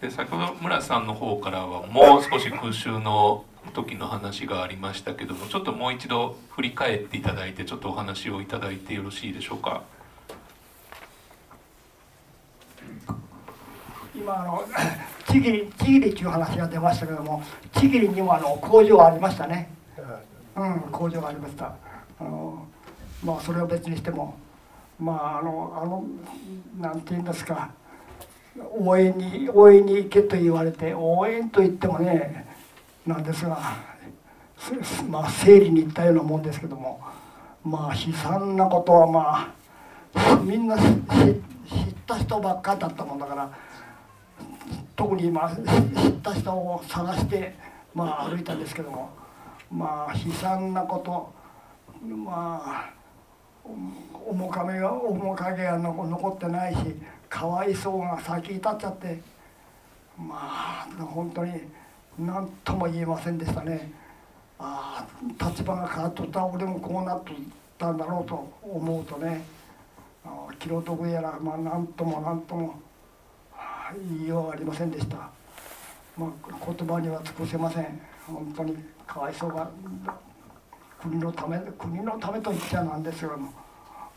[0.00, 3.44] で先ほど村さんの方からはもう少し空襲の
[3.74, 9.82] 時の話がありましたけどもちょっともう一度振り返っていただいてちょっとお話をいただいてよろしいでしょうか？
[14.14, 14.64] 今あの
[15.28, 17.42] ちぎりちぎりっていう話が出ましたけども
[17.74, 19.70] ちぎりにもあの工場ありましたね。
[20.56, 21.76] うん工場がありました。
[22.18, 22.66] あの
[23.22, 24.38] まあそれを別にしても
[24.98, 26.04] まああのあの
[26.80, 27.70] なんて言うんですか。
[28.58, 32.46] 応援に応援に行けと言われて応援と言ってもね
[33.06, 33.58] なんですが
[35.08, 37.00] まあ整理に行ったようなもんですけども
[37.64, 39.54] まあ悲惨なことはま
[40.14, 40.84] あみんな知っ
[42.06, 43.50] た人ばっかりだったもんだから
[44.96, 47.54] 特にま知った人を探して
[47.94, 49.10] まあ歩いたんですけども
[49.70, 51.32] まあ悲惨なこと
[52.06, 52.90] まあ
[54.30, 56.78] 面影が面影が残ってないし
[57.30, 59.20] かわいそうが先立っちゃって
[60.18, 61.52] まあ本当に
[62.18, 63.92] 何とも言えませんでしたね。
[64.58, 65.06] あ
[65.40, 67.36] あ立場が変わっとった俺もこうなっとっ
[67.78, 69.42] たんだろうと思うとね。
[70.24, 72.78] あ気の毒やらまあ何とも何とも
[74.08, 75.16] 言いようがありませんでした。
[76.18, 76.30] まあ
[76.76, 78.00] 言葉には尽くせません。
[78.26, 78.76] 本当に
[79.06, 79.70] かわいそうが
[81.00, 83.50] 国のため国のためと言っちゃなんですけども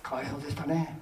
[0.02, 1.00] かわいそうでしたね。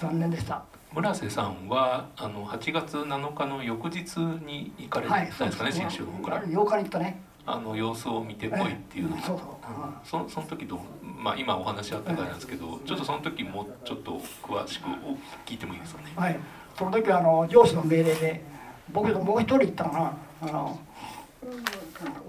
[0.00, 0.64] 残念でした。
[0.94, 6.42] 村瀬さんはあの8月7日の翌日に行かれたんですかね、新州の方から。
[6.42, 7.20] 8日に行ったね。
[7.46, 10.28] あの様子を見てこいっていうそうそう。
[10.28, 14.86] そその時どうまあ今お話あったからなんですけどちょっとその時もうちょっと詳しく
[15.46, 16.12] 聞いてもいいですかね。
[16.16, 16.38] はい。
[16.76, 18.42] その時はあの上司の命令で
[18.92, 20.12] 僕ともう一人行ったかな。
[20.42, 20.78] あの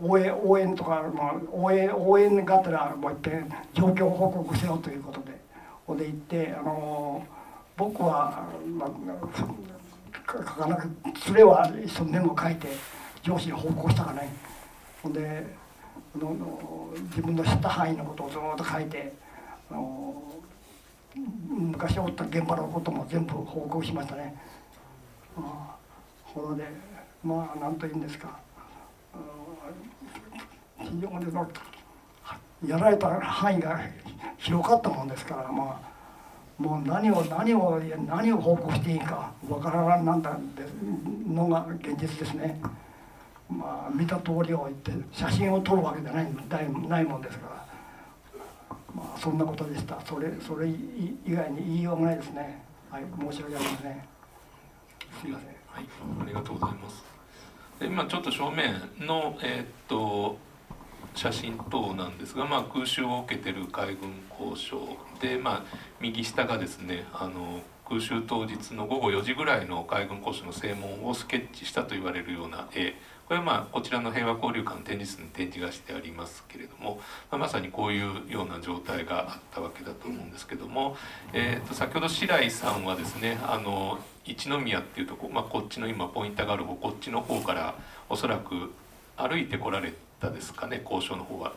[0.01, 5.39] 応援応援とか、まあ、応援応援がてらもう一遍状況報告せよということで
[5.85, 7.25] ほんで行ってあの
[7.79, 8.45] 僕は、
[8.77, 8.89] まあ、
[10.27, 10.89] 書かなく
[11.27, 12.67] 連れは一緒にメモ書いて
[13.23, 14.35] 上司に報告したかね
[15.01, 15.47] ほんで
[16.13, 19.13] あの自分の知った範囲のことをずっと書いて
[19.71, 20.21] あの
[21.47, 24.35] 昔おった現場のことも全部報告しましたね。
[25.37, 25.75] あ
[26.25, 26.65] ほので
[27.23, 28.37] まあ何と言うんですか
[30.79, 33.79] 非常にやられた範囲が
[34.37, 35.98] 広かったもんですからまあ
[36.59, 40.37] もう何を何を何を報告していいかわからんなんだ
[41.25, 42.59] のが現実ですね。
[43.49, 47.65] まあ見た通りを言って写真を撮るわけじゃないないないもんですから。
[48.93, 49.99] まあそんなことでした。
[50.01, 52.61] それそれ以外に言いようがないですね。
[52.91, 54.01] はい、申し訳ありません。
[55.21, 55.47] すいません。
[55.67, 55.85] はい、
[56.21, 57.03] ありがとうございます。
[57.79, 60.37] で今ちょっと正面のえーっと
[61.15, 64.97] 写真等なんですが、まあ、空襲を受けてる海軍交渉。
[65.21, 72.93] で、まあ、右下がですねあの空襲当日の午後4時ぐらいの海軍交渉の正門をスケッチしたと言われるような絵。
[73.27, 76.99] これはまあこちらの平和交流館展示室に展示がしてありますけれども、
[77.29, 80.97] まあ、まさにこういうような状態があったわけだと思うんですけども、
[81.31, 87.75] えー、と先ほど白井さんはですねあの一宮っていうとこ、まあ、こっちの今ポインターがある方こっちの方から
[88.09, 88.71] おそらく
[89.15, 91.53] 歩いてこられてたですかね交渉の方は。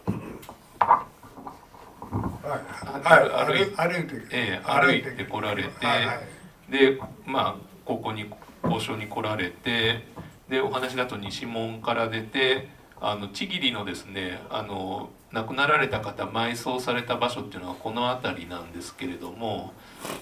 [2.43, 3.31] はい。
[3.31, 4.27] あ歩い歩いて。
[4.31, 5.25] ええ歩いて。
[5.25, 6.73] こられて、はいはい。
[6.73, 8.31] でまあここに
[8.63, 10.05] 交渉に来られて
[10.49, 12.69] でお話だと西門から出て
[13.01, 19.73] あの千切のですねあの亡くなられた方埋葬された場所っていうのはこの辺りなんですけれども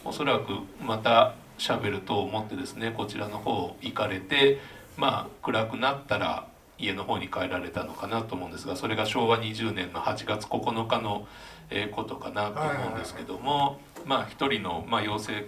[0.04, 4.58] おそらくまたシャベル等を持ってですねこちらの方行かれて
[4.96, 6.46] まあ暗くなったら
[6.80, 11.26] 家の方に帰られたのかなと思うんですがそれが昭和20年の8月9日の
[11.70, 15.46] えーことかなと思うんですけどもまあ一人のまあ養成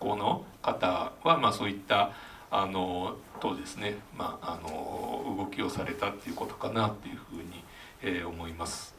[0.00, 2.12] 校の方はまあそういった
[2.50, 7.64] あのとですねまああの動きをされたっていうことかなっていうふうに、
[8.02, 8.94] えー思います。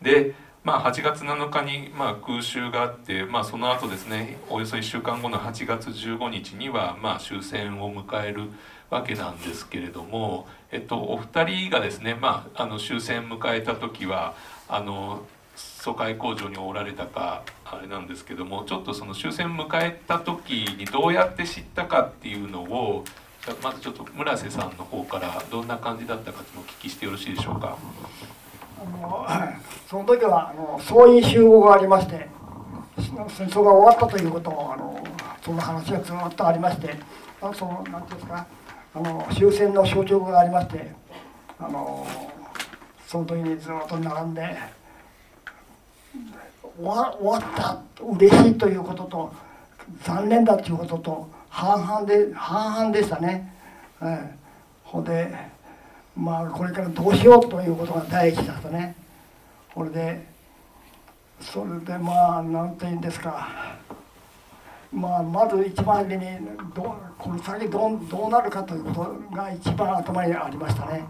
[0.00, 8.48] でまあ、8月7日にまあ空襲があって、まあ、その後ですねおよそ1週間後の8月15日にはまあ終戦を迎える
[8.92, 14.34] わけなんですけれども、えっと、お二人がですね、まあ、あの終戦迎えた時は
[14.68, 15.22] あの
[15.56, 23.04] 疎開工場におられたかあれなんですけどもちょっとその終戦迎えた時にどうやって知ったかっていうのを
[23.62, 27.76] まずちょっと村瀬さんの方からどんな感じだったかお聞きしてよろしいでしょうか？
[28.78, 29.26] あの
[29.88, 32.28] その時はあの総員集合がありまして
[32.98, 35.02] 戦争が終わったということをあの
[35.42, 36.94] その話がずっとありまして
[37.40, 38.46] あそのなんていうんですか
[38.94, 40.92] あの終戦の象徴がありまして
[41.58, 42.06] あの
[43.06, 44.56] その時にずっと並んで
[46.76, 49.32] 終わ終わった嬉しいということと
[50.04, 53.54] 残念だということと半々で半々でしたね。
[54.02, 54.34] ええ、
[54.84, 55.28] ほんで
[56.16, 58.94] まあこれからどうしようということが第一だったね。
[59.74, 60.26] これで
[61.40, 63.76] それでまあ何て言うんですか
[64.92, 66.22] まあまず一番初めに
[66.74, 68.92] どこの先どうどうなるかというこ
[69.30, 71.04] とが一番頭にありましたね。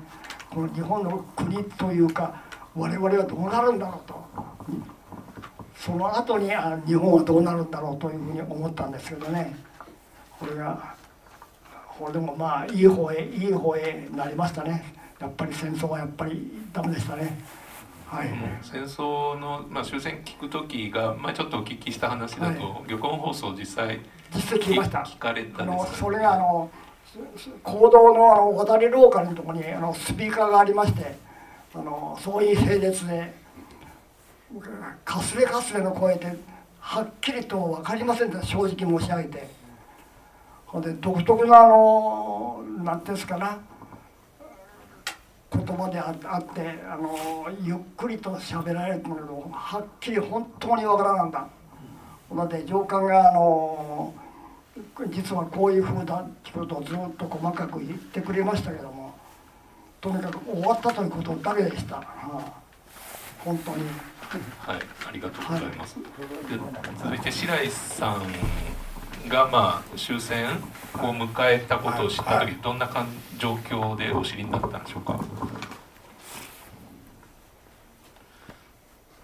[0.51, 2.43] この日本の国というか
[2.77, 4.23] 我々はどうなるんだろうと
[5.77, 9.57] その後にあ日本はどうなるんだろうというふうに思ったんですけどね
[10.39, 10.95] これが
[11.99, 17.39] これでもまあいい方へいい方へなりましたねやっぱり戦争はやっぱりダメでしたね。
[18.13, 18.29] はい、
[18.61, 24.01] 戦争の、まあ、終戦聞く時が、まあ、ちょっとお聞きした話だと、はい、玉音放送実際
[24.35, 24.99] 実際聞きました。
[24.99, 26.71] 聞かれたです、ね、それがあの
[27.63, 31.17] 講堂のあの渡り廊下のところにあのスピーカーがありまして
[31.75, 33.35] あのそういう整列で
[35.07, 36.37] かすれかすれの声で
[36.81, 39.63] はっきりと分かりませんで正直申し上げて。
[40.73, 43.59] ほんで独特なあの何ていうんですかな
[45.55, 51.47] 言葉であってあのゆっくりと喋られるんだけどはっきり本当にわからなんだ。
[52.35, 54.15] ので上官があの
[55.09, 59.15] 実はこういうふうだっていうことをずっと細かく言ってくれましたけども
[60.01, 62.53] とにかく終わったということだけでした、はあ、
[63.39, 63.85] 本当に。
[64.61, 68.23] はいありがとうございます、はい、続いて白石さん
[69.29, 70.47] がまあ終戦
[70.95, 73.09] を迎えたことを知った時どんなかん
[73.39, 75.19] 状況でお知りになったんでしょうか？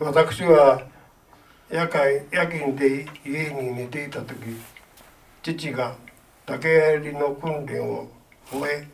[0.00, 0.80] 私は
[1.68, 4.36] 夜間夜勤で家に寝ていた時
[5.42, 5.96] 父が
[6.46, 8.08] 竹槍の訓練を
[8.50, 8.86] 終え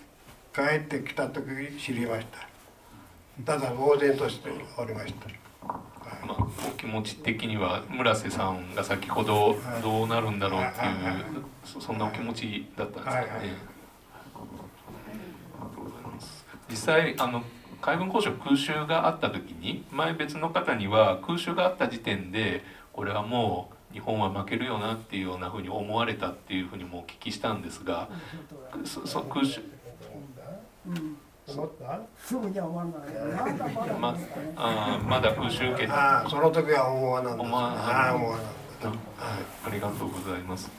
[0.55, 1.45] 帰ってきた時
[1.79, 2.49] 知りました。
[3.45, 4.49] ただ呆然として
[4.79, 5.29] おりました、
[6.27, 13.57] まあ、お気持ち的には村瀬さんが先ほどどうなるんだろうっていうそんなお気持ちだったんですかね、
[16.71, 17.43] 実際あの
[17.81, 28.09] 海軍交渉空襲があった時に前別の方には空襲があった時点でこれはもう日本は負けるよなっていうようなふうに思われたっていうふうにもお聞きしたんですが、
[28.85, 29.61] そそ空襲、
[30.89, 32.95] うんすぐには思わない。
[34.01, 34.17] ま
[34.57, 37.43] あまだ空襲受けあその時は思わなかった。
[37.43, 37.85] 思わなかっ
[38.81, 38.89] た。
[38.89, 38.99] はい、
[39.67, 40.71] ありがとうございます。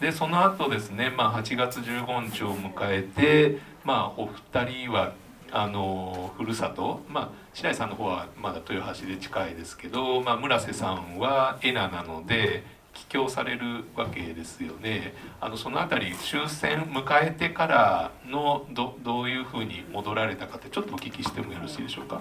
[0.00, 5.12] でその後ですね、まあ、8月15日を迎えて、まあ、お二人は
[5.50, 12.62] あのふるさと、まあ、白井さんの方はまだ豊橋で近いですけど、まあ、村瀬さんは恵那なので
[12.98, 22.20] 帰郷されるわけですよねあのその辺り終戦迎えてからのどどういうふうに戻られたかってちょっとお聞きしてもよろしいでしょうか？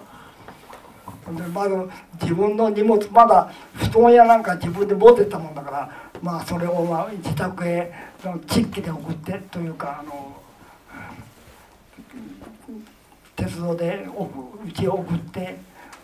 [1.31, 1.85] でまだ
[2.21, 5.89] 自分の荷物まだ布団やなんか自分で持ってたもんだから
[6.21, 7.91] まあそれをまあ自宅へ
[8.45, 10.41] 地域で送ってというかあの
[13.35, 14.05] 鉄道で
[14.65, 15.57] うちへ送って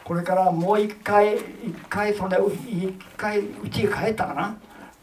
[0.03, 1.41] これからもう一回一
[1.89, 2.37] 回それ
[2.67, 4.57] 一回うちへ帰ったかな？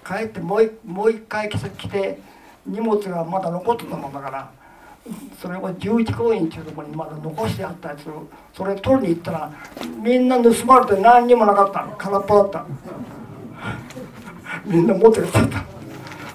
[0.06, 2.20] 帰ってもうもう一回来て
[2.66, 4.50] 荷物がまだ残ってたもんだから
[5.40, 9.52] それを十一公園っていうところにまだ残してあったやつをそれ取りに行ったら
[10.02, 12.66] みんな盗まれて何にもなかった空っぽだった。
[14.66, 15.64] みんな持ってっちゃった。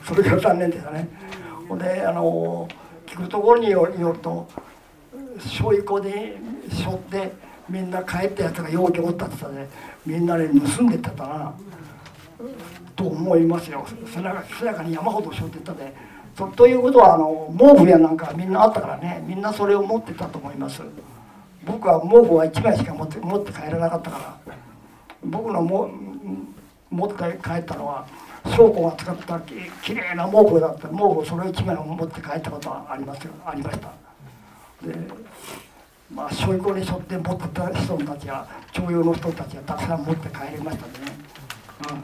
[0.04, 1.08] それが残念でしたね。
[1.68, 2.68] ほんであの
[3.06, 4.48] 聞くところによると
[5.40, 6.38] 小意子で
[6.70, 7.34] 背負って
[7.70, 9.68] みんな帰ったやつが容器おったって言ったね
[10.06, 11.54] みんなで盗んでったな
[12.96, 13.86] と思いますよ。
[14.06, 15.94] 背中に山ほど背負ってたで
[16.38, 20.82] そということはあの毛布やなんかみんなあったからねみんなそれを持ってたと思います。
[21.66, 24.56] 僕は毛布は1枚しか持って持って帰らなかったから
[25.24, 25.90] 僕のも
[26.92, 28.06] 持って帰ったのは
[28.44, 30.88] 倉庫が使ったききれいな毛布だった。
[30.90, 33.92] 毛布それを1枚持って帰ったことはありますありました。
[34.86, 34.94] で
[36.14, 40.92] まあしょいこにしょって持ってた人たちが徴用の人たちがたくさん持って帰りましたね、
[41.90, 41.96] うん、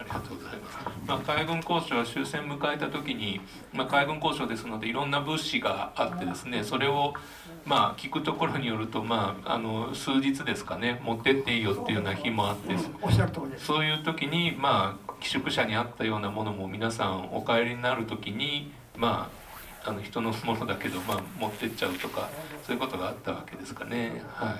[0.00, 3.40] ありがとうございます、まあ、海軍交渉は終戦迎えた時に、
[3.72, 7.14] まあ、海軍交渉ですのでいろんな物資があってですねそれを
[7.64, 13.66] まあ聞くところによると、まあ、あの数日ですかね持ってっていいよっていうような日もあって、おっしゃる通りです。
[13.66, 19.39] そういう時にまあ寄宿舎にあったようなものも皆さんお帰りになる時にまあ
[19.84, 22.28] あの人のものだけど、まあ、持ってっちゃうとか
[22.62, 24.22] そういうことがあったわけですかね。
[24.34, 24.56] は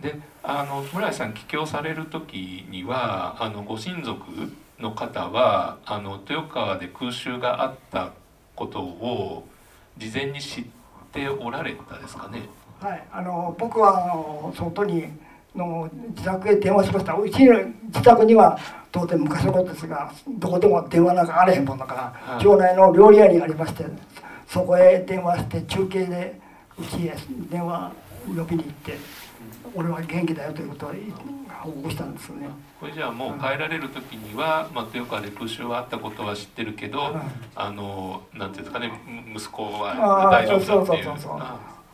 [0.00, 4.24] い、であの村井さん帰郷される時にはあのご親族
[4.78, 8.12] の方はあの豊川で空襲があった
[8.56, 9.46] ことを
[9.96, 10.64] 事前に知っ
[11.12, 12.48] ておられたですかね。
[12.80, 15.06] はい、あの僕はあの外に
[15.54, 18.58] の自宅へ電話しましたうちの自宅には
[18.90, 23.84] 当然昔のことですがどこでも電話なんかあれへんもんだから、はい、町内の料理屋にありまして
[24.52, 26.38] そこへ電話して中継で
[26.78, 27.16] うちへ
[27.50, 27.90] 電話
[28.26, 28.98] 呼びに行って
[29.74, 30.92] 俺は元気だよということを
[31.48, 32.48] 報告したんですよね。
[32.78, 37.14] これじゃあもう帰られる時には、まあ、豊川で空襲はあったことは知ってるけど、はい、
[37.56, 38.92] あのなんていうんですかね
[39.34, 39.94] 息子は
[40.30, 40.66] 大丈夫だっていう。
[40.66, 41.30] そうそうそうそ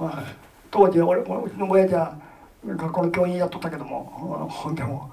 [0.01, 0.25] う、はい、
[0.73, 2.19] 当時俺俺うちの親父は
[2.67, 5.09] 学校の教員やっとったけどもほんでも。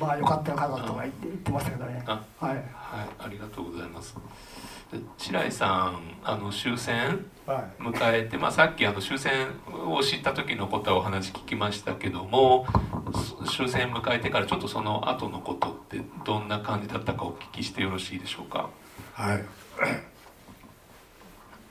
[0.00, 2.00] まあよかったよかったとか言って言ってましたけどね。
[2.06, 2.64] はい、はい、
[3.18, 4.16] ありがとうございます。
[5.18, 9.48] 白井さんあの終戦迎えて、はい、まあ、さっきあの終戦
[9.86, 12.66] を知った時のことはお話聞きましたけども
[13.46, 18.70] 終戦迎えてからちょっとその後のことってどんな感じだったかお聞きしてよろしいでしょうか？
[19.12, 19.44] はい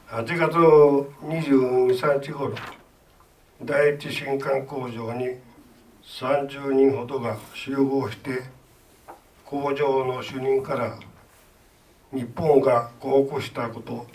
[0.07, 2.55] 8月23日頃
[3.63, 5.29] 第一新艦工場に
[6.03, 8.43] 30人ほどが集合して
[9.45, 10.97] 工場の主任から
[12.15, 14.07] 日本が降伏したこと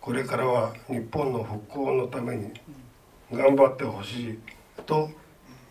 [0.00, 2.52] これからは日本の復興のために
[3.32, 4.38] 頑張ってほしい
[4.84, 5.08] と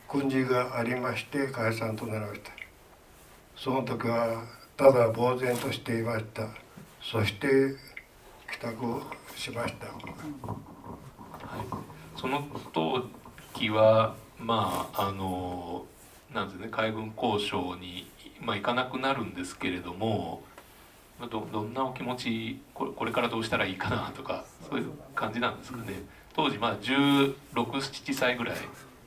[0.08, 2.52] 訓示がありまして解散となりました。
[3.58, 4.44] その時は
[4.78, 6.48] ただ呆然としていました。
[7.02, 7.76] そして
[8.52, 9.02] 帰宅
[9.36, 9.96] しました、はい、
[12.20, 15.86] その時はまああの
[16.34, 18.10] なんですね海軍交渉に、
[18.42, 20.44] まあ、行かなくなるんですけれども
[21.28, 26.04] どどんなお気持ちこれこれからどうしたらいいかなとかそういう感じなんですかね。
[26.34, 28.58] 当時まあ1617歳ぐらい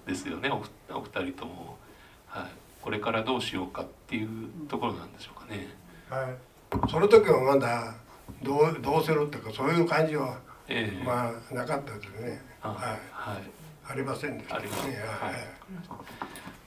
[0.06, 0.56] ですよねお
[0.94, 1.78] お二人とも、
[2.26, 2.46] はい、
[2.82, 4.28] これからどうしようかっていう
[4.68, 5.68] ところなんでしょうかね。
[6.10, 7.94] はい、その時はまだ
[8.42, 10.38] どうどうするっていうかそういう感じは、
[10.68, 12.42] えー、まあなかったですね。
[12.60, 12.74] はい、
[13.12, 13.42] はい、
[13.88, 14.66] ありませんでしたね。
[14.68, 15.30] は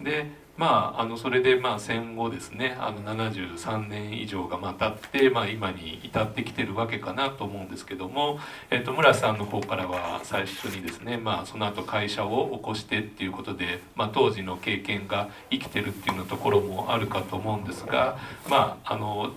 [0.02, 2.78] い、でまあ、あのそれでまあ戦後ですね。
[2.80, 8.40] あの73年以上がまあ経って、まあ、今に至ってきてるわけかなと思うんですけども、
[8.70, 18.18] えっと、村さんの方からは最初にですね、まあ、その後会社を起こしてっていうことで、まあ、当時の経験が生きてるっていうのところもあるかと思うんですが、
[18.50, 19.34] まあ、あの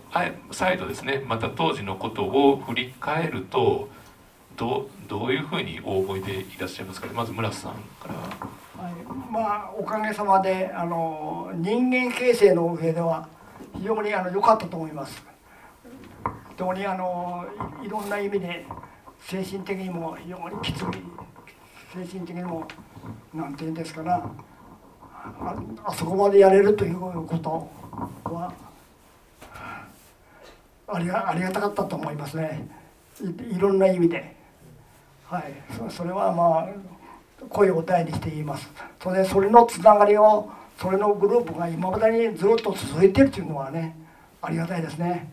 [0.53, 3.89] 再度ですねまた当時のことを振り返ると
[4.57, 7.13] どどういうふうにお思いでいらっしゃいますかね？
[7.13, 8.68] まず村さんから。
[8.79, 8.93] はい、
[9.33, 13.29] まあおかげさまであの人間形成の上では
[13.75, 15.21] 非常にあの良かったと思います。
[16.51, 17.45] 非常にあの
[17.83, 18.65] いろんな意味で
[19.21, 20.85] 精神的にも非常にきつい。
[21.93, 22.69] 精神的にも
[23.35, 24.15] なんて言うんですかな。
[25.13, 27.69] ああそこまでやれるということ
[28.33, 28.55] は
[30.87, 32.69] ありがありがたかったと思いますね。
[33.51, 34.37] いろんな意味で。
[35.27, 35.53] はい。
[35.91, 36.69] それはまあ
[37.49, 38.69] 声を大にして言います。
[39.03, 43.97] それそれのつながりをそれのグループが今までにずっと続いてるっていうのはね
[44.43, 45.33] ありがたいですね。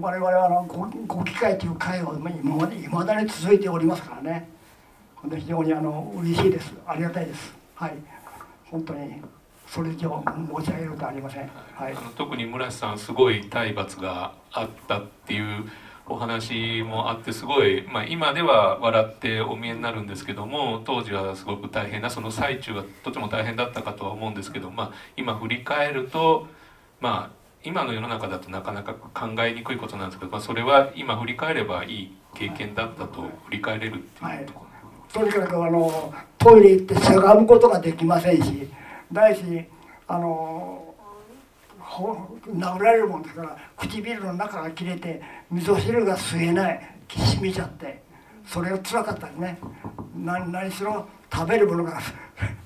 [0.00, 4.48] 我々はあのごご機会という会を今までいまだに続いておりますからね。
[5.36, 6.74] 非常にあの嬉しいです。
[6.86, 7.54] ありがたいです。
[7.74, 7.94] はい。
[8.70, 9.22] 本当に
[9.66, 10.22] それ以上
[10.58, 15.64] 申し上げることはありません、はい、あの特に村瀬さんすごい体罰があったっていう
[16.06, 26.46] お話もあってすごい、まあ、今では笑ってお見えになるんですけども当時はすごく大変なその最中はとても大変だったかとは思うんですけど、まあ、今振り返ると
[27.00, 34.66] まあ今の世の中だとなかなか考えにくいことなんですけど、まあ、それは今振り返ればいい経験だったと振り返れるっていうとこ
[35.14, 38.68] ろ、はい、とにかくあのトイレ行ってしゃがむことができませんし
[39.10, 39.42] ないし
[40.06, 40.83] あの
[41.94, 46.94] 殴られるもんですから唇の中が切れて味噌汁が吸えない。
[47.08, 48.02] しみちゃって。
[48.46, 49.58] それがつらかったですね。
[50.16, 52.00] 何何しろ食べるものが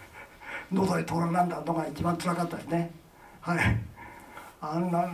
[0.72, 2.90] 喉に通らなんだのが一番つらかったですね。
[3.40, 3.58] はい。
[4.60, 5.08] あんな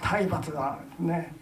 [0.00, 1.32] 体罰がね。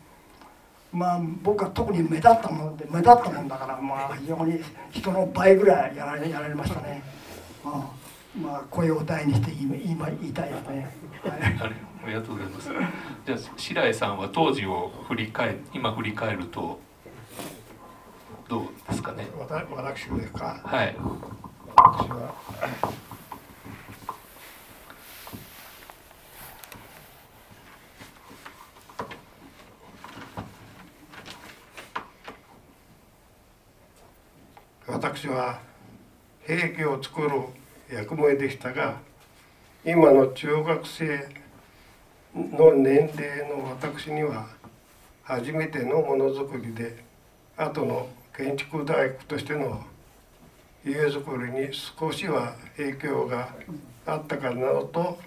[0.93, 4.61] まあ僕は特に目立ったもので目立ったもんだからまあ非常に
[4.91, 7.03] 人の倍ぐらいやられやられましたね、
[7.65, 10.91] うん、まあ声を大にして言い言いたいですね、
[11.23, 11.73] はい。
[12.07, 12.71] ありがとうございます。
[13.27, 16.79] じゃあ白井さんは当時を振り返今振り返ると
[18.49, 19.27] どうですかね？
[19.75, 20.61] 私ですか？
[20.65, 20.97] はい。
[21.77, 22.35] 私は。
[34.87, 35.59] 私は
[36.43, 37.31] 兵器を作る
[37.93, 38.99] 役目でしたが
[39.85, 41.29] 今の中学生
[42.37, 44.47] の年齢の私には
[45.23, 47.03] 初めてのものづくりで
[47.57, 49.83] 後の建築大工としての
[50.85, 53.55] 家づくりに少しは影響が
[54.05, 55.19] あったかなどと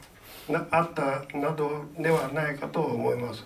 [0.47, 3.43] なあったなどではないかと思います。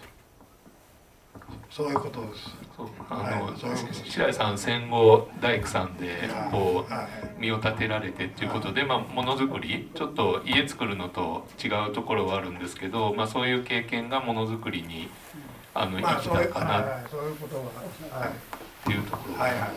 [1.75, 2.51] そういうことです。
[3.09, 15.09] あの、はい白井さん戦後大工さんでこはう身を立てられてっていうことで、まあ、ものづくりちょっと家作るのと違うところはあるんですけど、まあ、そういう経験がものづくりに
[15.73, 19.23] あの生きたかなはいっていうとこ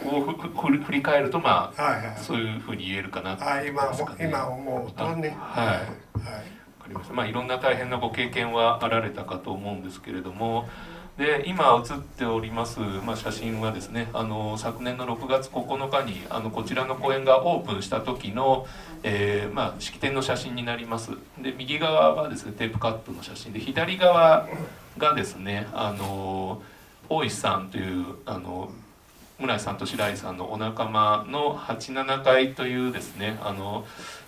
[0.02, 0.18] ろ。
[0.18, 0.32] をふ
[0.77, 2.18] ふ振り返るとまあはいはい。
[2.18, 4.27] そういうふうに言えるかなと思いますかね。
[4.28, 5.35] 今思うとね。
[5.40, 5.78] あはいはい。
[5.78, 7.14] わかりました。
[7.14, 10.68] まあいろんな大変なご経験はあられたかと思うんですけれども、
[11.19, 18.67] で今写っておりますまあ写真はですね、あの昨年の6月9日にあのこちらの公園がオープンした時の、
[19.03, 21.13] えーまあ式典の写真になります。
[21.39, 24.47] で右側はですねテープカットの写真で左側
[24.99, 26.61] がですね、あの
[27.09, 28.71] 大石さんというあの
[29.39, 33.87] 村井さんと白井さんのお仲間の87会というですねあの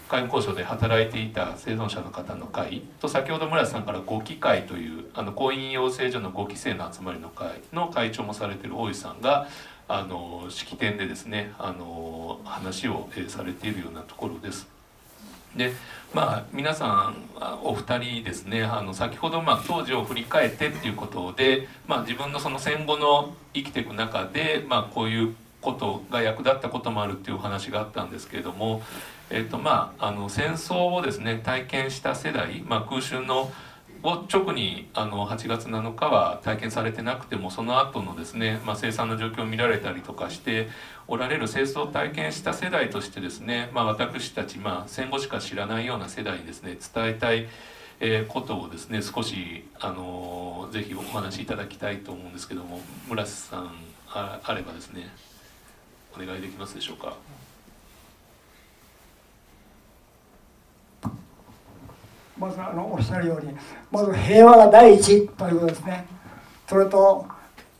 [0.09, 9.48] 海運交渉で働いていた生存者の方の会と先ほど村井さんから5期会というあの婚姻養成所の5期生の集まりの会の会長もされてる大石さんが
[9.86, 14.68] あの式典でですねあの話を、されているようなところです。
[15.56, 15.72] で
[16.12, 17.16] まあ皆さん
[17.62, 28.82] お二人ですねあの先ほどまあ当時を振り返ってっていうことで、まあ、自分のその戦後の生きていく中で、まあ、こういうことが役立ったこともあるっていうお話があったんですけれども、
[29.30, 33.52] えっとまあ、あの戦争をですね体験した世代、まあ、空襲の
[34.02, 40.68] を直にあの8月7日は体験されてなくてもその後のですね、まあ、生産の状況を見られたりとかして
[41.09, 47.48] おられる戦争を体験した世代としてですね、まあ、私たち、まあ、戦後しか知らないような世代にですね伝えたい、
[48.00, 53.70] えーことをですね少し、あのーぜひお話しいただきたいと思うんですけども村瀬さん
[54.10, 55.09] ああればですね
[56.14, 57.16] お願いできますでしょうか？
[62.39, 63.52] まずあのおっしゃるように
[63.90, 66.06] まず平和が第一ということですね。
[66.69, 67.27] それと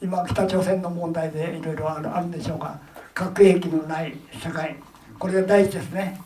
[0.01, 2.79] 今北朝鮮の問題でいろいろあるんでしょうが
[3.15, 4.77] 核兵器のない社会。
[5.19, 6.21] これが第一ですね、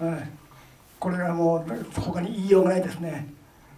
[0.00, 0.18] うん、
[0.98, 3.26] これがもう他に言いようがないですね。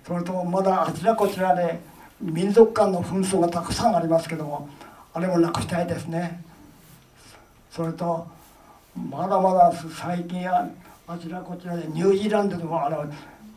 [0.06, 1.80] それとまだあちらこちらで
[2.20, 4.68] 民族間の紛争がたくさんありますけども
[5.14, 6.42] あれもなくしたいですね。
[7.70, 8.26] それと
[8.94, 10.68] まだまだ最近あ
[11.18, 13.06] ちらこちらでニュージーランドでもあの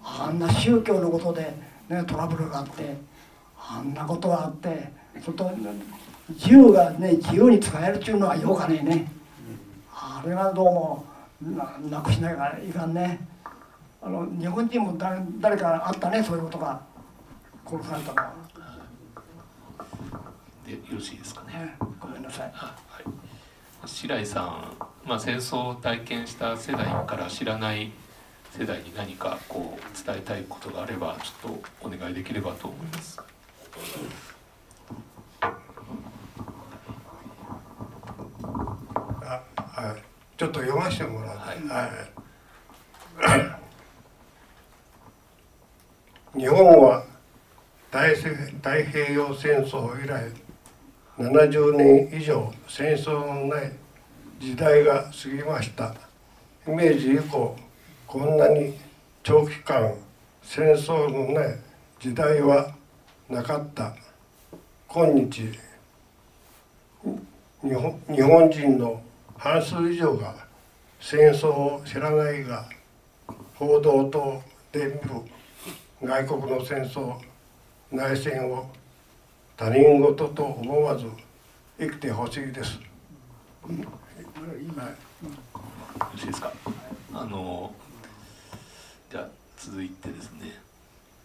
[0.05, 1.53] あんな宗教のことで、
[1.89, 2.95] ね、トラブルがあって
[3.57, 4.91] あんなことがあって
[5.21, 5.51] それと
[6.37, 9.11] 銃がね自由に使えるっていうのはよかねえね。
[9.91, 11.05] あれはどうも
[11.41, 13.19] ななくしないからいかんね。
[14.01, 16.95] あの日本人も誰誰かあったねそういうことが。
[17.67, 18.33] 殺されたのは、
[20.65, 21.53] でよろしいですかね。
[21.53, 22.51] ね、ごめんなさい。
[22.53, 23.03] あはい、
[23.85, 27.91] 白井さん、まあ、戦争を体験した世代から知らない
[28.57, 33.19] 世代に何かこう伝えたいことがあればちょっとお願いできればと思います。
[39.21, 40.01] あはい。
[40.37, 41.57] ちょっと読ませてもらうはい。
[43.17, 43.59] は
[46.33, 46.39] い。
[46.39, 47.03] 日本は
[47.91, 50.31] 大西太平洋戦争以来
[51.17, 53.73] 70年以上戦争のない
[54.39, 55.93] 時代が過ぎました。
[56.65, 57.64] 明治以降
[58.07, 58.73] こんなに
[59.23, 59.93] 長期間
[60.41, 61.59] 戦争のない
[61.99, 62.73] 時代は
[63.29, 63.95] なかった
[64.87, 65.49] 今日
[67.61, 69.01] 日本日本人の
[69.37, 70.35] 半数以上が
[71.01, 72.69] 戦争を知らないが
[73.55, 74.41] 報道等
[74.71, 74.99] で見る
[76.03, 77.15] 外国の戦争
[77.91, 78.69] 内戦を
[79.57, 81.07] 他人事と思わず
[81.79, 82.79] 生きてほしいです。
[83.67, 83.89] 今よ
[86.13, 86.51] ろしいですか？
[87.13, 87.73] あの
[89.65, 90.61] 続いてですね。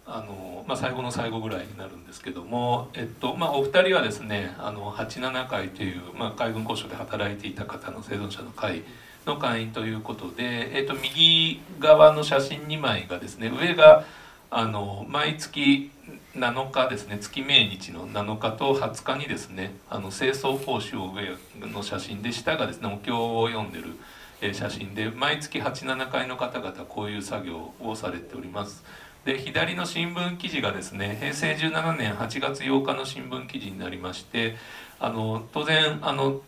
[0.07, 8.83] あのまあ、最後の最後ぐらいになるんですけども、えっとまあ、お二人はですねあの87会という、まあ、海軍交渉で働いていた方の生存者の会
[9.25, 14.05] の会員ということで、えっと、右側の写真2枚がですね上が
[14.51, 15.93] あの毎月
[16.35, 21.37] 7日ですね月命日の7日と20日にですねあの清掃講習を上
[21.69, 23.97] の写真で下がですねお経を読んでる
[24.41, 28.85] え写真で毎月87回の方々こういう作業をされております。
[29.25, 34.57] で左の新聞記事がですね平成17年8月8日の新聞記事になりまして
[34.99, 36.41] あの当然あの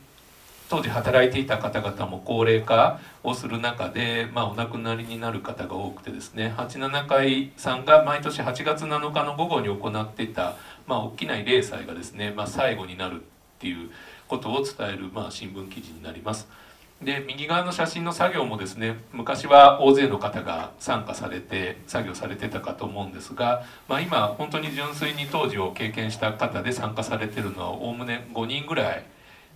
[0.71, 10.57] 当時働いていた方々も高齢化をする中で、まあ、お亡くなりになる方が多くてですね87回さんが毎年8月7日の午後に行っていた、
[10.87, 13.25] まあ、大きな慰霊祭がですね、まあ、最後になるっ
[13.59, 13.91] ていう
[14.29, 16.49] ことを伝える、まあ、新聞記事になります。
[17.05, 29.05] で右側の写真の作業もですね昔は大勢の方が参加されて作業されてたかと思うんですが、まあ、今本当に純粋に当時を経験した方で参加されてるのはおおむね5人ぐらい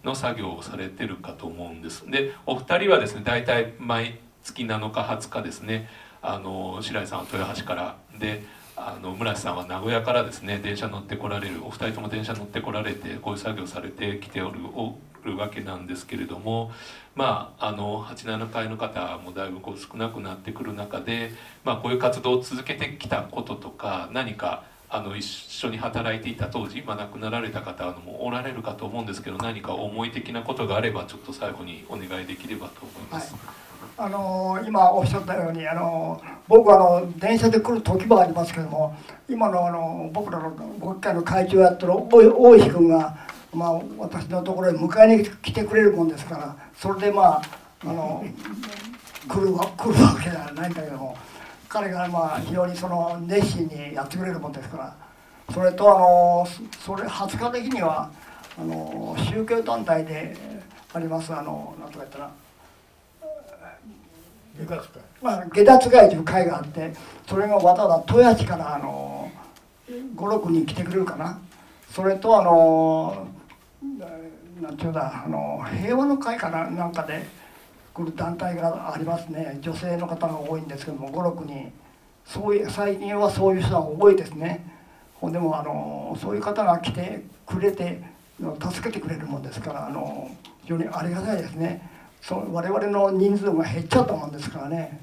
[0.05, 2.09] の作業をされてるかと思うんです。
[2.11, 5.89] でお二人はですね大体毎月7日20日ですね
[6.23, 8.43] あの白井さんは豊橋からで
[8.77, 16.71] あの村瀬さんは名古屋からですね電車乗ってこられるお二人とも電車乗ってこられてこういう作業されてきておるおるわけなんですけれども
[17.15, 21.33] まああの87階の方もだいぶこう少なくなってくる中で、
[21.65, 33.35] まあ、こういう活動を続けてきたこととか何かあの一緒に働いていた当時今亡くなられた方もおられるかと思うんですけど何か思い的なことがあればちょっと最後にお願いできればと思います。
[33.35, 33.67] はい
[33.99, 38.95] あの今おっしゃったようにあの僕はあの電車で来る時もありますけども
[39.29, 43.17] 今のあの僕らのご機会の会長をやってる大石君が
[43.57, 47.43] まあ、私のところへ迎えに来てくれるもんですからそれでまあ
[47.81, 48.25] あの
[49.29, 51.17] 来るわ来るわけではないんだけども
[51.69, 54.97] 彼がまあ非常にその熱心にやってくれるもんですから
[55.55, 56.47] それとあの
[56.79, 58.11] それ20日的には
[58.59, 60.37] あの宗教団体で
[60.93, 62.31] ありますあの何とか言ったら。
[65.21, 66.95] まあ、下脱会という会があって
[67.29, 69.31] それがわざわざ豊橋からあの
[70.17, 71.39] 56人来てくれるかな
[71.91, 73.29] それとあの
[74.61, 77.27] なんていうんだあの平和の会かななんかで
[77.95, 79.59] 来る団体がありますね。
[79.61, 81.73] 女性の方が多いんですけども56人。
[82.27, 84.67] そういう最近はそういう人が多いですね。
[85.23, 88.03] でもあのそういう方が来てくれて
[88.39, 90.31] 助けてくれるもんですからあの
[90.63, 91.89] 非常にありがたいですね。
[92.21, 95.01] そ我々の人数が減っちゃったもんですからね。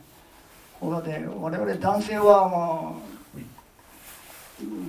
[0.80, 3.14] ほらで我々男性はまあ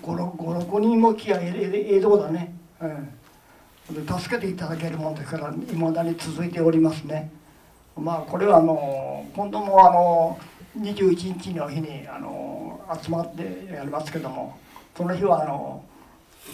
[0.02, 3.08] 56人も来やえええとこだね、うん。
[3.86, 7.30] 助けていただけるもんですからいまだに続いておりますね。
[7.96, 10.38] まあこれはあの今度もあの
[10.80, 14.58] 21日の日にあの集まってやりますけども
[14.96, 15.84] その日はあの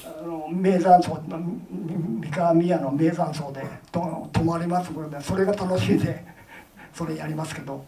[0.04, 6.24] あの名山荘三河宮の名山荘でと泊まりますのでそれが楽しいで
[6.92, 7.84] それやりますけど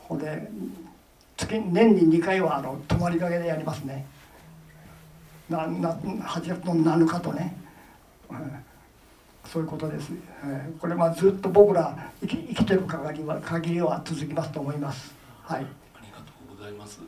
[0.00, 0.50] ほんで
[1.36, 4.04] 月年に2回はあの泊まりかけでやりますね
[5.48, 7.54] なな8月の7日とね、
[8.28, 8.64] うん
[9.50, 10.12] そういうことです、
[10.44, 15.12] えー、これはずっと僕ら生き生きてる限りは限りは続きますと思います。
[15.42, 15.62] はい。
[15.62, 15.64] あ
[16.00, 17.00] りがとうございます。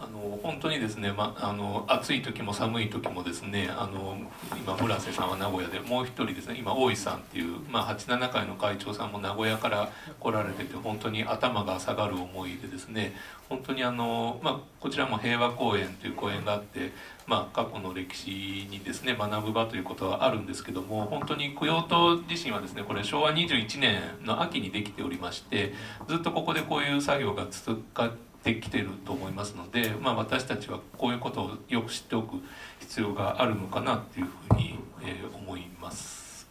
[0.00, 4.16] あの本当にですね、ま、あの暑い時も寒い時もですねあの
[4.56, 9.90] 今村瀬さんは名古屋でもう一人ですね今大井さんっていう、まあ、87回の会長さんも名古屋から
[10.20, 13.14] 来られてて本当に頭が下がる思いでですね
[13.48, 16.92] 本当にあの、まあ、こちらも平和公園という公園があって
[17.26, 18.30] まあ、過去の歴史
[18.70, 25.74] にですね学ぶ場ということはあるんですけども本当に供養塔自身はですねこれ昭和21年の秋にできておりまして
[26.08, 28.12] ずっとここでこういう作業が続かっ
[28.44, 32.36] てきてると思いますので、まあ、私たちはこういうことをよく知っておく
[32.78, 36.46] 必要があるのかなっていうふうに、えー、思います。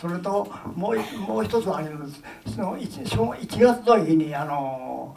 [0.00, 2.20] それともうもう一つあります
[2.52, 5.16] その 1, 1月の日にあの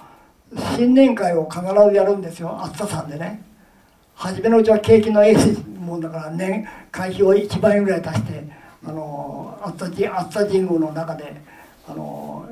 [0.76, 3.47] 新年会を必ずやるんですよ暑ささんでね。
[4.18, 5.36] 初めのうちは景気のええ
[5.80, 8.44] もんだから年会費を1万円ぐらい足して
[8.84, 11.40] あの熱田熱田神宮の中で
[11.88, 12.50] あの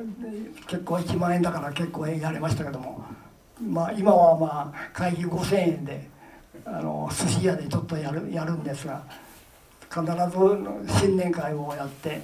[0.67, 3.03] 結構1万円だから結構やれましたけども、
[3.61, 6.07] まあ、今はまあ会費5,000円で
[6.65, 9.03] あの寿司屋でちょっとやるやるんですが
[9.89, 12.21] 必ず新年会をやって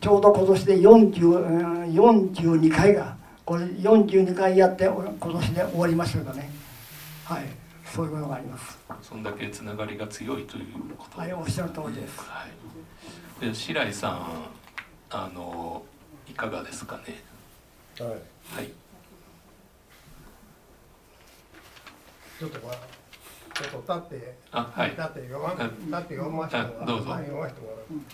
[0.00, 6.50] ちょうど今年で40 42回がこれ42回やって今年で終わりましたけどね
[7.24, 7.63] はい。
[7.94, 8.76] そういうことがあります。
[9.02, 10.66] そんだけつながりが強いという
[10.98, 11.20] こと。
[11.20, 12.44] はいおっしゃる通りです、は
[13.40, 14.46] い、で白井さん
[15.10, 15.84] あの
[16.28, 17.22] いかがですかね？
[18.00, 18.16] はい、は
[18.62, 18.72] い、
[22.40, 22.76] ちょっとまあ
[23.54, 24.90] ちょっと立ってあはい。
[24.90, 28.06] 立って読ま立って読ませてもらうどうぞ、はい、読ませてもらう、うん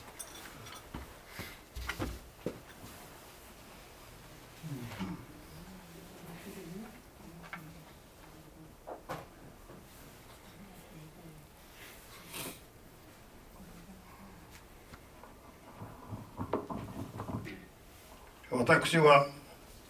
[18.61, 19.27] 私は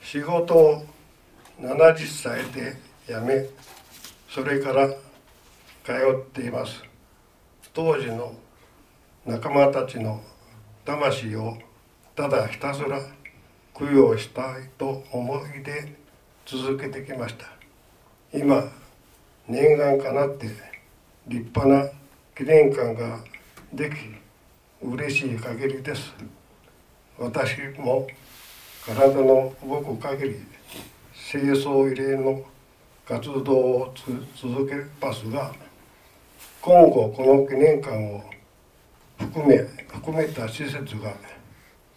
[0.01, 0.87] 仕事を
[1.61, 3.45] 70歳で辞め
[4.29, 4.95] それから通
[6.17, 6.81] っています
[7.75, 8.33] 当時の
[9.27, 10.21] 仲間たちの
[10.85, 11.59] 魂を
[12.15, 13.01] ただひたすら
[13.77, 15.93] 供養したいと思いで
[16.47, 17.47] 続けてきました。
[18.33, 18.71] 今
[19.49, 20.47] 念願かなって
[21.27, 21.89] 立派な
[22.37, 23.19] 記念館が
[23.73, 23.97] でき
[24.87, 26.13] 嬉しい限りです。
[27.19, 28.07] 私も
[28.87, 30.37] 体の動く限り
[31.13, 32.43] 清掃慰霊の
[33.07, 33.95] 活動を
[34.35, 34.75] 続け
[35.05, 35.53] ますが
[36.63, 38.23] 今後この記念館を
[39.19, 39.59] 含め
[39.89, 41.15] 含めた施設が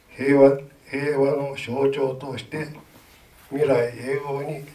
[0.10, 0.58] 平和
[0.92, 2.68] 平和の象徴として
[3.50, 4.66] 未来永劫に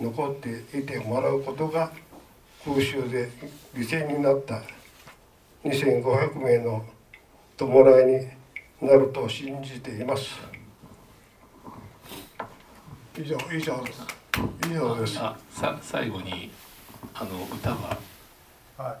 [0.00, 1.90] 残っていてもらうことが
[2.64, 3.30] 空襲で
[3.74, 4.62] 犠牲になった
[5.64, 6.84] 2500名の
[7.56, 8.06] 弔い
[8.82, 10.57] になると信じています。
[13.20, 14.00] 以上以上です。
[14.70, 15.18] 以上です。
[15.18, 16.52] あさ最後に
[17.14, 17.98] あの歌は？
[18.76, 18.96] は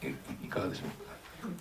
[0.00, 0.06] い。
[0.46, 1.50] いかがでしょう？
[1.50, 1.56] か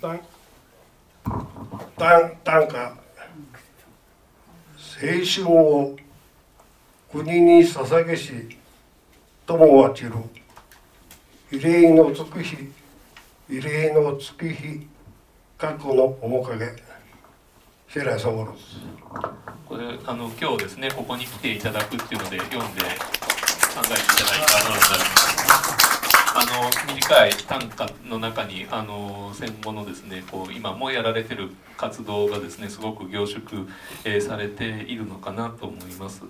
[0.00, 0.20] 短
[1.98, 2.94] 短短歌青
[5.24, 5.96] 春を
[7.16, 8.30] 国に捧げし
[9.46, 10.12] 友は散る
[11.50, 12.56] 慰霊のつく日
[13.48, 14.86] 慰霊のつく日
[15.56, 16.66] 過去の面影。
[17.88, 18.76] セラサボロス。
[19.66, 25.56] これあの今日ですねここに来ていただくっていうので読んで考えていただいたものになるんです。
[26.36, 31.48] あの短い短歌の中にあの戦後のですねこう今もやられてる
[31.78, 33.66] 活動がですねすごく凝縮、
[34.04, 36.22] えー、されているのかなと思います。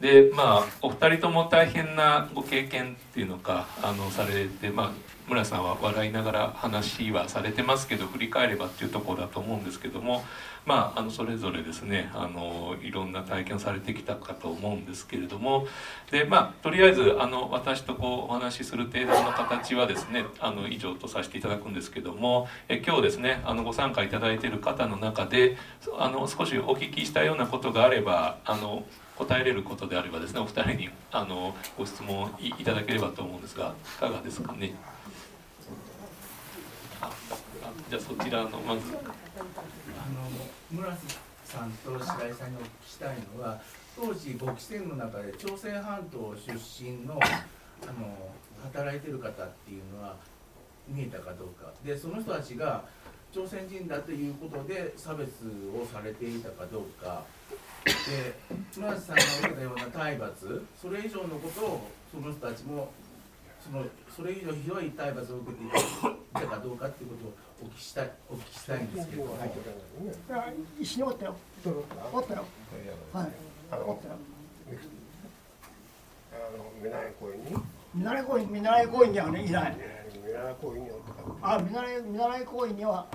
[0.00, 4.90] でまあお二人とも大変なご経験っていうのかあのされてまあ
[5.28, 10.22] 村さんは笑いながら話はされてますけど振り返ればっていうところだと思うんですけども
[10.66, 15.66] まああのそれぞれですねあのいろんな体験をされてきたかと思うんですけれども
[16.10, 25.56] でまあとりあえずあの私とこうお話しする程度の形はですねあの以上とさせていただくんですけどもえ今日ですねあのご参加いただいている方の中で
[25.98, 28.84] あの少しお聞きしたようなことがあればあの
[29.18, 34.74] 答えれることであればですねお二人にあのご質問いただければと思うんですがいかがですかね？
[37.00, 37.10] あ
[37.88, 38.82] じゃあそちらのまず。
[38.96, 39.00] あ
[40.10, 40.30] の
[40.70, 43.60] 村瀬さんと白井さんにお聞きしたいのは
[43.96, 46.52] 当時簿記戦の中で朝鮮半島出
[46.82, 48.32] 身のあの
[48.64, 50.16] 働いてる方っていうのは
[50.88, 51.72] 見えたかどうか。
[51.84, 52.84] でその人たちが
[53.32, 55.30] 朝鮮人だということで差別
[55.74, 57.22] をされていたかどうか。
[58.76, 62.90] 村瀬さんが受けたような体罰それ以上のことをその人たちも
[63.62, 63.84] その
[64.14, 65.70] それ以上ひどい体罰を受けてい
[66.34, 69.28] たかどうかっていうことをお聞きしたいお聞きしたいんですけど、は
[70.78, 71.36] い、一緒におったよ。
[72.12, 72.44] おったよ。
[73.12, 73.28] はい。
[73.70, 74.14] あのおったよ。
[76.82, 77.12] 見習い。
[77.18, 77.56] 公園に
[77.94, 78.24] 見習い。
[78.24, 78.86] 公園見習い。
[78.88, 79.50] 公園にはねい。
[79.50, 79.76] ない。
[80.24, 80.54] 見習い。
[80.60, 80.96] 公園におっ
[81.40, 82.02] たあ見習い。
[82.02, 82.44] 見習い。
[82.44, 83.06] 公園には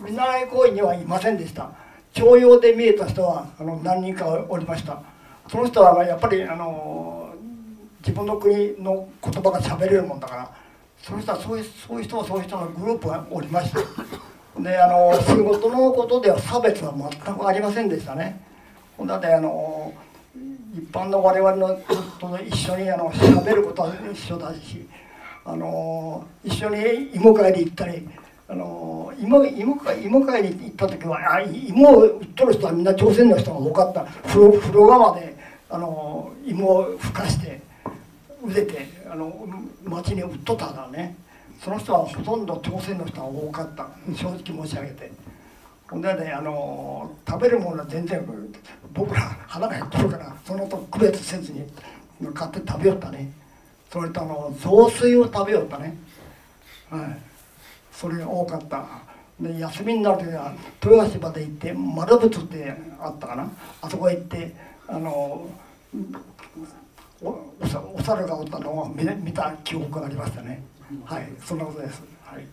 [0.00, 0.48] 見習い。
[0.48, 0.98] 公園にはい。
[1.04, 1.85] ませんでした
[2.16, 5.02] 徴用で見えた人はあの何人かおりました。
[5.48, 7.34] その人はやっぱりあの
[8.00, 10.50] 自分の国の言葉が喋れるもんだから
[11.02, 13.80] その人はそういうそういう人はそういう人のグループがおりました。
[14.60, 18.40] であの仕事のことでは差別は全くありませんでしたね。
[18.98, 19.92] だってあの
[20.74, 21.78] 一般の我々の
[22.18, 24.88] と一緒にあの喋ることは一緒だし
[25.44, 28.08] あの一緒に芋会に行ったり
[28.48, 34.04] あの芋芋会芋会に行った時はあ芋を売っとる人はみんな朝鮮の人が多かった。
[34.28, 35.36] 風呂風呂釜で
[35.68, 37.60] あの芋をふかして
[38.44, 39.32] 腕であの
[39.84, 41.16] 町に売っとったからね。
[41.60, 43.88] その人はほとんど朝鮮の人が多かった。
[44.14, 45.10] 正直申し上げて。
[45.88, 48.24] ほんでねあの食べるものは全然
[48.92, 51.64] 僕ら腹が減っとるからそのと区別せずに
[52.34, 53.32] 買って食べよったね。
[53.90, 55.96] それとあの雑炊を食べよったね。
[56.90, 57.35] はい。
[57.98, 58.84] それが多かった。
[59.40, 63.50] で休みになる時は豊橋まで行って丸仏ってあったかな。
[63.80, 64.54] あそこへ行って
[64.86, 65.10] あの
[67.22, 67.28] お
[67.94, 70.62] お猿がおったのを見見た記憶がありましたね。
[71.04, 72.02] はいそんなことです。
[72.24, 72.44] はい。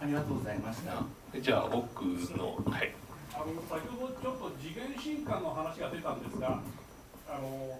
[0.00, 1.02] ありがとうございました。
[1.40, 2.94] じゃあ奥のはい。
[3.34, 6.60] あの先ほどちょっと次元新館の話が出たんですが
[7.28, 7.78] あの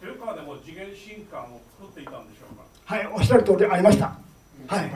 [0.00, 2.62] 豊川でも次元新館を作っていたんでしょうか？
[2.94, 4.16] はいおっしゃる通りありました
[4.66, 4.90] はい。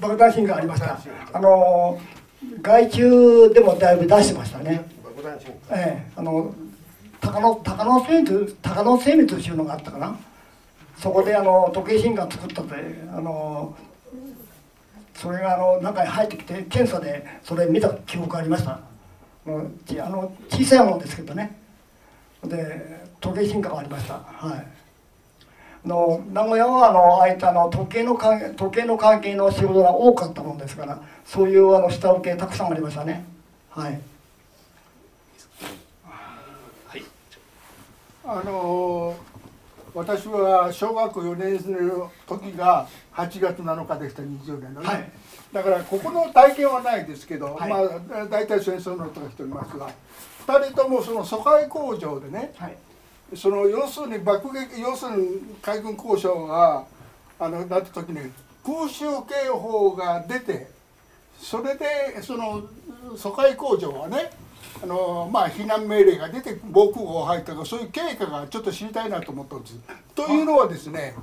[0.00, 0.98] 爆弾シーンがありました
[1.32, 2.00] あの
[2.62, 4.84] 外注でもだいぶ出してましたね。
[5.70, 6.12] ええ。
[6.16, 6.54] あの
[7.20, 10.16] 高野高野精密高野精密っていうのがあったかな。
[10.96, 12.74] そこであの時計新館作ったって
[13.12, 13.76] あの
[15.14, 18.80] それがあの中に入ってきて検査でそれ見た記憶がありました。
[19.44, 21.58] もうちあの小さいものですけどね。
[22.44, 24.14] で時計新館がありました。
[24.14, 24.58] はい。
[24.60, 24.77] あ
[25.84, 33.24] の名古屋はあのああいったあの時計の関係時計の関係の仕事が多かったもんですからそういうあの下請けたくさんありましたね。
[33.70, 34.00] はい。
[36.86, 37.04] はい。
[38.24, 39.16] あの
[39.94, 45.10] 私は小学校4年生の時が8月7日でした20年のね、はい。
[45.52, 47.70] だからここの体験はないですけど、はい。
[47.70, 49.90] まあ大体戦争の音がしておりますが
[50.46, 52.76] 2人ともその疎開工場でねはい
[53.34, 56.84] その要するに爆撃要するに海軍交渉が
[57.38, 58.18] あのなった時に
[58.64, 60.68] 空襲警報が出て
[61.38, 62.62] それでその
[63.16, 64.30] 疎開工場はね
[64.82, 69.78] あのまあ避難命令が出て防空壕入ったとかそういう経過がちょっと知りたいなと思ったんです。
[70.14, 71.14] というのはですね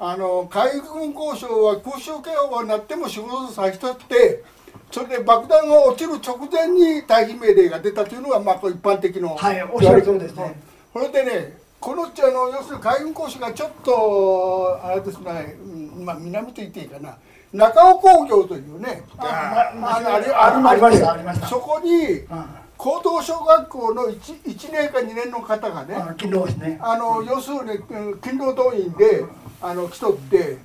[0.00, 4.44] あの海軍交渉は空襲警報が鳴っても仕事させたって
[4.90, 10.67] それで爆弾が落ちる直前に退避命令が出たというのがまあ一般的のはいおっしゃる通りですね
[10.98, 17.16] それでねこのあの要するに海軍講師がちょっとあれですね、うんまあ、南と言っていいかな。
[17.52, 21.46] 中尾工業というねあまあのあれあありましてありました。
[21.46, 22.44] そこにうん。
[22.76, 26.78] 高等小学校の 1, 1年か2年の方がねあ勤労ですね。
[26.80, 29.24] あの要するにうん勤労動員で
[29.62, 30.58] あの来とって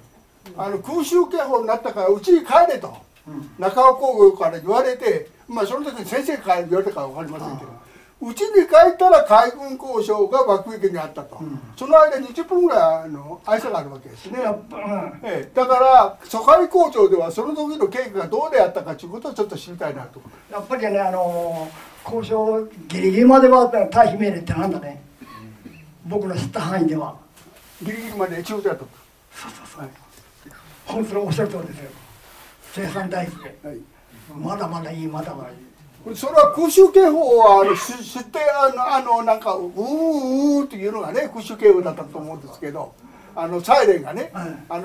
[0.57, 2.95] あの空襲警報になったからうちに帰れと、
[3.57, 7.71] 中尾工業から言われてまあその時に先生から言われたか分かりませんけど
[8.25, 11.41] うちに帰ったら海軍交渉が爆撃にあったと、
[11.75, 14.39] その間20分ぐらいあの愛想があるわけですね、
[15.23, 20.21] ええ、だから疎開工場ではその時の経過がどうであったかということをちょっと知りたいなと。
[20.49, 21.69] やっぱりねあの
[22.05, 25.01] 交渉ギリギリまでは退避命令ってなんだね。
[26.05, 27.15] 僕の知った範囲では。
[27.81, 28.87] ギリギリまで中途やと。
[30.85, 31.91] 本当におっしゃる通りですよ。
[32.73, 33.57] 生産大事で。
[33.63, 33.77] はい。
[34.37, 35.72] まだまだいいまだまだいい
[36.15, 42.93] それは空襲警報はあのし知ってあのあのなんかうーうーっていうのがね空襲警報だったと思うんですけど
[43.35, 44.55] あのサイレンがね、はい。
[44.69, 44.83] あの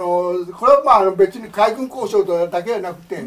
[0.57, 3.27] これはまあ別に海軍交渉だけじゃなくて一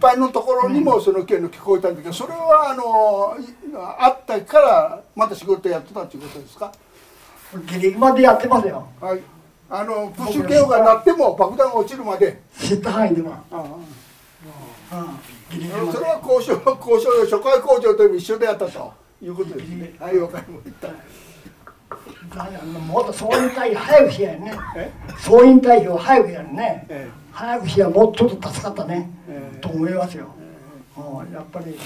[0.00, 6.72] 般のところにもその件の聞こえたんだけどそれはあのいあったからまた仕事やってたっていうことですか？
[7.66, 8.88] ギリまでやってますよ。
[9.00, 9.20] はい。
[9.68, 12.40] あの空襲警報が鳴っても爆弾が落ちるまで。
[12.58, 13.64] 知った範囲では、あ
[14.90, 15.18] あうん、
[15.52, 19.94] ギリギリそれは交渉交渉初回交渉とも一緒でやったということですね。
[20.00, 20.18] はい。
[20.18, 20.88] わかりました。
[22.88, 26.86] もっと総員隊早くしやるねえ総員隊を早くやるね。
[26.88, 29.58] え早くしやもうちょっと助かったね、ええ。
[29.60, 30.26] と思いますよ、
[30.96, 31.78] うん、やっぱり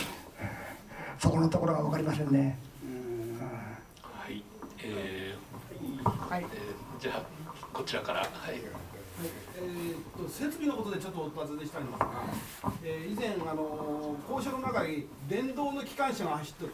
[1.19, 2.59] そこのところが分かりませんね。
[4.03, 4.43] はい、
[4.83, 6.43] えーはい。
[6.43, 7.23] えーじゃあ
[7.73, 8.21] こちらから。
[8.21, 8.27] はい
[9.19, 12.07] えー、と設備のことでちょっとお尋ねしたいんですが、
[12.85, 16.73] えー以前あの交渉の中に電動の機関車が走ってる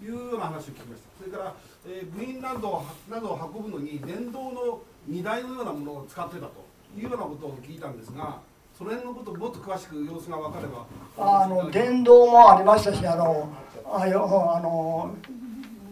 [0.00, 1.24] というような話を聞きました。
[1.24, 1.54] それから、
[1.86, 6.52] えー部員などをなどを運ぶのに電動の荷台のようなものを使ってたと
[6.96, 8.38] いうようなことを聞いたんですが
[8.76, 10.86] その辺のことをもっと詳しく様子が分かれば
[11.18, 13.50] あの電動もありましたしあの
[13.84, 15.14] ああいうあの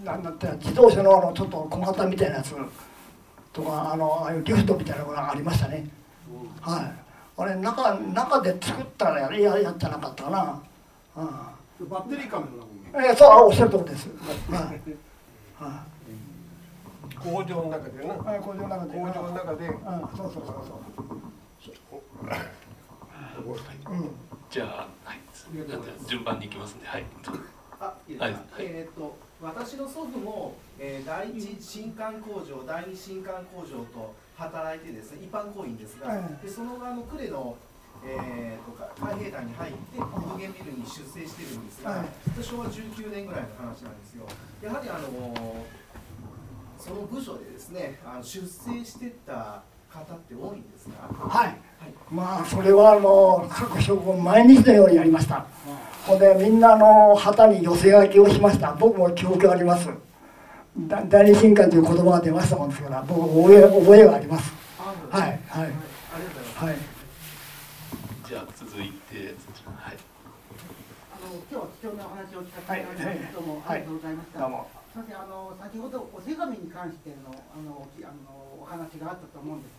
[0.05, 2.55] なんだって自動車のあのちょっと小型みたいなやつ
[3.57, 5.87] とかあのああいうリフトみたいなのがありましたね、
[6.61, 7.07] はい
[7.39, 10.63] あれ中中で作ったらやれややってなかったかな、
[11.17, 14.09] うんバッテリーカメラなもんねえー、そうおっしゃるとおりです。
[14.09, 15.63] はい。
[15.63, 15.85] は
[17.23, 18.15] 工場の中でな。
[18.15, 18.19] い。
[18.19, 18.95] はい、工場の中で。
[18.95, 19.67] 工場の中で。
[19.67, 20.81] うん、そうそうそうそ
[23.45, 23.93] う。
[23.93, 24.11] うん。
[24.51, 25.21] じゃあはい
[26.09, 27.05] 順番に行きますんではい
[27.79, 37.57] あいいですか、はいはいえっ、と私の祖父も、えー第一新艦工場第二新艦工場と働いてですね一般行員ですが、うんでその後あの呉の
[38.05, 42.45] えー、とか海兵団に入って無限ビルに出征してるんですが、はい。
[42.45, 44.27] 昭和19年ぐらいの話なんですよ。
[44.63, 45.65] やはりあの
[46.79, 49.63] その部署でですねあの出征してた
[49.97, 51.09] 方って多いんですか？
[51.29, 51.57] はい。
[52.11, 55.45] まあ、それはもう各職を毎日のようにやりました。
[56.07, 58.73] ほんで、みんなあの旗に寄せ書きをしました。
[58.75, 59.89] 僕も記憶があります。
[60.79, 64.53] だ第二新刊という言葉が出ましたもんですから、僕覚え覚えがあります。
[64.79, 66.77] あはい、はい、ありがとうございますはい。
[68.29, 69.97] じゃあ続いてはい
[71.15, 74.39] あの今日は貴重なお話を聞かせていただきどうもありがとうございました。
[74.41, 74.69] どうも。
[74.97, 74.99] あ
[75.29, 79.76] の先ほどお手紙に関してのあのきあのお話があったと思うんです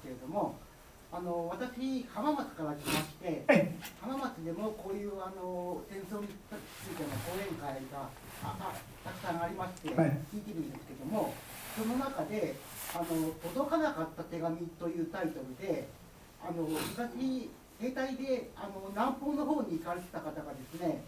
[1.17, 8.05] あの私浜松から来まして、え浜松でもこういうあの戦争についての講演会が
[8.45, 11.33] ああたくさんありましてはい聞いてるんですけども、
[11.73, 12.53] その中で
[12.93, 15.87] あの届かなかった手紙というタイトルで、
[16.39, 17.49] あの昔
[17.81, 21.01] 兵隊であの南方の方に行かれてた方がですね、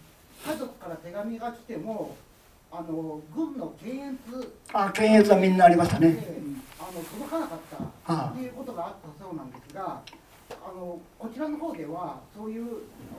[0.44, 2.18] 家族から手紙が来ても。
[2.72, 4.54] あの軍の検閲。
[4.74, 6.12] あ、検閲はみんなありましたね。
[6.12, 6.40] で
[6.80, 7.60] あの届かなかっ
[8.06, 8.14] た。
[8.14, 10.02] あっていうことがあったそうなんですが、あ
[10.52, 12.66] あのこちらの方ではそういう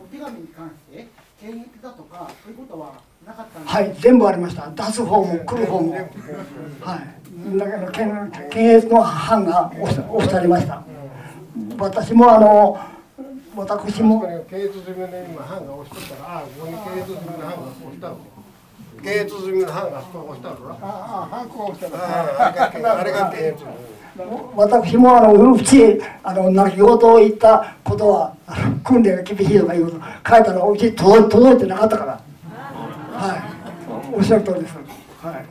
[0.05, 1.09] お手紙に関して
[1.41, 2.95] 検閲だとかそういうことは
[3.27, 4.71] なかったんですはい全部ありました。
[4.71, 5.93] 出す方も来る方も。
[5.93, 7.59] はい。
[7.59, 10.83] だけど検検閲の班が押し押してありました。
[11.79, 12.79] 私もあの
[13.57, 18.17] 私も検閲済みの今班が押しとったらあここに検閲済みの班が押したの
[19.03, 20.25] 検閲済みの班がしたの
[20.69, 20.75] な？
[20.83, 22.01] ああ、ハンコを押したあ
[22.39, 23.65] ああれがあれが検閲
[24.55, 28.37] 私もあのうちあの泣き言を言ったことは
[28.85, 29.97] 訓練が厳しいとかいうこと
[30.29, 32.21] 書いたのうち届届いてなかったから。
[33.13, 33.41] はい。
[34.15, 34.75] おっしゃる通りです。
[34.75, 35.45] はい。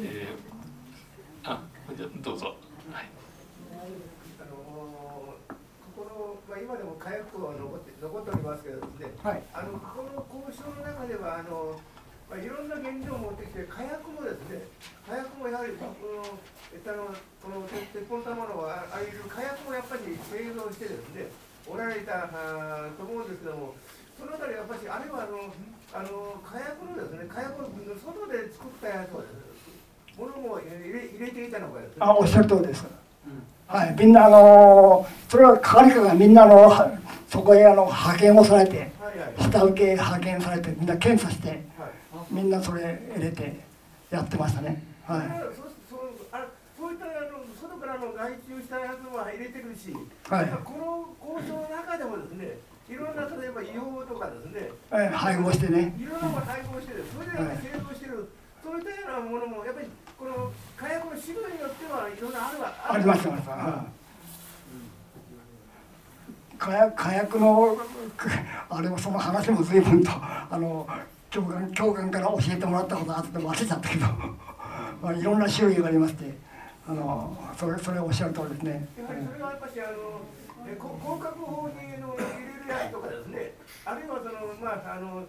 [0.00, 1.60] えーあ
[1.96, 3.08] じゃあどうぞはい
[4.40, 4.56] あの
[5.96, 9.42] ここの、まあ、今でも火薬庫は残って残っておりますけどですね、はい。
[9.52, 11.76] あのこの交渉の中ではあの、
[12.32, 14.64] まあ、いろんな原料を持ってきて火薬もですね
[15.04, 16.24] 火薬もやはりこの
[16.72, 17.12] えっとあの
[17.44, 21.28] この鉄鉄砲のものはああいう火薬をやっぱり製造してですね
[21.68, 23.74] おられたあと思うんですけども
[24.16, 25.52] そのあたりやっぱりあれはあの
[25.92, 27.68] あの火薬のですね火薬の
[28.00, 29.20] 外で作ったやつを
[30.16, 32.86] ものも入れ入れていたのかですねあおっしゃる通りです
[33.68, 36.90] はいみんなあのそれは係官がみんなあのは
[37.28, 39.50] そこへあの派遣をされてはいはい。
[39.50, 41.60] 下請け派遣されてみんな検査してはい。
[42.30, 43.60] みんなそれ入れて
[44.10, 44.82] やってましたね。
[45.04, 45.20] はい。
[45.54, 46.46] そそうあ
[46.78, 49.90] そういったあの外からの外注したやつも入れてるし、
[50.30, 50.46] はい。
[50.62, 55.94] この交渉の中でもですね、いろんな例えば硫黄とかですね、え配合してね。
[55.98, 58.30] いろんなもの配合してる、それで製造してる、
[58.62, 59.88] そういったようなものもやっぱり
[60.18, 63.96] この火薬の種類によってはいろんなあるわありましたありましたはい
[66.58, 67.76] 火薬火薬の
[68.16, 68.30] く
[68.70, 70.88] あれもその話も随分と あの
[71.30, 74.06] 教官教官から教えてもらったことあって忘れちゃったけど、
[75.02, 76.32] まあ、いろんな種類がありまして
[76.88, 78.88] あのそれそれおっしゃる通りですね。
[78.96, 80.20] やはりそれはやっぱしあの
[80.64, 83.52] 広角法にの入れるやつとかですね、
[83.84, 84.32] あるいはその
[84.64, 85.24] まああの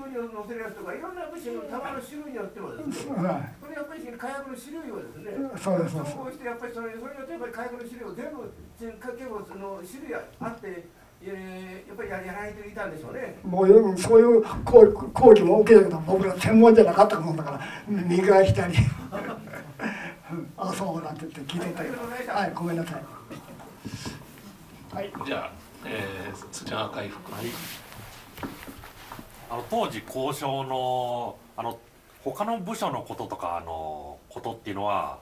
[0.00, 3.12] 基準に載せるやつとかいろんな物資の弾の種類によってもですね。
[3.20, 3.52] はい。
[3.60, 6.16] それやっぱり火薬の種類をですね、そうですそうです。
[6.16, 10.88] 総合してやっぱりそれそれによってやっぱり火薬の種類を全部全結構その種類あって、
[11.22, 13.36] えー、やっぱりややられていたんでしょうね。
[13.44, 18.74] もうよそういう講講義も受けたけど僕ら専門じゃなかったもんだから右側左
[20.56, 21.98] あそうなんて言って聞いてたけど
[22.32, 23.02] はいごめんなさい。
[24.94, 25.12] はい。
[25.26, 25.52] じゃあ、
[25.84, 27.46] えー、そちら赤い服はい
[29.50, 31.78] あの当時交渉のあの
[32.22, 35.18] 他の部署のこととかあのことっていうのは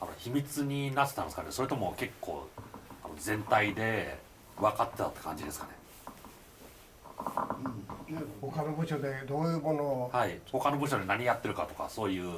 [0.00, 1.48] あの秘密になってたんですかね。
[1.50, 2.46] それとも結構
[3.02, 4.18] あの全体で
[4.58, 5.72] 分かってたって感じですかね。
[8.40, 10.38] 他の部署でどういうものをはい。
[10.50, 12.28] 他の部署で何やってるかとかそういう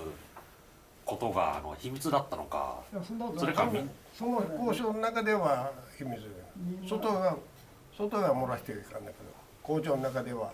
[1.04, 2.80] ことがあの秘密だったのか。
[3.36, 3.80] それかみ
[4.14, 6.28] その交渉の中では秘密で
[6.88, 7.36] 外は
[7.96, 9.32] 外は漏らしていかんだけど
[9.62, 10.48] 工場の中では、うん、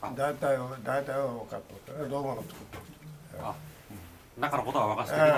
[0.00, 2.78] 大体は大体は分かってますどうもの作って
[3.42, 3.54] あ。
[4.38, 5.36] 中のことは分かってたけど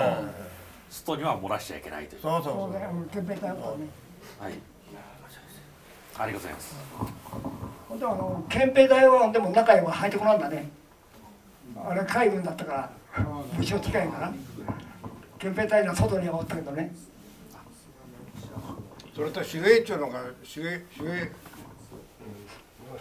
[0.89, 2.21] 外には漏らしちゃいけないという。
[2.21, 2.71] そうそうそう。
[2.73, 2.79] ね
[3.11, 3.61] 憲兵隊はね
[4.39, 4.53] はい。
[6.19, 6.75] ありがとうございます。
[7.89, 10.69] 本当はあの憲兵隊はでも中へは入ってこなんだね。
[11.83, 12.91] あれ海軍だったから
[13.57, 14.33] 武将近いから
[15.39, 16.93] 憲兵隊の外にはおったけどね。
[19.15, 20.21] それと手芸っていうのが
[20.53, 21.31] 手芸手芸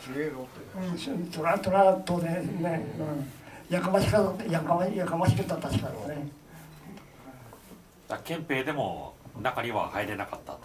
[0.09, 0.49] うん手芸の
[0.91, 2.87] うんしそらそら当然ね、
[3.69, 6.29] うん、やかましかやかまやかましかった確かにね
[8.09, 10.59] だ憲兵でも中には入れなかった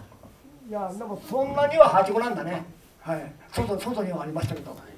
[0.68, 2.64] いやでもそんなには入ってこなんだね
[3.00, 4.96] はい外外にはありましたけど、はい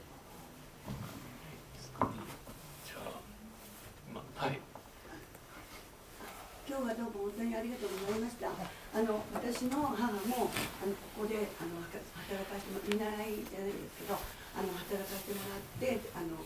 [6.69, 8.47] 今日はどうも本当にありがとうございました。
[8.47, 11.81] あの私の母もあのここであの
[12.29, 14.21] 働かせても見習いじゃないですけど、
[14.53, 16.37] あの働かせてもらってあの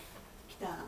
[0.46, 0.86] 来た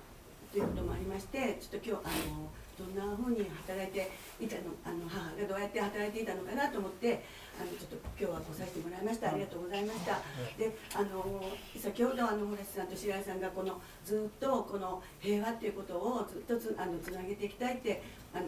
[0.55, 2.47] ということもありまして、ちょっと今日あの
[2.79, 7.43] どんなふうに働いていたのあの母がどうやって働いていたのかなと思って。
[7.55, 9.31] あのちょっと今日は来させてもらいました。
[9.31, 10.19] ありがとうございました。
[10.59, 11.41] で、あの
[11.79, 18.03] 先ほどあの堀さんと白井さんがこのずっとこの平和っていうことをずっとつあのつなげていきたいって
[18.35, 18.47] あの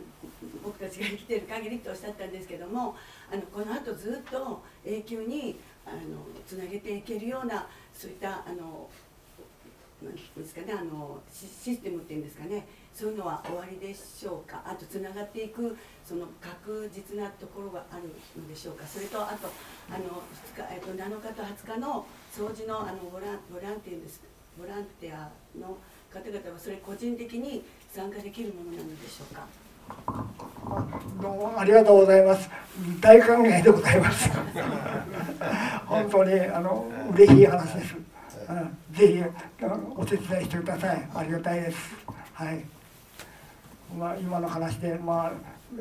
[0.65, 2.97] 僕たちが生きてる限りとおっしゃったんですけども、
[3.31, 5.99] あのこの後ずっと永久にあの
[6.47, 8.89] つなげていけるようなそういったあの
[10.03, 14.63] なんですかねあのシステムっていうんですかねそういうのは終わりでしょうか。
[14.65, 18.09] あとつながっていくその確実なところがある
[18.41, 18.87] のでしょうか。
[18.87, 19.49] それとあと
[19.91, 20.23] あの
[20.55, 24.23] 2日、えっと、7日と20日の掃除のあのボランボランティアです。
[24.59, 25.31] ボランティア
[25.61, 25.77] の
[26.11, 29.47] 方々はそれ個人的に参加できるものなのでしょうか。
[31.21, 32.51] どうもありがとうございます。
[33.01, 34.31] 大歓迎でございます。
[35.87, 37.97] 本当にあの嬉しい話です。
[38.49, 41.09] うんぜひあのお手伝いしてください。
[41.15, 41.95] ありがたいです。
[42.35, 42.65] はい。
[43.99, 45.33] まあ今の話でまあ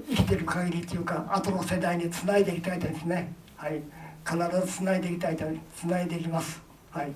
[0.10, 3.34] 生きてる限りっていうか後の世代につないでいきたいですね。
[3.58, 3.82] はい。
[4.26, 5.46] 必ずつないでいきたいと
[5.78, 6.62] つないでいきます。
[6.92, 7.12] はい。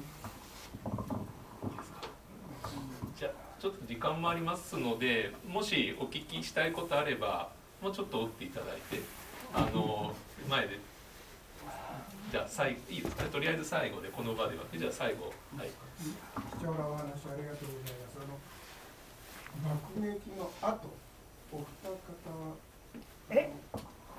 [3.61, 7.49] ちょっと時間もありますのでもしお聞きしたいことあれば
[7.81, 9.01] もうちょっと折っていただいて
[9.53, 10.13] あの
[10.49, 10.79] 前で。
[12.31, 13.23] じゃあ最後いいですか？
[13.23, 15.33] ねとりあえず最後でこの場ではじゃあ最後。
[15.57, 15.69] はい。
[16.59, 18.19] 貴重なお話ありがとうございます。
[18.21, 18.37] あの
[19.65, 20.93] 爆撃の後、
[21.51, 21.97] お二方
[22.29, 22.53] は
[23.31, 23.51] え？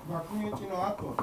[0.09, 1.15] 爆撃の後、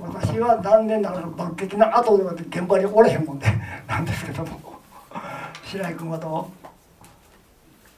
[0.00, 3.46] 私は残念ながら爆撃の後で現場におれへんもんで
[3.88, 4.78] なんですけども
[5.70, 6.50] 白井君はど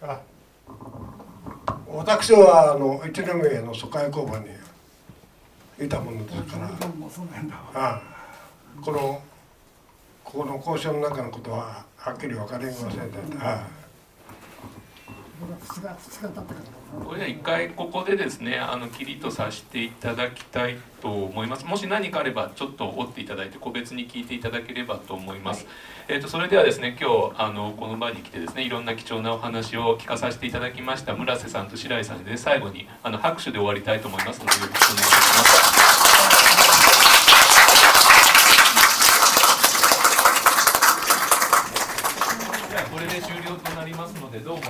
[0.03, 0.05] う？
[0.05, 0.21] あ
[1.89, 4.51] 私はあの一年目の疎開交番に
[5.87, 6.69] いたものですから。
[8.83, 9.23] この
[10.23, 12.99] ここの交渉の中のことははっきり分かりませんでし
[13.39, 13.67] た、ああ
[15.41, 17.05] 僕は2日2日経ってから。
[17.05, 21.65] これでは一回ここでですねあのキリとさせていただきたいと思います。
[21.65, 25.67] もし何かあればちょっと折っていただいて個別に聞いていただければと思います、
[26.13, 35.63] えー、とそれではですね今日あのこの場に来てですねいろんな貴重なお話を聞かさせていただきました村瀬さんと白井さんで最後にあの拍手で終わりたいと思いますのでよろしくお願いいたします。
[42.93, 44.63] これで終了となりますのでどうも。